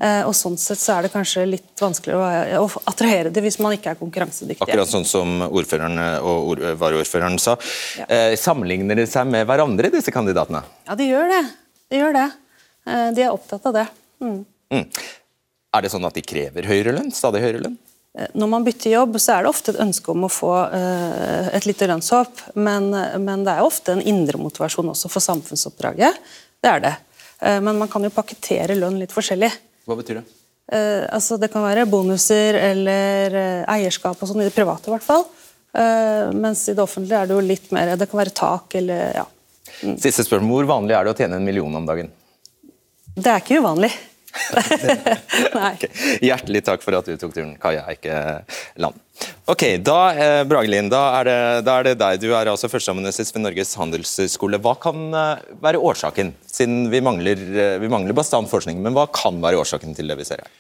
Eh, 0.01 0.21
og 0.29 0.35
Sånn 0.37 0.59
sett 0.61 0.81
så 0.81 0.99
er 0.99 1.07
det 1.07 1.13
kanskje 1.15 1.47
litt 1.49 1.81
vanskeligere 1.81 2.61
å, 2.61 2.69
attrahere 2.93 3.33
det 3.33 3.45
hvis 3.45 3.59
man 3.65 3.77
ikke 3.77 3.95
er 3.95 4.01
konkurransedyktig. 4.01 4.69
Akkurat 4.69 4.93
sånn 4.93 5.09
som 5.09 5.47
ordføreren 5.49 5.97
og 6.21 6.53
ord, 6.53 6.65
varaordføreren 6.81 7.41
sa. 7.41 7.57
Ja. 8.01 8.37
sammenligner 8.41 9.01
de 9.01 9.09
seg 9.09 9.29
med 9.29 9.49
hverandre, 9.49 9.93
disse 9.93 10.13
kandidatene? 10.13 10.63
Ja, 10.89 10.97
de 10.97 11.09
gjør 11.09 11.29
det. 11.33 11.43
De 11.89 12.01
gjør 12.01 12.17
det. 12.17 12.31
De 13.17 13.25
er 13.25 13.33
opptatt 13.33 13.69
av 13.69 13.77
det. 13.77 13.91
Mm. 14.25 14.41
Mm. 14.73 14.89
Er 15.77 15.85
det 15.85 15.93
sånn 15.93 16.09
at 16.09 16.17
de 16.17 16.25
krever 16.25 16.69
høyere 16.69 16.97
lønn? 16.97 17.13
Stadig 17.15 17.45
høyere 17.45 17.65
lønn? 17.65 17.81
Eh, 18.19 18.27
Når 18.35 18.49
man 18.49 18.65
bytter 18.67 18.91
jobb, 18.91 19.19
så 19.21 19.37
er 19.37 19.45
det 19.45 19.53
ofte 19.53 19.75
et 19.75 19.83
ønske 19.83 20.11
om 20.13 20.27
å 20.27 20.33
få 20.33 20.51
eh, 20.75 21.51
et 21.57 21.69
lite 21.69 21.87
lønnshopp, 21.91 22.43
men, 22.59 22.91
men 23.23 23.47
det 23.47 23.55
er 23.55 23.67
ofte 23.67 23.95
en 23.95 24.03
indre 24.03 24.41
motivasjon 24.41 24.91
også 24.93 25.11
for 25.13 25.25
samfunnsoppdraget. 25.25 26.19
Det 26.61 26.73
er 26.73 26.85
det. 26.85 26.95
Eh, 27.41 27.61
Men 27.63 27.79
man 27.79 27.89
kan 27.89 28.05
jo 28.05 28.13
pakkettere 28.15 28.77
lønn 28.79 28.99
litt 29.01 29.15
forskjellig. 29.15 29.53
Hva 29.87 29.99
betyr 29.99 30.21
det? 30.21 30.27
Altså 30.71 31.35
Det 31.35 31.49
kan 31.51 31.65
være 31.65 31.83
bonuser 31.91 32.55
eller 32.55 33.33
eierskap 33.67 34.21
og 34.23 34.29
sånn, 34.31 34.45
i 34.45 34.47
det 34.47 34.55
private 34.55 34.87
i 34.87 34.93
hvert 34.93 35.03
fall. 35.03 35.25
Mens 36.31 36.61
i 36.71 36.75
det 36.79 36.85
offentlige 36.85 37.19
er 37.19 37.27
det 37.27 37.35
jo 37.35 37.43
litt 37.43 37.73
mer 37.75 37.91
Det 37.99 38.07
kan 38.07 38.21
være 38.21 38.35
tak 38.39 38.77
eller 38.79 39.17
ja. 39.19 39.25
Siste 39.99 40.23
spørsmål. 40.23 40.61
Hvor 40.61 40.69
vanlig 40.71 40.95
er 40.95 41.09
det 41.09 41.11
å 41.11 41.19
tjene 41.19 41.41
en 41.41 41.49
million 41.49 41.75
om 41.75 41.89
dagen? 41.89 42.13
Det 43.17 43.33
er 43.33 43.43
ikke 43.43 43.59
uvanlig. 43.59 43.91
Nei. 45.57 45.73
Ok, 45.75 45.87
Hjertelig 46.23 46.63
takk 46.67 46.85
for 46.85 46.97
at 46.99 47.09
du 47.09 47.17
tok 47.21 47.35
turen, 47.35 47.55
Kaja 47.61 47.85
Eikeland. 47.91 48.99
Ok, 49.51 49.65
da, 49.85 49.99
eh, 50.15 50.43
Bragelin, 50.49 50.89
da 50.93 51.03
er, 51.19 51.29
det, 51.29 51.39
da 51.67 51.77
er 51.79 51.89
det 51.91 51.95
deg. 52.01 52.21
Du 52.23 52.31
er 52.33 52.49
altså 52.49 52.71
førsteamanuensis 52.73 53.35
ved 53.35 53.45
Norges 53.45 53.75
handelshøyskole. 53.77 54.61
Hva 54.63 54.77
kan 54.81 55.11
eh, 55.11 55.45
være 55.63 55.83
årsaken, 55.91 56.33
siden 56.49 56.87
vi 56.93 57.03
mangler, 57.05 57.43
eh, 57.51 57.77
vi 57.83 57.91
mangler 57.93 58.17
bastant 58.17 58.49
forskning, 58.51 58.81
men 58.85 58.97
hva 58.97 59.09
kan 59.13 59.43
være 59.43 59.61
årsaken 59.61 59.97
til 59.99 60.11
det 60.11 60.19
vi 60.21 60.29
ser 60.29 60.45
her? 60.45 60.53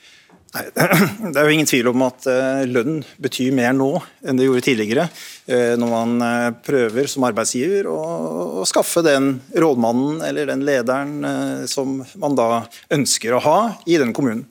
Nei, 0.50 0.64
Det 1.30 1.38
er 1.38 1.46
jo 1.46 1.54
ingen 1.54 1.68
tvil 1.68 1.88
om 1.92 2.02
at 2.08 2.26
eh, 2.30 2.64
lønn 2.66 3.00
betyr 3.22 3.54
mer 3.54 3.74
nå 3.76 3.92
enn 4.26 4.38
det 4.38 4.48
gjorde 4.48 4.64
tidligere. 4.66 5.04
eh, 5.46 5.76
Når 5.78 5.92
man 5.92 6.24
eh, 6.26 6.46
prøver 6.66 7.06
som 7.10 7.26
arbeidsgiver 7.28 7.86
å, 7.90 8.64
skaffe 8.66 9.00
den 9.06 9.36
rådmannen 9.56 10.18
eller 10.26 10.50
den 10.50 10.64
lederen 10.66 11.22
som 11.70 12.02
man 12.20 12.34
da 12.36 12.64
ønsker 12.92 13.32
å 13.32 13.40
ha 13.40 13.54
i 13.88 13.96
den 14.02 14.12
kommunen. 14.16 14.42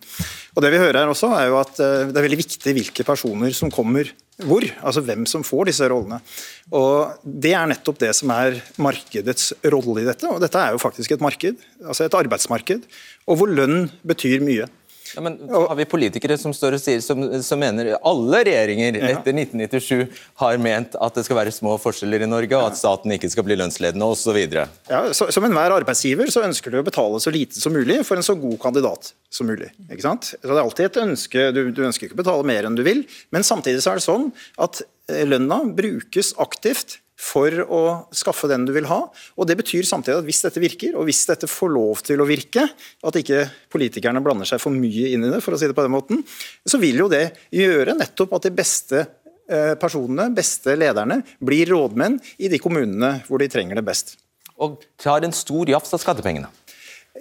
Og 0.56 0.64
det 0.66 0.72
vi 0.74 0.80
hører 0.82 1.04
her 1.04 1.12
også 1.12 1.30
er 1.38 1.46
jo 1.52 1.60
at 1.60 1.76
Det 1.78 2.18
er 2.18 2.26
veldig 2.26 2.40
viktig 2.40 2.74
hvilke 2.74 3.06
personer 3.06 3.54
som 3.56 3.70
kommer 3.72 4.10
hvor, 4.48 4.64
altså 4.82 5.04
hvem 5.06 5.28
som 5.30 5.44
får 5.46 5.70
disse 5.70 5.88
rollene. 5.92 6.18
Og 6.74 7.22
Det 7.22 7.54
er 7.54 7.70
nettopp 7.70 8.00
det 8.02 8.12
som 8.18 8.32
er 8.34 8.58
markedets 8.82 9.52
rolle 9.68 10.02
i 10.02 10.08
dette. 10.08 10.26
Og 10.32 10.42
dette 10.42 10.60
er 10.60 10.74
jo 10.74 10.82
faktisk 10.82 11.14
et 11.14 11.24
marked, 11.24 11.60
altså 11.86 12.08
et 12.08 12.18
arbeidsmarked, 12.18 12.88
og 13.28 13.40
hvor 13.40 13.52
lønn 13.52 13.90
betyr 14.08 14.42
mye. 14.44 14.70
Ja, 15.15 15.24
men 15.26 15.38
har 15.50 15.76
vi 15.80 15.88
politikere 15.89 16.38
som 16.39 16.54
står 16.56 16.78
og 16.78 16.82
sier 16.84 17.02
som, 17.04 17.24
som 17.45 17.62
mener 17.62 17.91
alle 17.98 18.41
regjeringer 18.48 19.00
etter 19.00 19.36
1997 19.36 20.19
har 20.41 20.60
ment 20.62 20.98
at 21.00 21.17
det 21.17 21.26
skal 21.28 21.39
være 21.39 21.54
små 21.56 21.76
forskjeller 21.82 22.26
i 22.26 22.30
Norge, 22.30 22.54
og 22.58 22.69
at 22.72 22.80
staten 22.80 23.13
ikke 23.15 23.32
skal 23.32 23.48
bli 23.48 23.58
lønnsledende 23.60 24.10
osv. 24.10 24.38
Ja, 24.89 25.02
så, 25.15 25.30
som 25.34 25.48
enhver 25.48 25.76
arbeidsgiver 25.80 26.32
så 26.34 26.45
ønsker 26.48 26.74
du 26.74 26.80
å 26.82 26.86
betale 26.86 27.22
så 27.24 27.34
lite 27.34 27.62
som 27.62 27.76
mulig 27.76 28.02
for 28.08 28.19
en 28.19 28.26
så 28.26 28.38
god 28.39 28.58
kandidat 28.62 29.13
som 29.34 29.50
mulig. 29.50 29.72
ikke 29.89 30.06
sant? 30.06 30.34
Så 30.36 30.45
Det 30.45 30.56
er 30.56 30.63
alltid 30.63 30.89
et 30.89 31.04
ønske, 31.04 31.50
du, 31.56 31.62
du 31.76 31.84
ønsker 31.88 32.10
ikke 32.10 32.17
å 32.19 32.24
betale 32.24 32.48
mer 32.48 32.69
enn 32.69 32.78
du 32.78 32.86
vil, 32.86 33.06
men 33.36 33.45
samtidig 33.45 33.84
så 33.86 33.93
er 33.93 34.02
det 34.02 34.08
sånn 34.08 34.32
at 34.62 34.82
eh, 35.12 35.26
lønna 35.28 35.62
brukes 35.78 36.34
aktivt 36.41 37.00
for 37.19 37.51
å 37.67 37.82
skaffe 38.15 38.47
den 38.49 38.63
du 38.67 38.71
vil 38.75 38.88
ha. 38.88 39.01
og 39.36 39.47
Det 39.47 39.58
betyr 39.60 39.88
samtidig 39.88 40.21
at 40.21 40.27
hvis 40.27 40.43
dette 40.45 40.63
virker, 40.63 40.95
og 40.95 41.08
hvis 41.10 41.25
dette 41.27 41.49
får 41.51 41.73
lov 41.75 42.03
til 42.08 42.23
å 42.23 42.27
virke, 42.29 42.63
at 43.03 43.19
ikke 43.19 43.43
politikerne 43.73 44.23
blander 44.23 44.47
seg 44.47 44.62
for 44.63 44.71
mye 44.71 45.12
inn 45.12 45.27
i 45.27 45.34
det, 45.34 45.41
for 45.43 45.55
å 45.55 45.60
si 45.60 45.67
det 45.67 45.75
på 45.77 45.86
den 45.86 45.95
måten, 45.95 46.23
så 46.63 46.79
vil 46.82 47.03
jo 47.03 47.10
det 47.12 47.25
gjøre 47.55 47.97
nettopp 47.99 48.38
at 48.39 48.47
de 48.47 48.53
beste 48.55 49.03
eh, 49.03 49.75
personene, 49.82 50.29
beste 50.36 50.77
lederne, 50.79 51.21
blir 51.43 51.75
rådmenn 51.75 52.17
i 52.39 52.51
de 52.51 52.62
kommunene 52.62 53.17
hvor 53.27 53.43
de 53.43 53.51
trenger 53.51 53.82
det 53.82 53.88
best. 53.91 54.15
Og 54.60 54.79
tar 54.99 55.23
en 55.27 55.36
stor 55.36 55.69
jafs 55.71 55.95
av 55.95 56.03
skattepengene. 56.03 56.51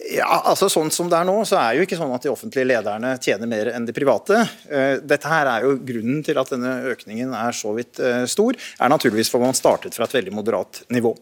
Ja, 0.07 0.29
altså 0.47 0.69
Sånn 0.71 0.93
som 0.95 1.09
det 1.11 1.19
er 1.19 1.27
nå, 1.27 1.35
så 1.49 1.59
er 1.59 1.79
jo 1.79 1.85
ikke 1.87 1.99
sånn 1.99 2.13
at 2.15 2.25
de 2.25 2.31
offentlige 2.31 2.69
lederne 2.69 3.17
tjener 3.23 3.51
mer 3.51 3.73
enn 3.75 3.87
de 3.89 3.95
private. 3.97 4.45
Eh, 4.71 5.01
Dette 5.03 5.31
her 5.31 5.51
er 5.51 5.67
jo 5.67 5.75
Grunnen 5.89 6.23
til 6.27 6.39
at 6.39 6.53
denne 6.55 6.75
økningen 6.93 7.35
er 7.37 7.57
så 7.57 7.75
vidt 7.77 7.99
eh, 8.03 8.23
stor, 8.31 8.57
er 8.57 8.93
naturligvis 8.93 9.33
for 9.33 9.43
man 9.43 9.59
startet 9.59 9.99
fra 9.99 10.07
et 10.07 10.17
veldig 10.21 10.37
moderat 10.39 10.85
nivå. 10.95 11.15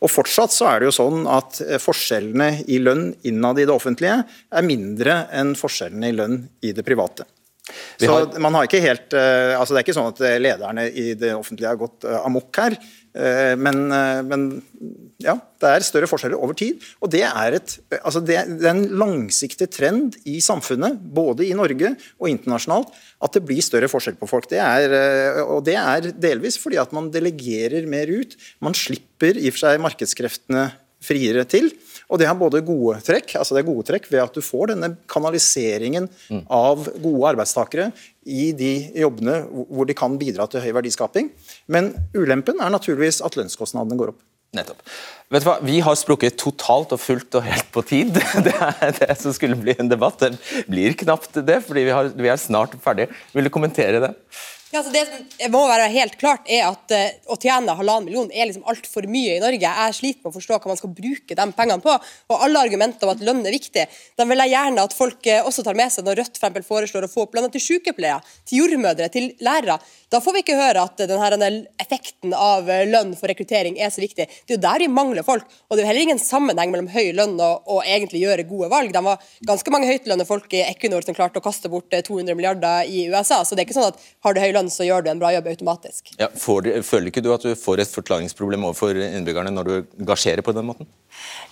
Og 0.00 0.12
Fortsatt 0.12 0.54
så 0.54 0.68
er 0.70 0.80
det 0.80 0.88
jo 0.88 0.96
sånn 0.96 1.28
at 1.28 1.60
eh, 1.66 1.78
forskjellene 1.82 2.50
i 2.72 2.80
lønn 2.80 3.10
innad 3.28 3.60
i 3.60 3.68
det 3.68 3.74
offentlige 3.74 4.20
er 4.24 4.66
mindre 4.66 5.24
enn 5.36 5.56
forskjellene 5.58 6.12
i 6.12 6.16
lønn 6.16 6.44
i 6.64 6.72
det 6.76 6.86
private. 6.86 7.28
Så 7.98 8.14
man 8.38 8.54
har 8.54 8.68
ikke 8.68 8.78
helt, 8.78 9.10
altså 9.10 9.74
Det 9.74 9.80
er 9.80 9.82
ikke 9.82 9.94
sånn 9.96 10.12
at 10.12 10.20
lederne 10.38 10.84
i 10.86 11.16
det 11.18 11.32
offentlige 11.34 11.72
har 11.72 11.80
gått 11.80 12.04
amok 12.20 12.60
her. 12.62 12.76
Uh, 13.16 13.54
men, 13.56 13.78
men, 14.28 14.42
ja, 15.24 15.32
det 15.62 15.70
er 15.72 15.86
større 15.86 16.08
forskjeller 16.10 16.40
over 16.40 16.56
tid. 16.58 16.82
Og 17.00 17.10
det 17.14 17.22
er, 17.24 17.56
et, 17.56 17.76
altså 18.02 18.20
det, 18.20 18.38
det 18.60 18.68
er 18.68 18.74
en 18.74 18.98
langsiktig 19.00 19.70
trend 19.72 20.18
i 20.28 20.38
samfunnet, 20.44 21.00
både 21.00 21.46
i 21.48 21.56
Norge 21.56 21.94
og 22.20 22.30
internasjonalt, 22.30 22.92
at 23.24 23.38
det 23.38 23.44
blir 23.48 23.64
større 23.64 23.88
forskjell 23.90 24.18
på 24.20 24.28
folk. 24.30 24.50
Det 24.52 24.60
er, 24.60 24.92
og 25.46 25.64
det 25.66 25.78
er 25.80 26.10
delvis 26.12 26.60
fordi 26.60 26.80
at 26.82 26.92
man 26.96 27.08
delegerer 27.14 27.88
mer 27.88 28.12
ut. 28.12 28.36
Man 28.60 28.76
slipper 28.76 29.40
i 29.40 29.48
og 29.48 29.56
for 29.56 29.64
seg 29.64 29.86
markedskreftene 29.86 30.68
friere 31.06 31.46
til. 31.48 31.70
Og 32.06 32.20
det 32.20 32.28
har 32.28 32.38
både 32.38 32.62
gode 32.66 33.00
trekk, 33.02 33.34
altså 33.38 33.56
det 33.56 33.64
er 33.64 33.68
gode 33.70 33.86
trekk 33.88 34.06
ved 34.12 34.22
at 34.22 34.36
du 34.36 34.44
får 34.44 34.70
denne 34.70 34.92
kanaliseringen 35.10 36.06
mm. 36.06 36.44
av 36.54 36.86
gode 37.02 37.32
arbeidstakere 37.32 37.88
i 38.22 38.52
de 38.56 38.72
jobbene 39.02 39.40
hvor 39.50 39.88
de 39.88 39.96
kan 39.98 40.14
bidra 40.20 40.46
til 40.50 40.62
høy 40.62 40.70
verdiskaping. 40.78 41.32
Men 41.66 41.92
ulempen 42.14 42.62
er 42.62 42.72
naturligvis 42.74 43.22
at 43.26 43.38
lønnskostnadene 43.38 43.98
går 43.98 44.14
opp. 44.14 44.22
Nettopp. 44.56 44.82
Vet 45.34 45.42
du 45.42 45.48
hva, 45.48 45.56
Vi 45.66 45.80
har 45.84 45.96
sprukket 45.98 46.38
totalt 46.40 46.94
og 46.94 47.00
fullt 47.02 47.34
og 47.38 47.44
helt 47.44 47.70
på 47.74 47.82
tid. 47.86 48.14
Det 48.46 48.54
er 48.54 48.94
det 49.00 49.16
som 49.20 49.34
skulle 49.34 49.58
bli 49.58 49.74
en 49.74 49.90
debatt. 49.90 50.22
Det 50.22 50.62
blir 50.70 50.94
knapt 51.02 51.42
det, 51.42 51.58
fordi 51.66 51.88
vi, 51.88 51.94
har, 51.96 52.12
vi 52.14 52.30
er 52.30 52.40
snart 52.40 52.76
ferdige. 52.82 53.10
Vil 53.34 53.48
du 53.48 53.52
kommentere 53.52 54.02
det? 54.04 54.12
Ja, 54.76 54.82
altså 54.82 54.92
det 54.92 55.06
som 55.08 55.52
må 55.54 55.62
være 55.70 55.86
helt 55.88 56.18
klart 56.20 56.48
er 56.52 56.66
at 56.66 56.92
uh, 56.92 57.32
Å 57.32 57.36
tjene 57.40 57.72
halvannen 57.78 58.04
million 58.10 58.26
er 58.28 58.50
liksom 58.50 58.66
altfor 58.68 59.06
mye 59.08 59.38
i 59.38 59.40
Norge. 59.40 59.70
Jeg 59.78 59.94
sliter 59.96 60.20
med 60.20 60.28
å 60.28 60.34
forstå 60.34 60.58
hva 60.58 60.68
man 60.68 60.76
skal 60.76 60.92
bruke 60.92 61.36
de 61.38 61.46
pengene 61.56 61.80
på. 61.80 61.94
Og 62.28 62.44
Alle 62.44 62.60
argumenter 62.60 63.08
om 63.08 63.14
at 63.14 63.22
lønn 63.24 63.40
er 63.46 63.56
viktig, 63.56 63.86
de 63.88 64.26
vil 64.28 64.42
jeg 64.44 64.52
gjerne 64.52 64.84
at 64.84 64.96
folk 64.98 65.30
uh, 65.32 65.48
også 65.48 65.64
tar 65.64 65.78
med 65.80 65.94
seg 65.94 66.04
når 66.04 66.20
Rødt 66.20 66.40
for 66.42 66.66
foreslår 66.68 67.06
å 67.06 67.12
få 67.12 67.24
opp 67.24 67.38
lønna 67.38 67.48
til 67.54 67.64
sykepleiere, 67.64 68.20
til 68.44 68.66
jordmødre, 68.66 69.08
til 69.16 69.30
lærere. 69.40 69.78
Da 70.12 70.20
får 70.22 70.36
vi 70.36 70.40
ikke 70.44 70.54
høre 70.54 70.84
at 70.86 71.00
denne 71.02 71.48
effekten 71.82 72.30
av 72.36 72.68
eh, 72.70 72.84
lønn 72.86 73.16
for 73.18 73.26
rekruttering 73.26 73.74
er 73.82 73.90
så 73.90 73.98
viktig. 73.98 74.28
Det 74.28 74.54
er 74.54 74.54
jo 74.54 74.62
der 74.62 74.84
vi 74.84 74.86
mangler 74.92 75.26
folk. 75.26 75.48
Og 75.66 75.74
det 75.74 75.82
er 75.82 75.86
jo 75.86 75.88
heller 75.90 76.04
ingen 76.06 76.20
sammenheng 76.22 76.70
mellom 76.70 76.86
høy 76.92 77.10
lønn 77.16 77.34
og, 77.34 77.66
og 77.66 77.80
egentlig 77.82 78.22
gjøre 78.22 78.44
gode 78.46 78.70
valg. 78.70 78.92
De 78.94 79.02
var 79.02 79.24
ganske 79.48 79.72
mange 79.74 79.90
høytlønnede 79.90 80.28
folk 80.28 80.54
i 80.54 80.62
Equinor 80.68 81.02
som 81.02 81.16
klarte 81.16 81.42
å 81.42 81.44
kaste 81.44 81.70
bort 81.72 81.90
200 81.90 82.38
milliarder 82.38 82.86
i 82.86 83.08
USA. 83.10 83.40
Så 83.42 83.58
det 83.58 83.64
er 83.64 83.68
ikke 83.68 83.78
sånn 83.80 83.90
at 83.90 84.06
har 84.28 84.36
du 84.36 84.42
høy 84.44 84.52
lønn 84.54 84.65
lønn, 84.66 84.72
så 84.72 84.86
gjør 84.86 85.04
du 85.04 85.10
en 85.10 85.20
bra 85.20 85.32
jobb 85.34 85.48
automatisk. 85.52 86.12
Ja, 86.18 86.28
du, 86.28 86.70
føler 86.82 87.10
ikke 87.10 87.22
du 87.24 87.32
at 87.34 87.44
du 87.44 87.54
får 87.54 87.82
et 87.82 87.92
forklaringsproblem 87.92 88.66
overfor 88.66 88.96
innbyggerne 88.96 89.54
når 89.54 89.64
du 89.68 90.04
gasjerer 90.06 90.42
på 90.42 90.54
den 90.56 90.66
måten? 90.66 90.86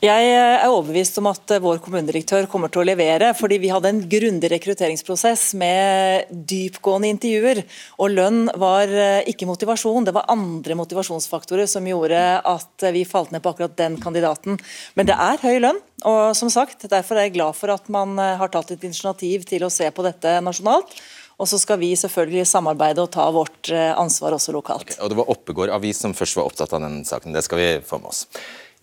Jeg 0.04 0.26
er 0.34 0.66
overbevist 0.68 1.16
om 1.22 1.30
at 1.30 1.54
vår 1.62 1.78
kommunedirektør 1.80 2.48
kommer 2.50 2.68
til 2.68 2.82
å 2.82 2.86
levere, 2.88 3.30
fordi 3.36 3.58
vi 3.62 3.70
hadde 3.72 3.92
en 3.92 4.02
grundig 4.10 4.50
rekrutteringsprosess 4.52 5.54
med 5.56 6.28
dypgående 6.28 7.12
intervjuer. 7.14 7.62
Og 8.02 8.12
lønn 8.12 8.42
var 8.60 8.90
eh, 8.90 9.24
ikke 9.30 9.48
motivasjon, 9.48 10.04
det 10.04 10.14
var 10.16 10.28
andre 10.32 10.76
motivasjonsfaktorer 10.76 11.70
som 11.70 11.88
gjorde 11.88 12.20
at 12.44 12.88
vi 12.92 13.06
falt 13.08 13.32
ned 13.32 13.44
på 13.44 13.54
akkurat 13.54 13.76
den 13.80 13.96
kandidaten. 14.02 14.60
Men 14.98 15.08
det 15.08 15.16
er 15.16 15.40
høy 15.40 15.62
lønn, 15.64 15.80
og 16.04 16.36
som 16.36 16.52
sagt, 16.52 16.84
derfor 16.90 17.16
er 17.16 17.28
jeg 17.28 17.38
glad 17.38 17.56
for 17.56 17.72
at 17.72 17.88
man 17.92 18.18
eh, 18.20 18.36
har 18.40 18.52
tatt 18.52 18.74
et 18.74 18.84
initiativ 18.84 19.48
til 19.48 19.64
å 19.64 19.72
se 19.72 19.88
på 19.94 20.04
dette 20.04 20.40
nasjonalt. 20.44 20.92
Og 21.38 21.48
så 21.50 21.58
skal 21.58 21.80
vi 21.80 21.94
selvfølgelig 21.98 22.46
samarbeide 22.46 23.02
og 23.02 23.10
ta 23.14 23.26
vårt 23.34 23.70
eh, 23.74 23.90
ansvar 23.98 24.36
også 24.36 24.54
lokalt. 24.54 24.86
Okay, 24.86 25.00
og 25.02 25.10
Det 25.10 25.18
var 25.18 25.32
Oppegård 25.34 25.72
Avis 25.74 26.02
som 26.04 26.14
først 26.14 26.38
var 26.38 26.46
opptatt 26.50 26.76
av 26.76 26.84
den 26.84 27.02
saken. 27.06 27.34
Det 27.34 27.42
skal 27.46 27.60
vi 27.60 27.70
få 27.86 27.98
med 28.02 28.12
oss. 28.12 28.26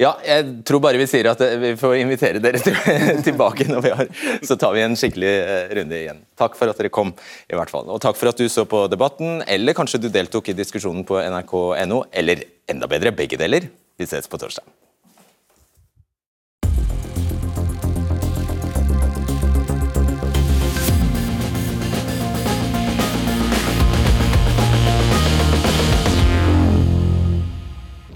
Ja, 0.01 0.15
jeg 0.25 0.63
tror 0.65 0.79
bare 0.81 0.97
vi 0.97 1.05
sier 1.09 1.29
at 1.31 1.41
eh, 1.45 1.57
vi 1.61 1.71
får 1.79 1.95
invitere 2.01 2.41
dere 2.43 2.61
tilbake 3.27 3.67
når 3.69 3.85
vi 3.85 3.93
har 3.93 4.11
Så 4.41 4.57
tar 4.59 4.73
vi 4.75 4.83
en 4.85 4.97
skikkelig 4.97 5.31
eh, 5.31 5.73
runde 5.77 5.99
igjen. 5.99 6.23
Takk 6.39 6.57
for 6.59 6.71
at 6.71 6.79
dere 6.81 6.93
kom, 6.93 7.13
i 7.47 7.57
hvert 7.57 7.71
fall. 7.71 7.87
Og 7.91 8.01
takk 8.03 8.19
for 8.19 8.31
at 8.31 8.39
du 8.39 8.47
så 8.49 8.65
på 8.67 8.85
debatten, 8.91 9.43
eller 9.47 9.77
kanskje 9.77 10.01
du 10.01 10.09
deltok 10.11 10.51
i 10.51 10.57
diskusjonen 10.57 11.05
på 11.07 11.21
nrk.no, 11.21 12.05
eller 12.11 12.47
enda 12.71 12.89
bedre, 12.91 13.13
begge 13.15 13.39
deler. 13.39 13.69
Vi 13.99 14.09
ses 14.09 14.31
på 14.31 14.41
torsdag. 14.41 14.65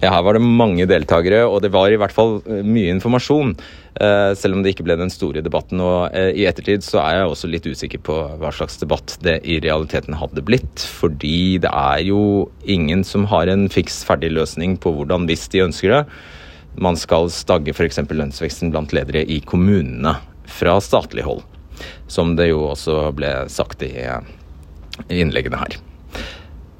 Ja, 0.01 0.11
her 0.11 0.25
var 0.25 0.35
det 0.35 0.43
mange 0.43 0.85
deltakere, 0.89 1.45
og 1.47 1.61
det 1.63 1.71
var 1.71 1.91
i 1.91 1.97
hvert 1.99 2.13
fall 2.13 2.41
eh, 2.43 2.65
mye 2.67 2.91
informasjon. 2.97 3.53
Eh, 3.95 4.33
selv 4.35 4.57
om 4.57 4.63
det 4.63 4.73
ikke 4.73 4.83
ble 4.87 4.97
den 4.99 5.11
store 5.13 5.43
debatten. 5.45 5.79
Og 5.79 6.11
eh, 6.11 6.33
i 6.35 6.43
ettertid 6.49 6.83
så 6.83 6.99
er 6.99 7.21
jeg 7.21 7.31
også 7.31 7.49
litt 7.51 7.69
usikker 7.69 8.03
på 8.03 8.17
hva 8.41 8.51
slags 8.55 8.75
debatt 8.81 9.15
det 9.23 9.37
i 9.47 9.61
realiteten 9.63 10.17
hadde 10.19 10.43
blitt. 10.45 10.83
Fordi 10.99 11.61
det 11.63 11.71
er 11.71 12.03
jo 12.09 12.49
ingen 12.67 13.05
som 13.07 13.27
har 13.31 13.51
en 13.51 13.69
fiks 13.71 14.03
ferdig 14.07 14.33
løsning 14.35 14.75
på 14.83 14.91
hvordan, 14.97 15.29
hvis 15.31 15.47
de 15.55 15.63
ønsker 15.69 15.95
det, 15.95 16.03
man 16.75 16.99
skal 16.99 17.31
stagge 17.31 17.71
f.eks. 17.71 18.03
lønnsveksten 18.11 18.73
blant 18.75 18.91
ledere 18.95 19.23
i 19.23 19.39
kommunene 19.47 20.17
fra 20.51 20.75
statlig 20.83 21.23
hold. 21.23 21.45
Som 22.11 22.35
det 22.35 22.51
jo 22.51 22.65
også 22.67 23.13
ble 23.15 23.31
sagt 23.51 23.83
i 23.87 23.95
innleggene 25.07 25.63
her. 25.63 25.79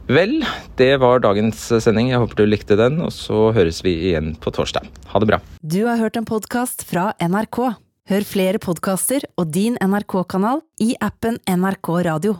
Vel, 0.05 0.45
det 0.77 0.91
var 1.01 1.23
dagens 1.23 1.57
sending. 1.81 2.11
Jeg 2.11 2.21
håper 2.21 2.37
du 2.37 2.45
likte 2.45 2.77
den, 2.77 2.99
og 3.01 3.09
så 3.13 3.49
høres 3.55 3.81
vi 3.81 3.95
igjen 4.11 4.35
på 4.37 4.53
torsdag. 4.53 4.85
Ha 5.09 5.21
det 5.21 5.29
bra. 5.31 5.39
Du 5.65 5.81
har 5.87 5.97
hørt 5.97 6.19
en 6.19 6.27
podkast 6.29 6.85
fra 6.85 7.09
NRK. 7.17 7.61
Hør 8.05 8.27
flere 8.29 8.61
podkaster 8.61 9.25
og 9.33 9.49
din 9.55 9.79
NRK-kanal 9.81 10.61
i 10.85 10.93
appen 11.01 11.39
NRK 11.49 11.89
Radio. 12.05 12.35